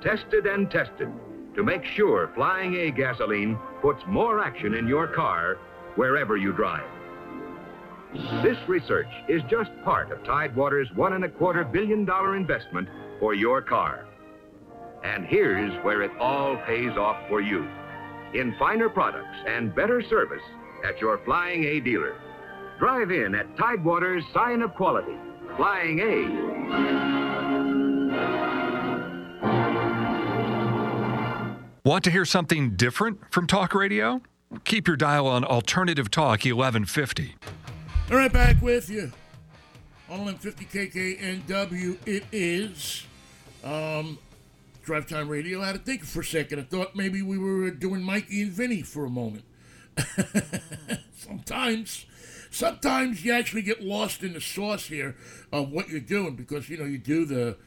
tested 0.04 0.46
and 0.46 0.70
tested 0.70 1.12
to 1.56 1.64
make 1.64 1.84
sure 1.84 2.32
Flying 2.36 2.76
A 2.76 2.92
gasoline 2.92 3.58
puts 3.82 4.04
more 4.08 4.40
action 4.40 4.76
in 4.76 4.88
your 4.88 5.08
car 5.08 5.58
wherever 5.96 6.38
you 6.38 6.54
drive. 6.54 6.88
This 8.44 8.58
research 8.68 9.10
is 9.28 9.42
just 9.50 9.72
part 9.84 10.12
of 10.12 10.24
Tidewater's 10.24 10.90
one 10.96 11.14
and 11.14 11.26
a 11.26 11.30
quarter 11.30 11.64
billion 11.64 12.06
dollar 12.06 12.36
investment 12.36 12.88
for 13.20 13.34
your 13.34 13.62
car. 13.62 14.06
And 15.04 15.26
here's 15.26 15.74
where 15.84 16.02
it 16.02 16.12
all 16.20 16.58
pays 16.66 16.98
off 16.98 17.18
for 17.28 17.42
you. 17.42 17.68
In 18.34 18.56
finer 18.60 18.90
products 18.90 19.38
and 19.48 19.74
better 19.74 20.02
service 20.04 20.44
at 20.86 21.00
your 21.00 21.20
Flying 21.26 21.64
A 21.64 21.80
dealer. 21.80 22.16
Drive 22.80 23.12
in 23.12 23.36
at 23.36 23.58
Tidewater's 23.58 24.24
sign 24.34 24.62
of 24.62 24.74
quality. 24.76 25.18
Flying 25.58 26.00
A. 26.00 26.50
Want 31.86 32.04
to 32.04 32.12
hear 32.12 32.26
something 32.26 32.76
different 32.76 33.20
from 33.32 33.48
talk 33.48 33.74
radio? 33.74 34.22
Keep 34.64 34.88
your 34.88 34.98
dial 34.98 35.28
on 35.28 35.44
Alternative 35.44 36.10
Talk 36.10 36.46
1150. 36.46 37.36
All 38.12 38.18
right, 38.18 38.32
back 38.32 38.62
with 38.62 38.90
you 38.90 39.12
on 40.10 40.26
1150 40.26 40.66
KKNW. 40.66 41.98
It 42.06 42.24
is 42.32 43.06
um, 43.64 44.18
Drive 44.84 45.08
Time 45.08 45.30
Radio. 45.30 45.62
I 45.62 45.68
had 45.68 45.74
to 45.74 45.80
think 45.80 46.04
for 46.04 46.22
a 46.22 46.26
second. 46.26 46.60
I 46.60 46.64
thought 46.64 46.96
maybe 46.96 47.22
we 47.22 47.38
were 47.38 47.72
doing 47.72 48.02
Mikey 48.02 48.44
and 48.44 48.52
Vinnie 48.52 48.82
for 48.82 49.06
a 49.06 49.10
moment. 49.10 49.44
sometimes, 51.16 52.06
sometimes 52.50 53.24
you 53.24 53.34
actually 53.34 53.62
get 53.62 53.84
lost 53.84 54.24
in 54.24 54.34
the 54.34 54.42
sauce 54.42 54.88
here 54.88 55.16
of 55.52 55.72
what 55.72 55.90
you're 55.90 56.00
doing 56.00 56.36
because 56.36 56.70
you 56.70 56.78
know 56.78 56.86
you 56.86 56.98
do 56.98 57.26
the, 57.26 57.58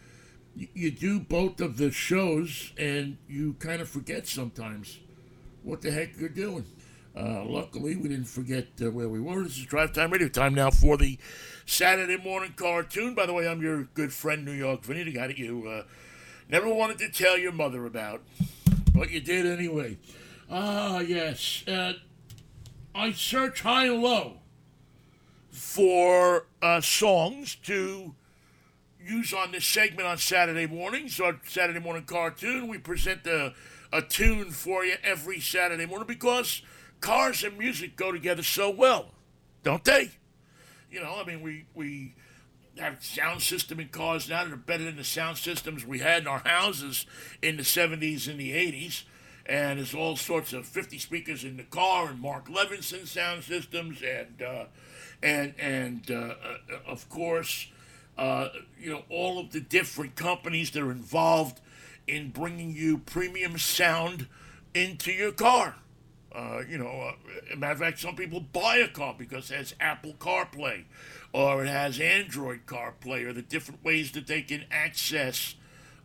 you 0.55 0.91
do 0.91 1.21
both 1.21 1.61
of 1.61 1.77
the 1.77 1.91
shows 1.91 2.73
and 2.79 3.19
you 3.29 3.55
kind 3.55 3.81
of 3.81 3.89
forget 3.89 4.27
sometimes 4.27 4.99
what 5.63 5.83
the 5.83 5.91
heck 5.91 6.19
you're 6.19 6.29
doing. 6.29 6.65
Uh, 7.15 7.45
luckily, 7.45 7.95
we 7.95 8.09
didn't 8.09 8.25
forget 8.25 8.69
uh, 8.81 8.91
where 8.91 9.09
we 9.09 9.21
were. 9.21 9.43
This 9.45 9.59
is 9.59 9.67
Drive 9.67 9.93
Time 9.93 10.11
Radio. 10.11 10.29
Time 10.29 10.55
now 10.55 10.71
for 10.71 10.97
the 10.97 11.19
Saturday 11.67 12.17
morning 12.17 12.55
cartoon. 12.57 13.15
By 13.15 13.27
the 13.27 13.35
way, 13.35 13.47
I'm 13.47 13.61
your 13.61 13.85
good 13.85 14.15
friend, 14.15 14.47
New 14.47 14.53
York 14.53 14.83
Vinnie, 14.83 15.05
the 15.05 15.13
guy 15.13 15.27
that 15.27 15.39
you 15.39 15.69
uh, 15.69 15.83
never 16.49 16.73
wanted 16.73 16.99
to 17.01 17.11
tell 17.11 17.37
your 17.37 17.53
mother 17.53 17.85
about, 17.85 18.23
but 18.95 19.11
you 19.11 19.21
did 19.21 19.45
anyway. 19.45 19.99
Ah, 20.51 21.01
yes. 21.01 21.69
Uh, 21.69 21.95
I 22.95 23.13
search 23.13 23.61
high 23.61 23.87
and 23.87 24.03
low 24.03 24.39
for 25.51 26.47
uh, 26.63 26.81
songs 26.81 27.57
to 27.65 28.15
use 29.05 29.35
on 29.35 29.53
this 29.53 29.67
segment 29.67 30.09
on 30.09 30.17
Saturday 30.17 30.67
mornings, 30.67 31.21
our 31.21 31.39
Saturday 31.47 31.81
morning 31.81 32.05
cartoon. 32.05 32.69
We 32.69 32.79
present 32.79 33.27
a, 33.27 33.53
a 33.93 34.01
tune 34.01 34.51
for 34.51 34.83
you 34.83 34.95
every 35.05 35.41
Saturday 35.41 35.85
morning 35.85 36.07
because 36.07 36.63
cars 37.03 37.45
and 37.45 37.59
music 37.59 37.97
go 37.97 38.11
together 38.11 38.43
so 38.43 38.71
well, 38.71 39.11
don't 39.63 39.85
they? 39.85 40.13
You 40.91 41.01
know, 41.01 41.21
I 41.21 41.25
mean, 41.27 41.43
we 41.43 41.67
we 41.75 42.15
have 42.79 43.05
sound 43.05 43.43
system 43.43 43.81
in 43.81 43.89
cars 43.89 44.31
now 44.31 44.45
that 44.45 44.53
are 44.53 44.57
better 44.57 44.85
than 44.85 44.97
the 44.97 45.05
sound 45.05 45.37
systems 45.37 45.85
we 45.85 45.99
had 45.99 46.23
in 46.23 46.29
our 46.29 46.39
houses 46.39 47.05
in 47.43 47.59
the 47.59 47.63
70s 47.63 48.29
and 48.29 48.41
the 48.41 48.53
80s. 48.53 49.03
And 49.45 49.79
there's 49.79 49.95
all 49.95 50.17
sorts 50.17 50.53
of 50.53 50.65
50 50.67 50.99
speakers 50.99 51.45
in 51.45 51.57
the 51.59 51.65
car 51.65 52.09
and 52.09 52.21
Mark 52.21 52.49
Levinson 52.49 53.07
sound 53.07 53.43
systems 53.45 54.01
and 54.03 54.41
uh, 54.41 54.65
and 55.23 55.55
and 55.59 56.11
uh, 56.11 56.15
uh, 56.15 56.77
of 56.87 57.09
course, 57.09 57.69
uh, 58.17 58.49
you 58.79 58.91
know 58.91 59.03
all 59.09 59.39
of 59.39 59.51
the 59.53 59.61
different 59.61 60.15
companies 60.15 60.71
that 60.71 60.83
are 60.83 60.93
involved 60.93 61.61
in 62.07 62.31
bringing 62.31 62.71
you 62.71 62.99
premium 62.99 63.59
sound 63.59 64.29
into 64.75 65.13
your 65.13 65.33
car. 65.33 65.77
Uh, 66.35 66.63
you 66.69 66.79
know, 66.79 66.87
uh, 66.89 67.57
matter 67.57 67.73
of 67.73 67.79
fact, 67.79 67.99
some 67.99 68.17
people 68.17 68.41
buy 68.41 68.77
a 68.77 68.89
car 68.89 69.15
because 69.17 69.51
it 69.51 69.57
has 69.57 69.75
Apple 69.81 70.15
CarPlay 70.15 70.85
or 71.33 71.65
it 71.65 71.69
has 71.69 72.01
Android 72.01 72.61
CarPlay 72.67 73.27
or 73.27 73.33
the 73.33 73.43
different 73.43 73.85
ways 73.85 74.13
that 74.13 74.27
they 74.27 74.43
can 74.43 74.65
access 74.71 75.55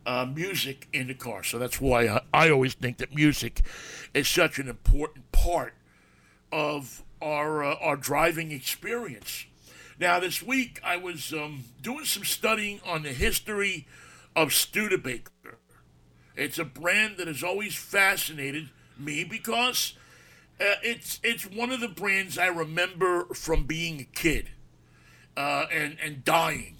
uh, 0.04 0.26
music 0.26 0.86
in 0.92 1.06
the 1.06 1.14
car. 1.14 1.42
So 1.42 1.58
that's 1.58 1.80
why 1.80 2.08
I, 2.08 2.20
I 2.32 2.50
always 2.50 2.74
think 2.74 2.98
that 2.98 3.14
music 3.14 3.62
is 4.14 4.28
such 4.28 4.58
an 4.58 4.68
important 4.68 5.32
part 5.32 5.74
of 6.52 7.02
our 7.20 7.64
uh, 7.64 7.74
our 7.80 7.96
driving 7.96 8.52
experience. 8.52 9.46
Now, 10.00 10.20
this 10.20 10.42
week 10.42 10.80
I 10.84 10.96
was 10.96 11.32
um, 11.32 11.64
doing 11.82 12.04
some 12.04 12.24
studying 12.24 12.80
on 12.86 13.02
the 13.02 13.12
history 13.12 13.86
of 14.36 14.52
Studebaker. 14.52 15.58
It's 16.36 16.58
a 16.58 16.64
brand 16.64 17.16
that 17.16 17.26
has 17.26 17.42
always 17.42 17.74
fascinated 17.74 18.70
me 18.96 19.24
because 19.24 19.94
uh, 20.60 20.74
it's 20.82 21.20
it's 21.22 21.44
one 21.44 21.70
of 21.70 21.80
the 21.80 21.88
brands 21.88 22.36
I 22.36 22.46
remember 22.46 23.26
from 23.34 23.64
being 23.64 24.00
a 24.00 24.04
kid 24.04 24.50
uh, 25.36 25.66
and 25.72 25.96
and 26.02 26.24
dying. 26.24 26.76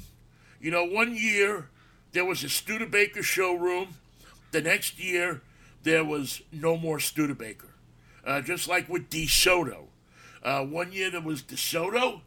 You 0.61 0.71
know, 0.71 0.85
one 0.85 1.15
year 1.15 1.69
there 2.13 2.25
was 2.25 2.43
a 2.43 2.49
Studebaker 2.49 3.23
showroom. 3.23 3.95
The 4.51 4.61
next 4.61 4.99
year 4.99 5.43
there 5.85 6.05
was 6.05 6.43
no 6.53 6.77
more 6.77 6.99
Studebaker. 6.99 7.69
Uh, 8.25 8.41
just 8.41 8.69
like 8.69 8.89
with 8.89 9.09
DeSoto. 9.09 9.87
Uh, 10.43 10.65
one 10.65 10.93
year 10.93 11.11
there 11.11 11.21
was 11.21 11.43
DeSoto, 11.43 12.21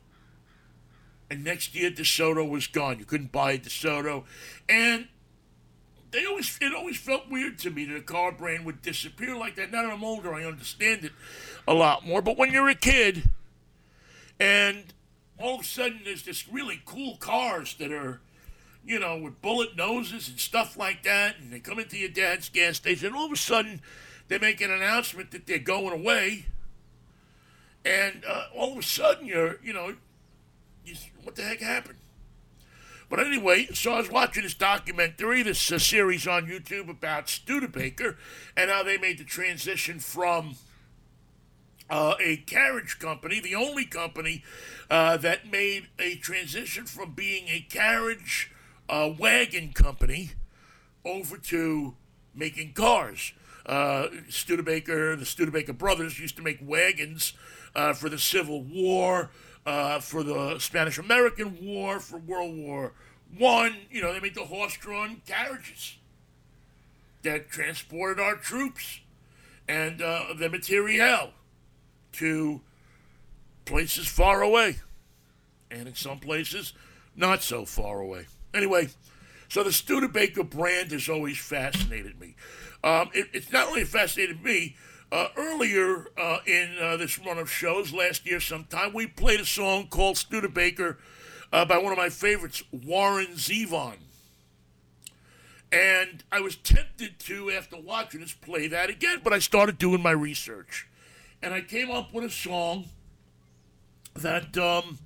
and 1.30 1.44
next 1.44 1.76
year 1.76 1.92
DeSoto 1.92 2.48
was 2.48 2.68
gone. 2.68 3.00
You 3.00 3.06
couldn't 3.06 3.32
buy 3.32 3.58
DeSoto, 3.58 4.24
and 4.68 5.08
they 6.12 6.26
always 6.26 6.58
it 6.62 6.74
always 6.74 6.98
felt 6.98 7.30
weird 7.30 7.58
to 7.60 7.70
me 7.70 7.86
that 7.86 7.96
a 7.96 8.02
car 8.02 8.32
brand 8.32 8.66
would 8.66 8.82
disappear 8.82 9.36
like 9.36 9.56
that. 9.56 9.72
Now 9.72 9.84
that 9.84 9.94
I'm 9.94 10.04
older, 10.04 10.34
I 10.34 10.44
understand 10.44 11.06
it 11.06 11.12
a 11.68 11.74
lot 11.74 12.06
more. 12.06 12.22
But 12.22 12.38
when 12.38 12.52
you're 12.52 12.70
a 12.70 12.76
kid, 12.76 13.30
and 14.40 14.94
all 15.40 15.56
of 15.56 15.62
a 15.62 15.66
sudden 15.66 16.02
there's 16.04 16.24
this 16.24 16.48
really 16.50 16.82
cool 16.86 17.16
cars 17.18 17.76
that 17.76 17.92
are, 17.92 18.20
you 18.86 19.00
know, 19.00 19.18
with 19.18 19.42
bullet 19.42 19.76
noses 19.76 20.28
and 20.28 20.40
stuff 20.40 20.78
like 20.78 21.04
that, 21.04 21.38
and 21.40 21.52
they 21.52 21.60
come 21.60 21.80
into 21.80 21.98
your 21.98 22.10
dad's 22.10 22.50
gas 22.50 22.78
station, 22.78 23.08
and 23.08 23.16
all 23.16 23.26
of 23.26 23.32
a 23.32 23.38
sudden 23.38 23.82
they 24.28 24.38
make 24.38 24.62
an 24.62 24.72
announcement 24.72 25.32
that 25.32 25.48
they're 25.48 25.60
going 25.60 25.94
away, 25.94 26.46
and 27.86 28.24
uh, 28.28 28.46
all 28.56 28.74
of 28.74 28.78
a 28.78 28.84
sudden 28.84 29.26
you're, 29.26 29.60
you 29.64 29.74
know, 29.74 29.96
you, 30.86 30.96
what 31.24 31.36
the 31.36 31.44
heck 31.44 31.60
happened? 31.60 31.98
But 33.12 33.20
anyway, 33.20 33.68
so 33.74 33.92
I 33.92 33.98
was 33.98 34.10
watching 34.10 34.44
this 34.44 34.54
documentary, 34.54 35.44
this 35.44 35.70
uh, 35.70 35.80
series 35.80 36.26
on 36.26 36.48
YouTube 36.48 36.90
about 36.90 37.28
Studebaker 37.28 38.18
and 38.56 38.72
how 38.72 38.84
they 38.84 38.98
made 38.98 39.18
the 39.18 39.26
transition 39.26 40.00
from 40.00 40.56
uh, 41.90 42.16
a 42.22 42.38
carriage 42.38 43.00
company, 43.00 43.42
the 43.42 43.54
only 43.54 43.84
company 43.84 44.46
uh, 44.90 45.18
that 45.18 45.52
made 45.52 45.90
a 46.00 46.16
transition 46.16 46.86
from 46.86 47.12
being 47.12 47.50
a 47.50 47.60
carriage 47.70 48.50
uh, 48.88 49.10
wagon 49.20 49.74
company 49.74 50.32
over 51.04 51.38
to 51.38 51.96
making 52.34 52.72
cars. 52.72 53.34
Uh, 53.66 54.08
Studebaker, 54.30 55.18
the 55.18 55.26
Studebaker 55.26 55.74
brothers 55.74 56.18
used 56.18 56.38
to 56.38 56.42
make 56.42 56.60
wagons 56.62 57.34
uh, 57.76 57.92
for 57.92 58.08
the 58.08 58.18
Civil 58.18 58.64
War, 58.64 59.32
uh, 59.66 60.00
for 60.00 60.24
the 60.24 60.60
Spanish 60.60 60.98
American 60.98 61.58
War, 61.62 62.00
for 62.00 62.18
World 62.18 62.58
War 62.58 62.94
One. 63.38 63.76
You 63.90 64.02
know, 64.02 64.14
they 64.14 64.20
made 64.20 64.36
the 64.36 64.46
horse-drawn 64.46 65.22
carriages 65.28 65.98
that 67.24 67.50
transported 67.50 68.20
our 68.20 68.36
troops 68.36 69.00
and 69.68 70.02
uh, 70.02 70.34
the 70.38 70.50
materiel 70.50 71.32
to 72.14 72.62
places 73.66 74.08
far 74.08 74.42
away, 74.42 74.78
and 75.70 75.88
in 75.88 75.96
some 75.96 76.20
places 76.20 76.74
not 77.16 77.44
so 77.44 77.64
far 77.64 78.00
away. 78.00 78.26
Anyway, 78.54 78.90
so 79.48 79.64
the 79.64 79.72
Studebaker 79.72 80.44
brand 80.44 80.92
has 80.92 81.08
always 81.08 81.38
fascinated 81.38 82.20
me. 82.20 82.36
Um, 82.84 83.10
it, 83.14 83.28
it's 83.34 83.52
not 83.52 83.68
only 83.68 83.84
fascinated 83.84 84.44
me. 84.44 84.76
Uh, 85.12 85.28
earlier 85.36 86.08
uh, 86.18 86.38
in 86.46 86.78
uh, 86.80 86.96
this 86.96 87.20
run 87.20 87.38
of 87.38 87.52
shows 87.52 87.92
last 87.92 88.26
year, 88.26 88.40
sometime 88.40 88.94
we 88.94 89.06
played 89.06 89.42
a 89.42 89.46
song 89.46 89.88
called 89.88 90.18
Studebaker 90.18 90.98
uh, 91.52 91.66
by 91.66 91.78
one 91.78 91.92
of 91.92 91.98
my 91.98 92.10
favorites, 92.10 92.64
Warren 92.72 93.34
Zevon. 93.36 93.98
And 95.70 96.24
I 96.32 96.40
was 96.40 96.56
tempted 96.56 97.20
to, 97.20 97.52
after 97.52 97.78
watching 97.78 98.22
this, 98.22 98.34
play 98.34 98.68
that 98.68 98.90
again, 98.90 99.20
but 99.24 99.34
I 99.34 99.40
started 99.40 99.78
doing 99.78 100.02
my 100.02 100.12
research 100.12 100.88
and 101.42 101.54
I 101.54 101.62
came 101.62 101.90
up 101.90 102.14
with 102.14 102.24
a 102.24 102.30
song 102.30 102.86
that 104.16 104.58
um, 104.58 105.00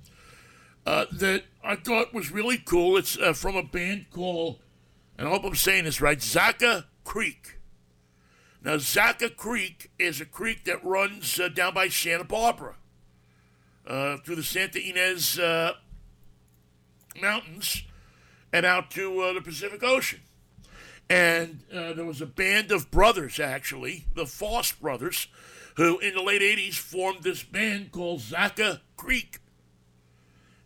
uh, 0.84 1.06
that 1.12 1.44
I 1.64 1.76
thought 1.76 2.12
was 2.12 2.30
really 2.30 2.58
cool. 2.58 2.96
It's 2.96 3.18
uh, 3.18 3.32
from 3.32 3.56
a 3.56 3.62
band 3.62 4.06
called, 4.10 4.58
and 5.18 5.26
I 5.26 5.30
hope 5.30 5.44
I'm 5.44 5.54
saying 5.54 5.84
this 5.84 6.00
right, 6.00 6.18
Zaca 6.18 6.84
Creek. 7.04 7.55
Now, 8.66 8.78
Zaca 8.78 9.30
Creek 9.30 9.92
is 9.96 10.20
a 10.20 10.24
creek 10.24 10.64
that 10.64 10.84
runs 10.84 11.38
uh, 11.38 11.48
down 11.48 11.72
by 11.72 11.86
Santa 11.86 12.24
Barbara 12.24 12.74
uh, 13.86 14.16
through 14.16 14.34
the 14.34 14.42
Santa 14.42 14.80
Ynez 14.80 15.38
uh, 15.38 15.74
Mountains 17.22 17.84
and 18.52 18.66
out 18.66 18.90
to 18.90 19.20
uh, 19.20 19.34
the 19.34 19.40
Pacific 19.40 19.84
Ocean. 19.84 20.18
And 21.08 21.60
there 21.70 22.04
was 22.04 22.20
a 22.20 22.26
band 22.26 22.72
of 22.72 22.90
brothers, 22.90 23.38
actually, 23.38 24.06
the 24.16 24.26
Foss 24.26 24.72
brothers, 24.72 25.28
who 25.76 26.00
in 26.00 26.14
the 26.14 26.22
late 26.22 26.42
80s 26.42 26.74
formed 26.74 27.22
this 27.22 27.44
band 27.44 27.92
called 27.92 28.18
Zaca 28.18 28.80
Creek. 28.96 29.38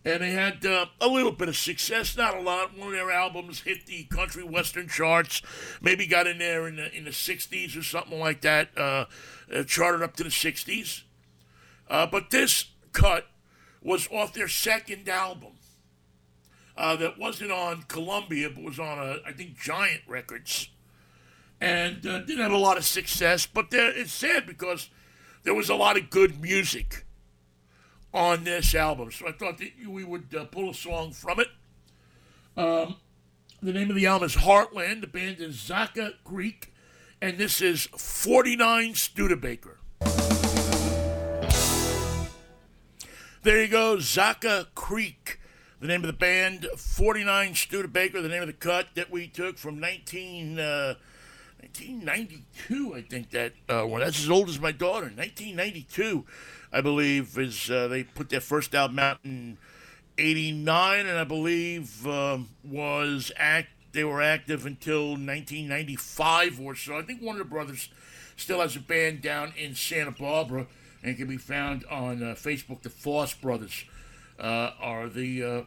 And 0.05 0.23
they 0.23 0.31
had 0.31 0.65
uh, 0.65 0.87
a 1.01 1.09
little 1.09 1.33
bit 1.33 1.49
of 1.49 1.57
success, 1.57 2.17
not 2.17 2.35
a 2.35 2.41
lot. 2.41 2.77
One 2.77 2.89
of 2.89 2.95
their 2.95 3.11
albums 3.11 3.61
hit 3.61 3.87
the 3.87 4.05
country 4.05 4.43
western 4.43 4.89
charts, 4.89 5.43
maybe 5.83 6.07
got 6.07 6.27
in 6.27 6.39
there 6.39 6.67
in 6.67 6.77
the, 6.77 6.97
in 6.97 7.05
the 7.05 7.11
60s 7.11 7.79
or 7.79 7.83
something 7.83 8.19
like 8.19 8.41
that, 8.41 8.77
uh, 8.79 9.05
charted 9.67 10.03
up 10.03 10.17
to 10.17 10.25
the 10.25 10.31
60s. 10.31 11.03
Uh, 11.89 12.07
but 12.07 12.31
this 12.31 12.71
cut 12.93 13.27
was 13.83 14.09
off 14.11 14.33
their 14.33 14.49
second 14.49 15.09
album. 15.09 15.53
Uh, 16.77 16.97
that 16.97 17.19
wasn't 17.19 17.53
on 17.53 17.83
Columbia, 17.83 18.49
but 18.49 18.65
was 18.65 18.79
on, 18.79 18.99
a, 18.99 19.19
I 19.27 19.33
think, 19.33 19.59
Giant 19.59 20.01
Records. 20.09 20.71
And 21.61 22.07
uh, 22.07 22.21
didn't 22.21 22.43
have 22.43 22.53
a 22.53 22.57
lot 22.57 22.79
of 22.79 22.87
success, 22.87 23.45
but 23.45 23.67
it's 23.71 24.13
sad 24.13 24.47
because 24.47 24.89
there 25.43 25.53
was 25.53 25.69
a 25.69 25.75
lot 25.75 25.99
of 25.99 26.09
good 26.09 26.41
music 26.41 27.05
on 28.13 28.45
this 28.45 28.75
album. 28.75 29.11
So 29.11 29.29
I 29.29 29.33
thought 29.33 29.59
that 29.59 29.71
we 29.87 30.05
would 30.05 30.35
uh, 30.37 30.45
pull 30.45 30.71
a 30.71 30.75
song 30.75 31.13
from 31.13 31.41
it. 31.41 31.49
Um, 32.57 32.97
the 33.63 33.73
name 33.73 33.91
of 33.91 33.97
the 33.97 34.07
album 34.07 34.27
is 34.27 34.37
Heartland. 34.37 35.03
The 35.03 35.07
band 35.07 35.41
is 35.41 35.57
Zaca 35.57 36.15
Creek, 36.25 36.73
and 37.21 37.39
this 37.39 37.61
is 37.61 37.87
49 37.97 38.95
Studebaker. 38.95 39.79
There 43.43 43.63
you 43.63 43.69
go, 43.69 43.97
Zaca 43.97 44.67
Creek. 44.75 45.39
The 45.81 45.87
name 45.87 46.03
of 46.03 46.09
the 46.09 46.13
band, 46.13 46.67
49 46.77 47.55
Studebaker, 47.55 48.21
the 48.21 48.29
name 48.29 48.43
of 48.43 48.49
the 48.49 48.53
cut 48.53 48.89
that 48.97 49.11
we 49.11 49.29
took 49.29 49.57
from 49.57 49.81
19. 49.81 50.59
Uh, 50.59 50.95
1992, 51.61 52.95
I 52.95 53.03
think 53.03 53.31
that 53.31 53.53
uh, 53.69 53.87
well, 53.87 54.01
that's 54.01 54.23
as 54.23 54.31
old 54.31 54.49
as 54.49 54.59
my 54.59 54.73
daughter. 54.73 55.07
1992, 55.07 56.25
I 56.73 56.81
believe, 56.81 57.37
is 57.39 57.71
uh, 57.71 57.89
they 57.89 58.05
put 58.05 58.31
their 58.31 58.41
first 58.41 58.75
album 58.75 58.99
out 58.99 59.19
in 59.25 59.59
'89, 60.17 61.07
and 61.07 61.19
I 61.19 61.25
believe 61.25 62.07
um, 62.07 62.49
was 62.65 63.31
act 63.37 63.69
they 63.93 64.05
were 64.05 64.23
active 64.23 64.67
until 64.67 65.11
1995 65.11 66.61
or 66.61 66.75
so. 66.75 66.97
I 66.97 67.03
think 67.03 67.23
Warner 67.23 67.45
Brothers 67.45 67.91
still 68.37 68.61
has 68.61 68.77
a 68.77 68.81
band 68.81 69.21
down 69.21 69.53
in 69.59 69.75
Santa 69.75 70.13
Barbara 70.13 70.67
and 71.03 71.17
can 71.17 71.27
be 71.27 71.37
found 71.37 71.85
on 71.91 72.23
uh, 72.23 72.35
Facebook. 72.35 72.83
The 72.83 72.91
Foss 72.91 73.35
Brothers 73.35 73.85
uh, 74.39 74.71
are 74.81 75.09
the 75.09 75.43
uh, 75.43 75.63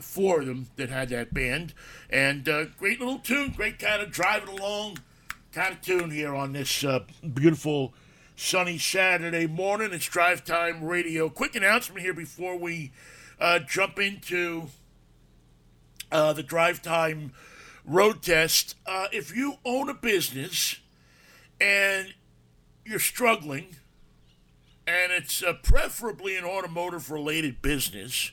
four 0.00 0.40
of 0.40 0.46
them 0.46 0.66
that 0.76 0.88
had 0.88 1.10
that 1.10 1.32
band, 1.32 1.72
and 2.10 2.48
uh, 2.48 2.64
great 2.78 2.98
little 2.98 3.18
tune, 3.18 3.50
great 3.50 3.78
kind 3.78 4.02
of 4.02 4.10
driving 4.10 4.58
along 4.58 4.98
tune 5.52 6.10
here 6.10 6.34
on 6.34 6.54
this 6.54 6.82
uh, 6.82 7.00
beautiful 7.34 7.92
sunny 8.36 8.78
Saturday 8.78 9.46
morning. 9.46 9.92
It's 9.92 10.06
Drive 10.06 10.44
Time 10.46 10.82
Radio. 10.82 11.28
Quick 11.28 11.54
announcement 11.54 12.00
here 12.00 12.14
before 12.14 12.56
we 12.56 12.90
uh, 13.38 13.58
jump 13.58 13.98
into 13.98 14.68
uh, 16.10 16.32
the 16.32 16.42
Drive 16.42 16.80
Time 16.80 17.34
road 17.84 18.22
test. 18.22 18.76
Uh, 18.86 19.08
if 19.12 19.36
you 19.36 19.56
own 19.62 19.90
a 19.90 19.94
business 19.94 20.80
and 21.60 22.14
you're 22.86 22.98
struggling, 22.98 23.76
and 24.86 25.12
it's 25.12 25.42
uh, 25.42 25.52
preferably 25.62 26.34
an 26.34 26.44
automotive 26.44 27.10
related 27.10 27.60
business, 27.60 28.32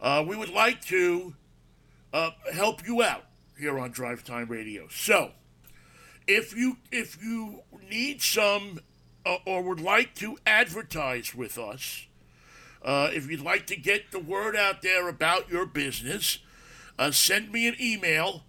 uh, 0.00 0.24
we 0.26 0.34
would 0.34 0.50
like 0.50 0.82
to 0.86 1.34
help 2.54 2.86
you 2.86 3.02
out 3.02 3.26
here 3.58 3.78
on 3.78 3.90
Drive 3.90 4.24
Time 4.24 4.48
Radio. 4.48 4.88
So, 4.88 5.32
if 6.26 6.56
you 6.56 6.78
if 6.90 7.22
you 7.22 7.60
need 7.90 8.22
some 8.22 8.80
uh, 9.26 9.36
or 9.46 9.62
would 9.62 9.80
like 9.80 10.14
to 10.16 10.36
advertise 10.46 11.34
with 11.34 11.58
us, 11.58 12.06
uh, 12.82 13.10
if 13.12 13.30
you'd 13.30 13.40
like 13.40 13.66
to 13.66 13.76
get 13.76 14.10
the 14.10 14.18
word 14.18 14.56
out 14.56 14.82
there 14.82 15.08
about 15.08 15.50
your 15.50 15.66
business, 15.66 16.38
uh, 16.98 17.10
send 17.10 17.50
me 17.50 17.66
an 17.66 17.74
email 17.80 18.42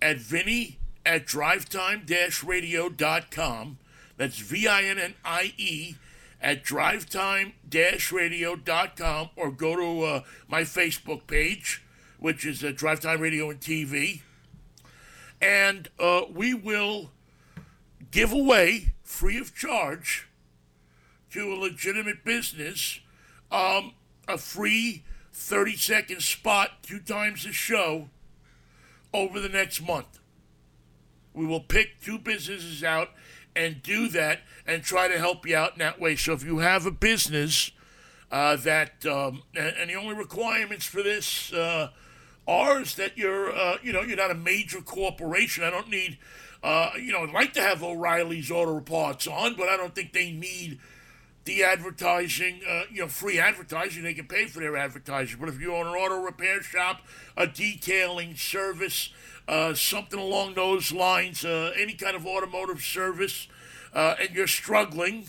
at 0.00 0.16
Vinnie 0.18 0.78
at 1.06 1.26
drivetime-radio.com. 1.26 3.78
That's 4.16 4.38
V-I-N-N-I-E 4.38 5.96
at 6.40 6.64
drivetime-radio.com 6.64 9.30
or 9.36 9.50
go 9.50 9.76
to 9.76 10.02
uh, 10.02 10.22
my 10.48 10.62
Facebook 10.62 11.26
page, 11.26 11.82
which 12.18 12.46
is 12.46 12.62
uh, 12.62 12.70
Drive 12.74 13.00
Time 13.00 13.20
Radio 13.20 13.50
and 13.50 13.60
TV. 13.60 14.20
And 15.40 15.88
uh, 15.98 16.22
we 16.32 16.54
will 16.54 17.10
give 18.14 18.32
away 18.32 18.94
free 19.02 19.36
of 19.38 19.52
charge 19.56 20.28
to 21.32 21.52
a 21.52 21.56
legitimate 21.56 22.24
business 22.24 23.00
um, 23.50 23.92
a 24.28 24.38
free 24.38 25.02
30 25.32 25.76
second 25.76 26.22
spot 26.22 26.84
two 26.84 27.00
times 27.00 27.44
a 27.44 27.52
show 27.52 28.08
over 29.12 29.40
the 29.40 29.48
next 29.48 29.84
month. 29.84 30.20
We 31.32 31.44
will 31.44 31.60
pick 31.60 32.00
two 32.00 32.20
businesses 32.20 32.84
out 32.84 33.08
and 33.56 33.82
do 33.82 34.06
that 34.10 34.42
and 34.64 34.84
try 34.84 35.08
to 35.08 35.18
help 35.18 35.44
you 35.44 35.56
out 35.56 35.72
in 35.72 35.80
that 35.80 36.00
way. 36.00 36.14
So 36.14 36.34
if 36.34 36.44
you 36.44 36.58
have 36.58 36.86
a 36.86 36.92
business 36.92 37.72
uh, 38.30 38.54
that, 38.58 39.04
um, 39.06 39.42
and, 39.56 39.74
and, 39.76 39.90
the 39.90 39.94
only 39.94 40.14
requirements 40.14 40.86
for 40.86 41.02
this 41.02 41.52
uh, 41.52 41.90
are 42.46 42.80
is 42.80 42.94
that 42.94 43.18
you're, 43.18 43.52
uh, 43.52 43.78
you 43.82 43.92
know, 43.92 44.02
you're 44.02 44.16
not 44.16 44.30
a 44.30 44.34
major 44.34 44.80
corporation. 44.80 45.64
I 45.64 45.70
don't 45.70 45.90
need 45.90 46.18
uh, 46.64 46.92
you 46.96 47.12
know, 47.12 47.22
I'd 47.22 47.30
like 47.30 47.52
to 47.52 47.60
have 47.60 47.82
O'Reilly's 47.82 48.50
Auto 48.50 48.80
Parts 48.80 49.26
on, 49.26 49.54
but 49.54 49.68
I 49.68 49.76
don't 49.76 49.94
think 49.94 50.14
they 50.14 50.32
need 50.32 50.78
the 51.44 51.62
advertising, 51.62 52.62
uh, 52.66 52.84
you 52.90 53.02
know, 53.02 53.08
free 53.08 53.38
advertising. 53.38 54.02
They 54.02 54.14
can 54.14 54.26
pay 54.26 54.46
for 54.46 54.60
their 54.60 54.74
advertising. 54.74 55.36
But 55.38 55.50
if 55.50 55.60
you 55.60 55.74
own 55.74 55.86
an 55.86 55.92
auto 55.92 56.22
repair 56.22 56.62
shop, 56.62 57.02
a 57.36 57.46
detailing 57.46 58.34
service, 58.36 59.10
uh, 59.46 59.74
something 59.74 60.18
along 60.18 60.54
those 60.54 60.90
lines, 60.90 61.44
uh, 61.44 61.72
any 61.76 61.92
kind 61.92 62.16
of 62.16 62.26
automotive 62.26 62.80
service, 62.80 63.46
uh, 63.92 64.14
and 64.18 64.30
you're 64.30 64.46
struggling, 64.46 65.26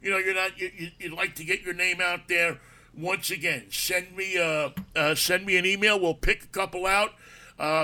you 0.00 0.10
know, 0.10 0.16
you're 0.16 0.34
not, 0.34 0.58
you, 0.58 0.90
you'd 0.98 1.12
like 1.12 1.34
to 1.34 1.44
get 1.44 1.60
your 1.60 1.74
name 1.74 2.00
out 2.00 2.28
there. 2.28 2.58
Once 2.96 3.30
again, 3.30 3.66
send 3.70 4.16
me 4.16 4.38
uh, 4.38 5.14
send 5.14 5.44
me 5.44 5.58
an 5.58 5.66
email. 5.66 6.00
We'll 6.00 6.14
pick 6.14 6.44
a 6.44 6.46
couple 6.46 6.86
out 6.86 7.12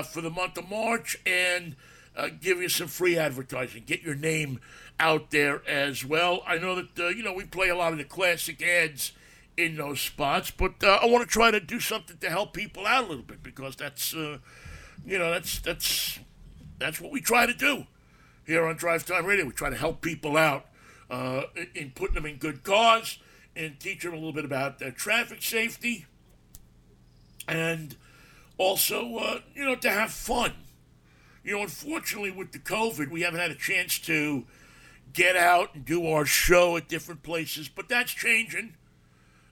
for 0.07 0.21
the 0.21 0.31
month 0.31 0.57
of 0.57 0.67
March 0.67 1.17
and 1.23 1.75
uh, 2.15 2.29
give 2.41 2.61
you 2.61 2.69
some 2.69 2.87
free 2.87 3.17
advertising. 3.17 3.83
Get 3.85 4.01
your 4.01 4.15
name 4.15 4.59
out 4.99 5.31
there 5.31 5.67
as 5.67 6.05
well. 6.05 6.43
I 6.47 6.57
know 6.57 6.75
that 6.75 6.99
uh, 6.99 7.07
you 7.09 7.23
know 7.23 7.33
we 7.33 7.45
play 7.45 7.69
a 7.69 7.75
lot 7.75 7.91
of 7.91 7.97
the 7.97 8.03
classic 8.03 8.61
ads 8.61 9.11
in 9.57 9.77
those 9.77 10.01
spots, 10.01 10.51
but 10.51 10.83
uh, 10.83 10.99
I 11.01 11.05
want 11.05 11.27
to 11.27 11.31
try 11.31 11.51
to 11.51 11.59
do 11.59 11.79
something 11.79 12.17
to 12.17 12.29
help 12.29 12.53
people 12.53 12.85
out 12.85 13.05
a 13.05 13.07
little 13.07 13.23
bit 13.23 13.43
because 13.43 13.75
that's 13.75 14.13
uh, 14.13 14.37
you 15.05 15.17
know 15.17 15.31
that's 15.31 15.59
that's 15.59 16.19
that's 16.79 17.01
what 17.01 17.11
we 17.11 17.21
try 17.21 17.45
to 17.45 17.53
do 17.53 17.85
here 18.45 18.65
on 18.65 18.75
Drive 18.75 19.05
Time 19.05 19.25
Radio. 19.25 19.45
We 19.45 19.51
try 19.51 19.69
to 19.69 19.77
help 19.77 20.01
people 20.01 20.37
out 20.37 20.65
uh, 21.09 21.43
in 21.73 21.91
putting 21.91 22.15
them 22.15 22.25
in 22.25 22.37
good 22.37 22.63
cause 22.63 23.19
and 23.55 23.79
teach 23.79 24.03
them 24.03 24.13
a 24.13 24.17
little 24.17 24.33
bit 24.33 24.45
about 24.45 24.79
traffic 24.97 25.41
safety 25.41 26.05
and 27.47 27.95
also 28.57 29.15
uh, 29.17 29.39
you 29.53 29.65
know 29.65 29.75
to 29.75 29.89
have 29.89 30.11
fun. 30.11 30.53
You 31.45 31.55
know, 31.55 31.61
unfortunately, 31.61 32.31
with 32.31 32.53
the 32.53 32.59
COVID, 32.59 33.11
we 33.11 33.21
haven't 33.21 33.39
had 33.39 33.51
a 33.51 33.55
chance 33.55 33.99
to 33.99 34.45
get 35.13 35.35
out 35.35 35.75
and 35.75 35.85
do 35.85 36.07
our 36.07 36.25
show 36.25 36.75
at 36.75 36.87
different 36.87 37.21
places, 37.21 37.69
but 37.69 37.87
that's 37.87 38.11
changing. 38.11 38.73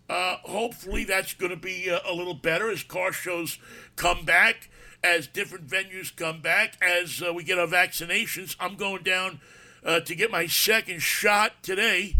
Uh, 0.09 0.37
hopefully, 0.43 1.03
that's 1.03 1.35
going 1.35 1.51
to 1.51 1.55
be 1.55 1.89
a, 1.89 2.01
a, 2.03 2.11
little 2.11 2.33
better 2.33 2.71
as 2.71 2.81
car 2.81 3.11
shows 3.11 3.59
come 3.95 4.25
back, 4.25 4.69
as 5.03 5.27
different 5.27 5.67
venues 5.67 6.13
come 6.13 6.41
back, 6.41 6.83
as 6.83 7.21
uh, 7.21 7.31
we 7.31 7.43
get 7.43 7.59
our 7.59 7.67
vaccinations. 7.67 8.55
I'm 8.59 8.75
going 8.75 9.03
down 9.03 9.39
uh, 9.85 9.99
to 9.99 10.15
get 10.15 10.31
my 10.31 10.47
second 10.47 11.03
shot 11.03 11.61
today, 11.61 12.17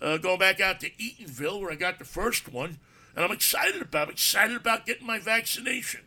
uh, 0.00 0.18
going 0.18 0.38
back 0.38 0.60
out 0.60 0.78
to 0.80 0.90
Eatonville 0.90 1.60
where 1.60 1.72
I 1.72 1.74
got 1.74 1.98
the 1.98 2.04
first 2.04 2.52
one, 2.52 2.78
and 3.16 3.24
I'm 3.24 3.32
excited 3.32 3.82
about. 3.82 4.06
I'm 4.06 4.12
excited 4.12 4.56
about 4.56 4.86
getting 4.86 5.06
my 5.06 5.18
vaccination, 5.18 6.02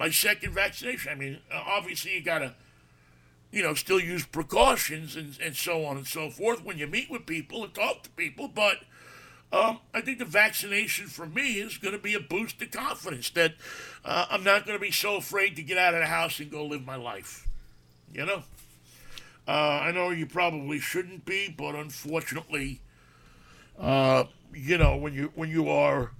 my 0.00 0.10
second 0.10 0.54
vaccination. 0.54 1.12
I 1.12 1.14
mean, 1.14 1.38
uh, 1.52 1.62
obviously, 1.64 2.14
you 2.14 2.22
got 2.22 2.38
to 2.38 2.54
you 3.52 3.62
know, 3.62 3.74
still 3.74 4.00
use 4.00 4.24
precautions 4.24 5.14
and, 5.14 5.38
and 5.42 5.54
so 5.54 5.84
on 5.84 5.96
and 5.96 6.06
so 6.06 6.30
forth 6.30 6.64
when 6.64 6.78
you 6.78 6.86
meet 6.86 7.10
with 7.10 7.26
people 7.26 7.64
and 7.64 7.74
talk 7.74 8.02
to 8.04 8.10
people. 8.10 8.48
But 8.48 8.78
um, 9.52 9.80
I 9.92 10.00
think 10.00 10.18
the 10.18 10.24
vaccination 10.24 11.06
for 11.08 11.26
me 11.26 11.54
is 11.54 11.76
going 11.76 11.92
to 11.92 12.00
be 12.00 12.14
a 12.14 12.20
boost 12.20 12.60
to 12.60 12.66
confidence 12.66 13.28
that 13.30 13.54
uh, 14.04 14.26
I'm 14.30 14.44
not 14.44 14.66
going 14.66 14.78
to 14.78 14.82
be 14.82 14.92
so 14.92 15.16
afraid 15.16 15.56
to 15.56 15.62
get 15.62 15.76
out 15.76 15.94
of 15.94 16.00
the 16.00 16.06
house 16.06 16.38
and 16.38 16.50
go 16.50 16.64
live 16.64 16.84
my 16.84 16.96
life. 16.96 17.48
You 18.14 18.24
know? 18.24 18.42
Uh, 19.48 19.50
I 19.82 19.92
know 19.92 20.10
you 20.10 20.26
probably 20.26 20.78
shouldn't 20.78 21.24
be, 21.24 21.52
but 21.54 21.74
unfortunately, 21.74 22.80
uh, 23.78 24.24
you 24.54 24.78
know, 24.78 24.96
when 24.96 25.12
you 25.12 25.32
when 25.34 25.50
you 25.50 25.68
are 25.68 26.12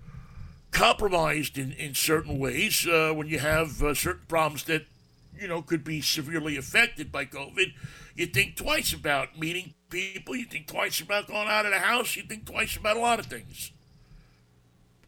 compromised 0.70 1.58
in, 1.58 1.72
in 1.72 1.94
certain 1.94 2.38
ways, 2.38 2.86
uh, 2.86 3.12
when 3.14 3.26
you 3.26 3.38
have 3.38 3.82
uh, 3.82 3.94
certain 3.94 4.26
problems 4.28 4.64
that 4.64 4.86
you 5.40 5.48
know, 5.48 5.62
could 5.62 5.82
be 5.82 6.00
severely 6.00 6.56
affected 6.56 7.10
by 7.10 7.24
COVID, 7.24 7.72
you 8.14 8.26
think 8.26 8.56
twice 8.56 8.92
about 8.92 9.38
meeting 9.38 9.74
people. 9.88 10.36
You 10.36 10.44
think 10.44 10.66
twice 10.66 11.00
about 11.00 11.28
going 11.28 11.48
out 11.48 11.64
of 11.64 11.72
the 11.72 11.78
house. 11.78 12.14
You 12.16 12.22
think 12.22 12.44
twice 12.44 12.76
about 12.76 12.96
a 12.96 13.00
lot 13.00 13.18
of 13.18 13.26
things. 13.26 13.72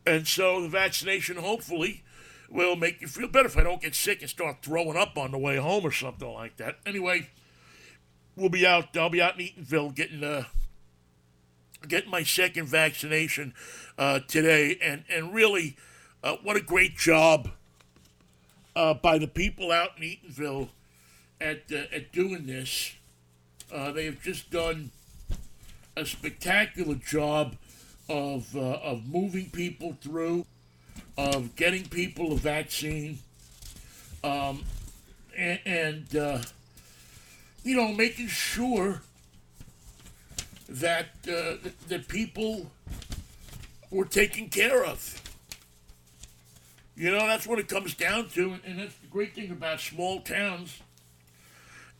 And 0.07 0.27
so 0.27 0.63
the 0.63 0.69
vaccination 0.69 1.37
hopefully 1.37 2.03
will 2.51 2.77
make 2.77 3.01
you 3.01 3.07
feel 3.07 3.29
better 3.29 3.47
if 3.47 3.57
I 3.57 3.63
don't 3.63 3.81
get 3.81 3.95
sick 3.95 4.21
and 4.21 4.31
start 4.31 4.59
throwing 4.63 4.97
up 4.97 5.17
on 5.17 5.31
the 5.31 5.39
way 5.39 5.57
home 5.57 5.85
or 5.85 5.93
something 5.93 6.29
like 6.29 6.57
that. 6.57 6.79
Anyway, 6.87 7.29
we'll 8.35 8.49
be 8.49 8.67
out. 8.67 8.97
I'll 8.97 9.11
be 9.11 9.23
out 9.23 9.39
in 9.39 9.47
Eatonville 9.47 9.95
getting 9.95 10.25
uh, 10.25 10.45
getting 11.87 12.11
my 12.11 12.23
second 12.23 12.67
vaccination 12.67 13.55
uh, 13.99 14.21
today, 14.21 14.79
and 14.83 15.05
and 15.11 15.35
really, 15.35 15.77
uh, 16.23 16.37
what 16.43 16.57
a 16.57 16.61
great 16.61 16.97
job 16.97 17.51
uh, 18.75 18.95
by 18.95 19.19
the 19.19 19.27
people 19.27 19.71
out 19.73 19.91
in 19.99 20.03
Eatonville 20.05 20.69
at 21.41 21.63
uh, 21.73 21.95
at 21.95 22.13
doing 22.13 22.47
this. 22.47 22.95
Uh, 23.73 23.91
they 23.93 24.05
have 24.05 24.21
just 24.23 24.51
done 24.51 24.91
a 25.97 26.05
spectacular 26.05 26.95
job 26.95 27.57
of 28.09 28.55
uh, 28.57 28.61
of 28.61 29.07
moving 29.07 29.51
people 29.51 29.97
through, 30.01 30.45
of 31.17 31.57
getting 31.57 31.85
people 31.85 32.33
a 32.33 32.37
vaccine, 32.37 33.19
um, 34.25 34.65
and, 35.37 35.61
and 35.65 36.43
you 37.65 37.77
know 37.77 37.93
making 37.93 38.29
sure 38.29 39.03
that 40.69 41.09
uh, 41.29 41.69
that 41.89 42.09
people 42.09 42.71
were 43.93 44.05
taken 44.07 44.49
care 44.49 44.85
of. 44.85 45.21
You 46.97 47.11
know, 47.11 47.27
that's 47.27 47.47
what 47.47 47.59
it 47.59 47.69
comes 47.69 47.95
down 47.95 48.29
to, 48.31 48.59
and 48.67 48.79
that's 48.79 48.95
the 48.97 49.07
great 49.07 49.35
thing 49.35 49.51
about 49.51 49.81
small 49.81 50.21
towns 50.21 50.81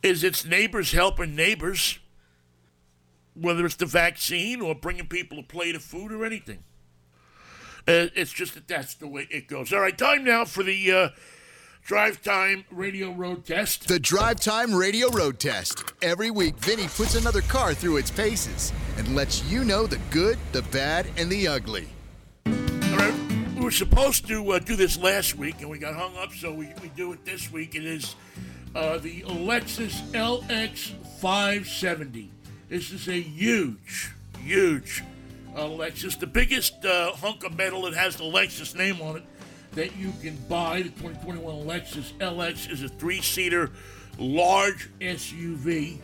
is 0.01 0.23
it's 0.23 0.45
neighbors 0.45 0.91
helping 0.91 1.35
neighbors, 1.35 1.97
whether 3.33 3.65
it's 3.65 3.75
the 3.75 3.85
vaccine 3.85 4.61
or 4.61 4.75
bringing 4.75 5.07
people 5.07 5.39
a 5.39 5.43
plate 5.43 5.75
of 5.75 5.81
food 5.81 6.11
or 6.11 6.25
anything. 6.25 6.59
Uh, 7.87 8.07
it's 8.15 8.31
just 8.31 8.53
that 8.53 8.67
that's 8.67 8.95
the 8.95 9.07
way 9.07 9.27
it 9.29 9.47
goes. 9.47 9.73
All 9.73 9.79
right, 9.79 9.97
time 9.97 10.23
now 10.23 10.45
for 10.45 10.63
the 10.63 10.91
uh, 10.91 11.09
Drive 11.83 12.21
Time 12.21 12.65
Radio 12.69 13.11
Road 13.11 13.45
Test. 13.45 13.87
The 13.87 13.99
Drive 13.99 14.39
Time 14.39 14.73
Radio 14.73 15.09
Road 15.09 15.39
Test. 15.39 15.93
Every 16.01 16.31
week, 16.31 16.57
Vinnie 16.57 16.87
puts 16.87 17.15
another 17.15 17.41
car 17.41 17.73
through 17.73 17.97
its 17.97 18.11
paces 18.11 18.71
and 18.97 19.15
lets 19.15 19.43
you 19.51 19.63
know 19.63 19.87
the 19.87 19.99
good, 20.09 20.37
the 20.51 20.61
bad, 20.63 21.07
and 21.17 21.29
the 21.29 21.47
ugly 21.47 21.87
we 23.63 23.67
were 23.67 23.71
supposed 23.71 24.27
to 24.27 24.51
uh, 24.51 24.59
do 24.59 24.75
this 24.75 24.97
last 24.97 25.37
week 25.37 25.61
and 25.61 25.69
we 25.69 25.79
got 25.79 25.95
hung 25.95 26.17
up, 26.17 26.33
so 26.33 26.51
we, 26.51 26.67
we 26.81 26.89
do 26.97 27.13
it 27.13 27.23
this 27.23 27.49
week. 27.49 27.75
It 27.75 27.85
is 27.85 28.13
uh, 28.75 28.97
the 28.97 29.21
Lexus 29.21 30.01
LX 30.11 30.91
570. 31.21 32.29
This 32.67 32.91
is 32.91 33.07
a 33.07 33.21
huge, 33.21 34.11
huge 34.37 35.01
uh, 35.55 35.61
Lexus. 35.61 36.19
The 36.19 36.27
biggest 36.27 36.83
uh, 36.83 37.13
hunk 37.13 37.45
of 37.45 37.55
metal 37.55 37.83
that 37.83 37.93
has 37.93 38.17
the 38.17 38.25
Lexus 38.25 38.75
name 38.75 39.01
on 39.01 39.15
it 39.15 39.23
that 39.71 39.95
you 39.95 40.11
can 40.21 40.35
buy. 40.49 40.81
The 40.81 40.89
2021 40.89 41.65
Lexus 41.65 42.11
LX 42.17 42.69
is 42.69 42.83
a 42.83 42.89
three 42.89 43.21
seater, 43.21 43.71
large 44.17 44.89
SUV 44.99 45.99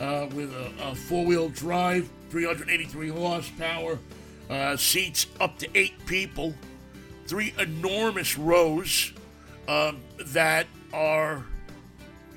uh, 0.00 0.26
with 0.34 0.52
a, 0.52 0.72
a 0.82 0.94
four 0.94 1.24
wheel 1.24 1.48
drive, 1.48 2.08
383 2.30 3.08
horsepower. 3.08 3.98
Uh, 4.48 4.76
seats 4.76 5.26
up 5.40 5.58
to 5.58 5.68
eight 5.74 5.94
people 6.06 6.54
three 7.26 7.52
enormous 7.58 8.38
rows 8.38 9.12
um, 9.68 9.98
that 10.26 10.66
are, 10.92 11.44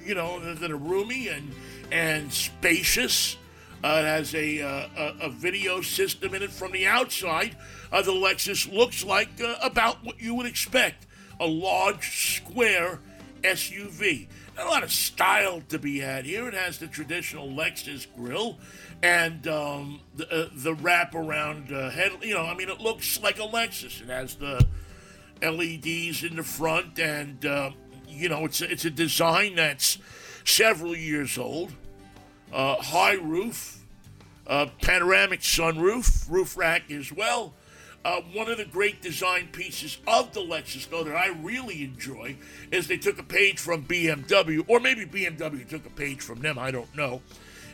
you 0.04 0.16
know, 0.16 0.56
that 0.56 0.72
are 0.72 0.78
roomy 0.78 1.28
and 1.30 1.52
and 1.92 2.32
spacious. 2.32 3.38
Uh, 3.84 4.02
it 4.02 4.06
has 4.06 4.36
a, 4.36 4.62
uh, 4.62 4.88
a, 4.98 5.28
a 5.28 5.30
video 5.30 5.82
system 5.82 6.36
in 6.36 6.44
it 6.44 6.52
from 6.52 6.72
the 6.74 6.86
outside. 6.86 7.56
Uh, 7.92 8.02
the 8.02 8.12
Lexus 8.12 8.72
looks 8.72 9.06
like 9.06 9.30
uh, 9.42 9.56
about 9.64 10.04
what 10.04 10.20
you 10.20 10.36
would 10.36 10.46
expect 10.46 11.08
a 11.40 11.48
large, 11.48 12.36
square 12.36 13.00
SUV. 13.44 14.28
a 14.58 14.66
lot 14.66 14.84
of 14.84 14.92
style 14.92 15.62
to 15.70 15.80
be 15.80 16.00
had 16.00 16.26
here. 16.26 16.48
It 16.48 16.54
has 16.54 16.78
the 16.78 16.88
traditional 16.88 17.50
Lexus 17.50 18.08
grill 18.16 18.58
and 19.02 19.48
um, 19.48 20.02
the 20.16 20.26
uh, 20.32 20.50
the 20.54 20.76
wraparound 20.76 21.72
uh, 21.72 21.90
head. 21.90 22.12
You 22.22 22.34
know, 22.34 22.46
I 22.46 22.56
mean, 22.56 22.70
it 22.70 22.80
looks 22.80 23.22
like 23.22 23.40
a 23.40 23.44
Lexus. 23.44 24.02
It 24.02 24.10
has 24.10 24.36
the 24.36 24.68
LEDs 25.42 26.24
in 26.24 26.36
the 26.36 26.44
front, 26.44 27.00
and 27.00 27.46
uh, 27.46 27.72
you 28.08 28.30
know, 28.30 28.46
it's 28.46 28.62
a, 28.62 28.72
it's 28.72 28.86
a 28.86 28.90
design 28.90 29.56
that's 29.56 29.98
several 30.44 30.96
years 30.96 31.38
old. 31.38 31.72
Uh, 32.52 32.76
high 32.76 33.14
roof, 33.14 33.86
uh, 34.48 34.68
panoramic 34.82 35.42
sunroof, 35.42 36.30
roof 36.30 36.58
rack 36.58 36.90
as 36.92 37.12
well. 37.12 37.54
Uh, 38.06 38.22
one 38.34 38.50
of 38.50 38.58
the 38.58 38.66
great 38.66 39.02
design 39.02 39.50
pieces 39.52 39.98
of 40.08 40.34
the 40.34 40.40
Lexus, 40.40 40.90
though, 40.90 41.04
that 41.04 41.16
I 41.16 41.28
really 41.42 41.84
enjoy 41.84 42.38
is 42.72 42.88
they 42.88 42.98
took 42.98 43.20
a 43.20 43.24
page 43.24 43.60
from 43.60 43.84
BMW, 43.84 44.64
or 44.68 44.80
maybe 44.80 45.06
BMW 45.06 45.68
took 45.68 45.86
a 45.86 45.90
page 45.90 46.22
from 46.22 46.40
them, 46.40 46.58
I 46.58 46.72
don't 46.72 46.94
know. 46.96 47.22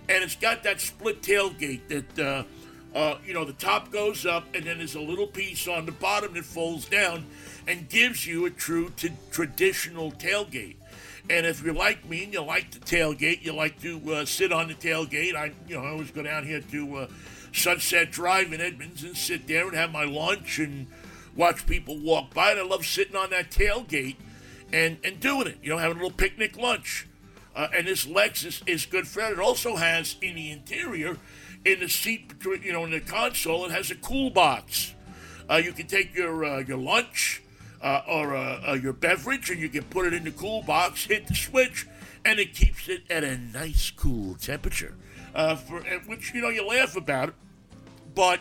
And 0.09 0.23
it's 0.23 0.35
got 0.35 0.63
that 0.63 0.81
split 0.81 1.21
tailgate 1.21 1.87
that 1.89 2.19
uh, 2.19 2.43
uh, 2.95 3.17
you 3.25 3.33
know 3.33 3.43
the 3.43 3.53
top 3.53 3.91
goes 3.91 4.25
up 4.25 4.45
and 4.53 4.63
then 4.63 4.77
there's 4.77 4.95
a 4.95 5.01
little 5.01 5.27
piece 5.27 5.67
on 5.67 5.85
the 5.85 5.91
bottom 5.91 6.33
that 6.33 6.45
folds 6.45 6.85
down 6.85 7.25
and 7.67 7.89
gives 7.89 8.25
you 8.25 8.45
a 8.45 8.49
true 8.49 8.91
t- 8.95 9.11
traditional 9.31 10.11
tailgate. 10.13 10.75
And 11.29 11.45
if 11.45 11.63
you're 11.63 11.73
like 11.73 12.07
me 12.07 12.23
and 12.23 12.33
you 12.33 12.41
like 12.41 12.71
the 12.71 12.79
tailgate 12.79 13.43
you 13.43 13.51
like 13.51 13.81
to 13.81 13.99
uh, 14.13 14.25
sit 14.25 14.53
on 14.53 14.67
the 14.67 14.75
tailgate 14.75 15.35
i 15.35 15.51
you 15.67 15.75
know 15.75 15.83
i 15.83 15.89
always 15.89 16.11
go 16.11 16.21
down 16.21 16.45
here 16.45 16.61
to 16.61 16.95
uh, 16.97 17.07
sunset 17.55 18.11
drive 18.11 18.51
in 18.53 18.61
edmonds 18.61 19.03
and 19.03 19.15
sit 19.15 19.47
there 19.47 19.67
and 19.67 19.75
have 19.75 19.91
my 19.91 20.03
lunch 20.03 20.59
and 20.59 20.87
watch 21.35 21.65
people 21.65 21.97
walk 21.97 22.33
by 22.33 22.51
and 22.51 22.59
i 22.59 22.63
love 22.63 22.85
sitting 22.85 23.15
on 23.15 23.29
that 23.29 23.49
tailgate 23.49 24.15
and 24.71 24.97
and 25.03 25.19
doing 25.19 25.47
it 25.47 25.57
you 25.61 25.69
know 25.69 25.77
having 25.77 25.97
a 25.97 26.01
little 26.01 26.17
picnic 26.17 26.57
lunch 26.57 27.07
uh, 27.55 27.69
and 27.73 27.87
this 27.87 28.05
Lexus 28.05 28.61
is 28.67 28.85
good 28.85 29.07
for 29.07 29.19
that. 29.19 29.31
It 29.31 29.39
also 29.39 29.77
has 29.77 30.17
in 30.21 30.35
the 30.35 30.51
interior 30.51 31.17
in 31.63 31.79
the 31.79 31.89
seat 31.89 32.27
between, 32.27 32.61
you 32.61 32.73
know, 32.73 32.83
in 32.85 32.91
the 32.91 32.99
console, 32.99 33.65
it 33.65 33.71
has 33.71 33.89
a 33.91 33.95
cool 33.95 34.29
box. 34.29 34.93
Uh, 35.49 35.55
you 35.55 35.71
can 35.71 35.87
take 35.87 36.15
your 36.15 36.43
uh, 36.43 36.59
your 36.59 36.77
lunch 36.77 37.41
uh, 37.81 38.01
or 38.07 38.35
uh, 38.35 38.71
uh, 38.71 38.73
your 38.73 38.93
beverage, 38.93 39.49
and 39.49 39.59
you 39.59 39.69
can 39.69 39.83
put 39.83 40.05
it 40.05 40.13
in 40.13 40.23
the 40.23 40.31
cool 40.31 40.63
box, 40.63 41.05
hit 41.05 41.27
the 41.27 41.35
switch, 41.35 41.87
and 42.25 42.39
it 42.39 42.53
keeps 42.53 42.89
it 42.89 43.03
at 43.09 43.23
a 43.23 43.37
nice 43.37 43.91
cool 43.91 44.35
temperature. 44.35 44.95
For 45.33 45.81
which 46.07 46.33
you 46.33 46.41
know 46.41 46.49
you 46.49 46.65
laugh 46.67 46.95
about 46.95 47.29
it, 47.29 47.35
but 48.15 48.39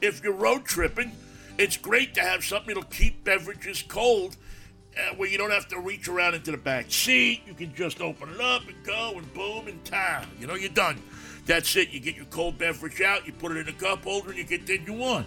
if 0.00 0.22
you're 0.22 0.32
road 0.32 0.64
tripping, 0.64 1.12
it's 1.58 1.76
great 1.76 2.14
to 2.14 2.20
have 2.20 2.44
something 2.44 2.74
that'll 2.74 2.88
keep 2.90 3.24
beverages 3.24 3.82
cold. 3.82 4.36
Uh, 4.96 5.12
where 5.16 5.28
you 5.28 5.36
don't 5.36 5.50
have 5.50 5.66
to 5.66 5.80
reach 5.80 6.06
around 6.06 6.34
into 6.34 6.52
the 6.52 6.56
back 6.56 6.88
seat, 6.88 7.42
you 7.48 7.54
can 7.54 7.74
just 7.74 8.00
open 8.00 8.28
it 8.28 8.40
up 8.40 8.62
and 8.68 8.76
go, 8.84 9.14
and 9.16 9.34
boom, 9.34 9.66
and 9.66 9.84
time. 9.84 10.28
You 10.38 10.46
know, 10.46 10.54
you're 10.54 10.68
done. 10.68 11.02
That's 11.46 11.74
it. 11.74 11.90
You 11.90 11.98
get 11.98 12.14
your 12.14 12.26
cold 12.26 12.58
beverage 12.58 13.00
out, 13.00 13.26
you 13.26 13.32
put 13.32 13.50
it 13.50 13.66
in 13.66 13.68
a 13.68 13.76
cup 13.76 14.04
holder, 14.04 14.30
and 14.30 14.38
you 14.38 14.44
continue 14.44 15.02
on. 15.02 15.24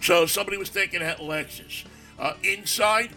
So 0.00 0.24
somebody 0.24 0.56
was 0.56 0.70
thinking 0.70 1.00
that 1.00 1.18
Lexus. 1.18 1.84
Uh, 2.18 2.32
inside, 2.42 3.10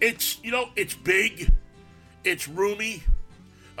it's 0.00 0.42
you 0.42 0.50
know 0.50 0.70
it's 0.74 0.94
big, 0.94 1.52
it's 2.24 2.48
roomy. 2.48 3.02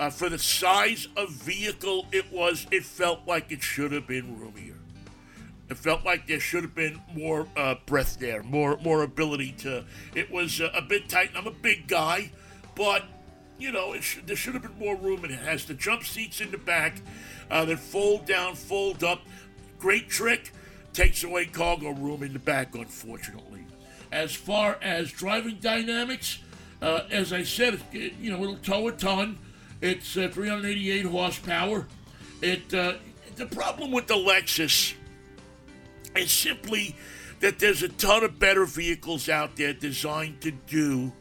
Uh, 0.00 0.08
for 0.08 0.30
the 0.30 0.38
size 0.38 1.08
of 1.14 1.28
vehicle 1.28 2.06
it 2.10 2.32
was, 2.32 2.66
it 2.70 2.82
felt 2.82 3.20
like 3.26 3.52
it 3.52 3.62
should 3.62 3.92
have 3.92 4.06
been 4.06 4.40
roomier. 4.40 4.76
It 5.68 5.76
felt 5.76 6.06
like 6.06 6.26
there 6.26 6.40
should 6.40 6.62
have 6.62 6.74
been 6.74 7.02
more 7.14 7.46
uh, 7.54 7.74
breath 7.84 8.18
there, 8.18 8.42
more 8.42 8.78
more 8.78 9.02
ability 9.02 9.52
to. 9.58 9.84
It 10.14 10.30
was 10.30 10.58
uh, 10.58 10.70
a 10.74 10.80
bit 10.80 11.10
tight. 11.10 11.32
I'm 11.36 11.46
a 11.46 11.50
big 11.50 11.86
guy, 11.86 12.32
but 12.74 13.04
you 13.58 13.72
know, 13.72 13.94
sh- 14.00 14.20
there 14.24 14.36
should 14.36 14.54
have 14.54 14.62
been 14.62 14.78
more 14.78 14.96
room. 14.96 15.22
And 15.22 15.34
it 15.34 15.40
has 15.40 15.66
the 15.66 15.74
jump 15.74 16.04
seats 16.04 16.40
in 16.40 16.50
the 16.50 16.56
back 16.56 16.94
uh, 17.50 17.66
that 17.66 17.78
fold 17.78 18.24
down, 18.24 18.54
fold 18.54 19.04
up. 19.04 19.20
Great 19.78 20.08
trick. 20.08 20.52
Takes 20.94 21.24
away 21.24 21.44
cargo 21.44 21.90
room 21.90 22.22
in 22.22 22.32
the 22.32 22.38
back, 22.38 22.74
unfortunately. 22.74 23.66
As 24.10 24.34
far 24.34 24.78
as 24.80 25.12
driving 25.12 25.58
dynamics, 25.60 26.38
uh, 26.80 27.02
as 27.10 27.34
I 27.34 27.42
said, 27.42 27.80
you 27.92 28.32
know, 28.32 28.42
it'll 28.42 28.56
tow 28.56 28.88
a 28.88 28.92
ton. 28.92 29.38
It's 29.80 30.16
uh, 30.16 30.28
388 30.28 31.06
horsepower. 31.06 31.86
It 32.42 32.72
uh, 32.72 32.94
the 33.36 33.46
problem 33.46 33.90
with 33.90 34.06
the 34.06 34.14
Lexus 34.14 34.94
is 36.16 36.30
simply 36.30 36.96
that 37.40 37.58
there's 37.58 37.82
a 37.82 37.88
ton 37.88 38.22
of 38.22 38.38
better 38.38 38.66
vehicles 38.66 39.28
out 39.28 39.56
there 39.56 39.72
designed 39.72 40.40
to 40.42 40.50
do 40.50 41.12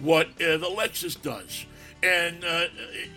what 0.00 0.28
uh, 0.40 0.56
the 0.56 0.74
Lexus 0.76 1.20
does. 1.20 1.66
And, 2.02 2.44
uh, 2.44 2.64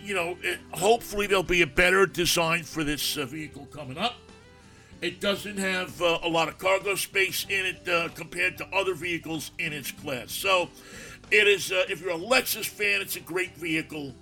you 0.04 0.14
know, 0.14 0.38
it, 0.42 0.60
hopefully 0.72 1.28
there'll 1.28 1.44
be 1.44 1.62
a 1.62 1.68
better 1.68 2.06
design 2.06 2.64
for 2.64 2.84
this 2.84 3.18
uh, 3.18 3.26
vehicle 3.26 3.66
coming 3.68 3.98
up. 3.98 4.16
It 5.02 5.22
doesn't 5.22 5.58
have 5.58 6.02
uh, 6.02 6.20
a 6.22 6.28
lot 6.28 6.50
of 6.50 6.58
cargo 6.58 6.96
space 6.96 7.46
in 7.50 7.66
it 7.66 7.88
uh, 7.88 8.10
compared 8.10 8.58
to 8.58 8.68
other 8.76 8.94
vehicles 8.94 9.52
in 9.58 9.72
its 9.72 9.92
class. 9.92 10.32
So, 10.32 10.70
it 11.32 11.48
is, 11.48 11.72
uh, 11.72 11.86
if 11.90 12.02
you're 12.02 12.12
a 12.12 12.18
Lexus 12.18 12.68
fan, 12.68 13.02
it's 13.02 13.16
a 13.16 13.22
great 13.22 13.56
vehicle. 13.56 14.14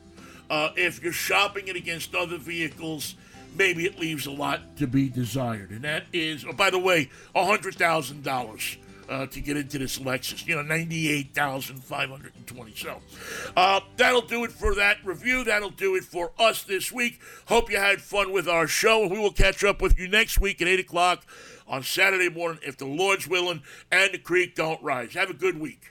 Uh, 0.51 0.71
if 0.75 1.01
you're 1.01 1.13
shopping 1.13 1.69
it 1.69 1.77
against 1.77 2.13
other 2.13 2.37
vehicles, 2.37 3.15
maybe 3.55 3.85
it 3.85 3.97
leaves 3.97 4.25
a 4.25 4.31
lot 4.31 4.75
to 4.75 4.85
be 4.85 5.07
desired. 5.07 5.71
And 5.71 5.83
that 5.83 6.03
is, 6.11 6.43
oh, 6.43 6.51
by 6.51 6.69
the 6.69 6.77
way, 6.77 7.09
$100,000 7.33 8.77
uh, 9.07 9.27
to 9.27 9.39
get 9.39 9.55
into 9.55 9.77
this 9.77 9.97
Lexus. 9.97 10.45
You 10.45 10.57
know, 10.57 10.61
98520 10.63 12.75
So 12.75 12.99
uh, 13.55 13.79
that'll 13.95 14.23
do 14.23 14.43
it 14.43 14.51
for 14.51 14.75
that 14.75 14.97
review. 15.05 15.45
That'll 15.45 15.69
do 15.69 15.95
it 15.95 16.03
for 16.03 16.33
us 16.37 16.63
this 16.63 16.91
week. 16.91 17.21
Hope 17.45 17.71
you 17.71 17.77
had 17.77 18.01
fun 18.01 18.33
with 18.33 18.49
our 18.49 18.67
show. 18.67 19.07
We 19.07 19.19
will 19.19 19.31
catch 19.31 19.63
up 19.63 19.81
with 19.81 19.97
you 19.97 20.09
next 20.09 20.41
week 20.41 20.61
at 20.61 20.67
8 20.67 20.81
o'clock 20.81 21.25
on 21.65 21.83
Saturday 21.83 22.27
morning 22.27 22.59
if 22.61 22.75
the 22.75 22.87
Lord's 22.87 23.25
willing 23.25 23.63
and 23.89 24.13
the 24.13 24.17
creek 24.17 24.55
don't 24.55 24.83
rise. 24.83 25.13
Have 25.13 25.29
a 25.29 25.33
good 25.33 25.61
week. 25.61 25.90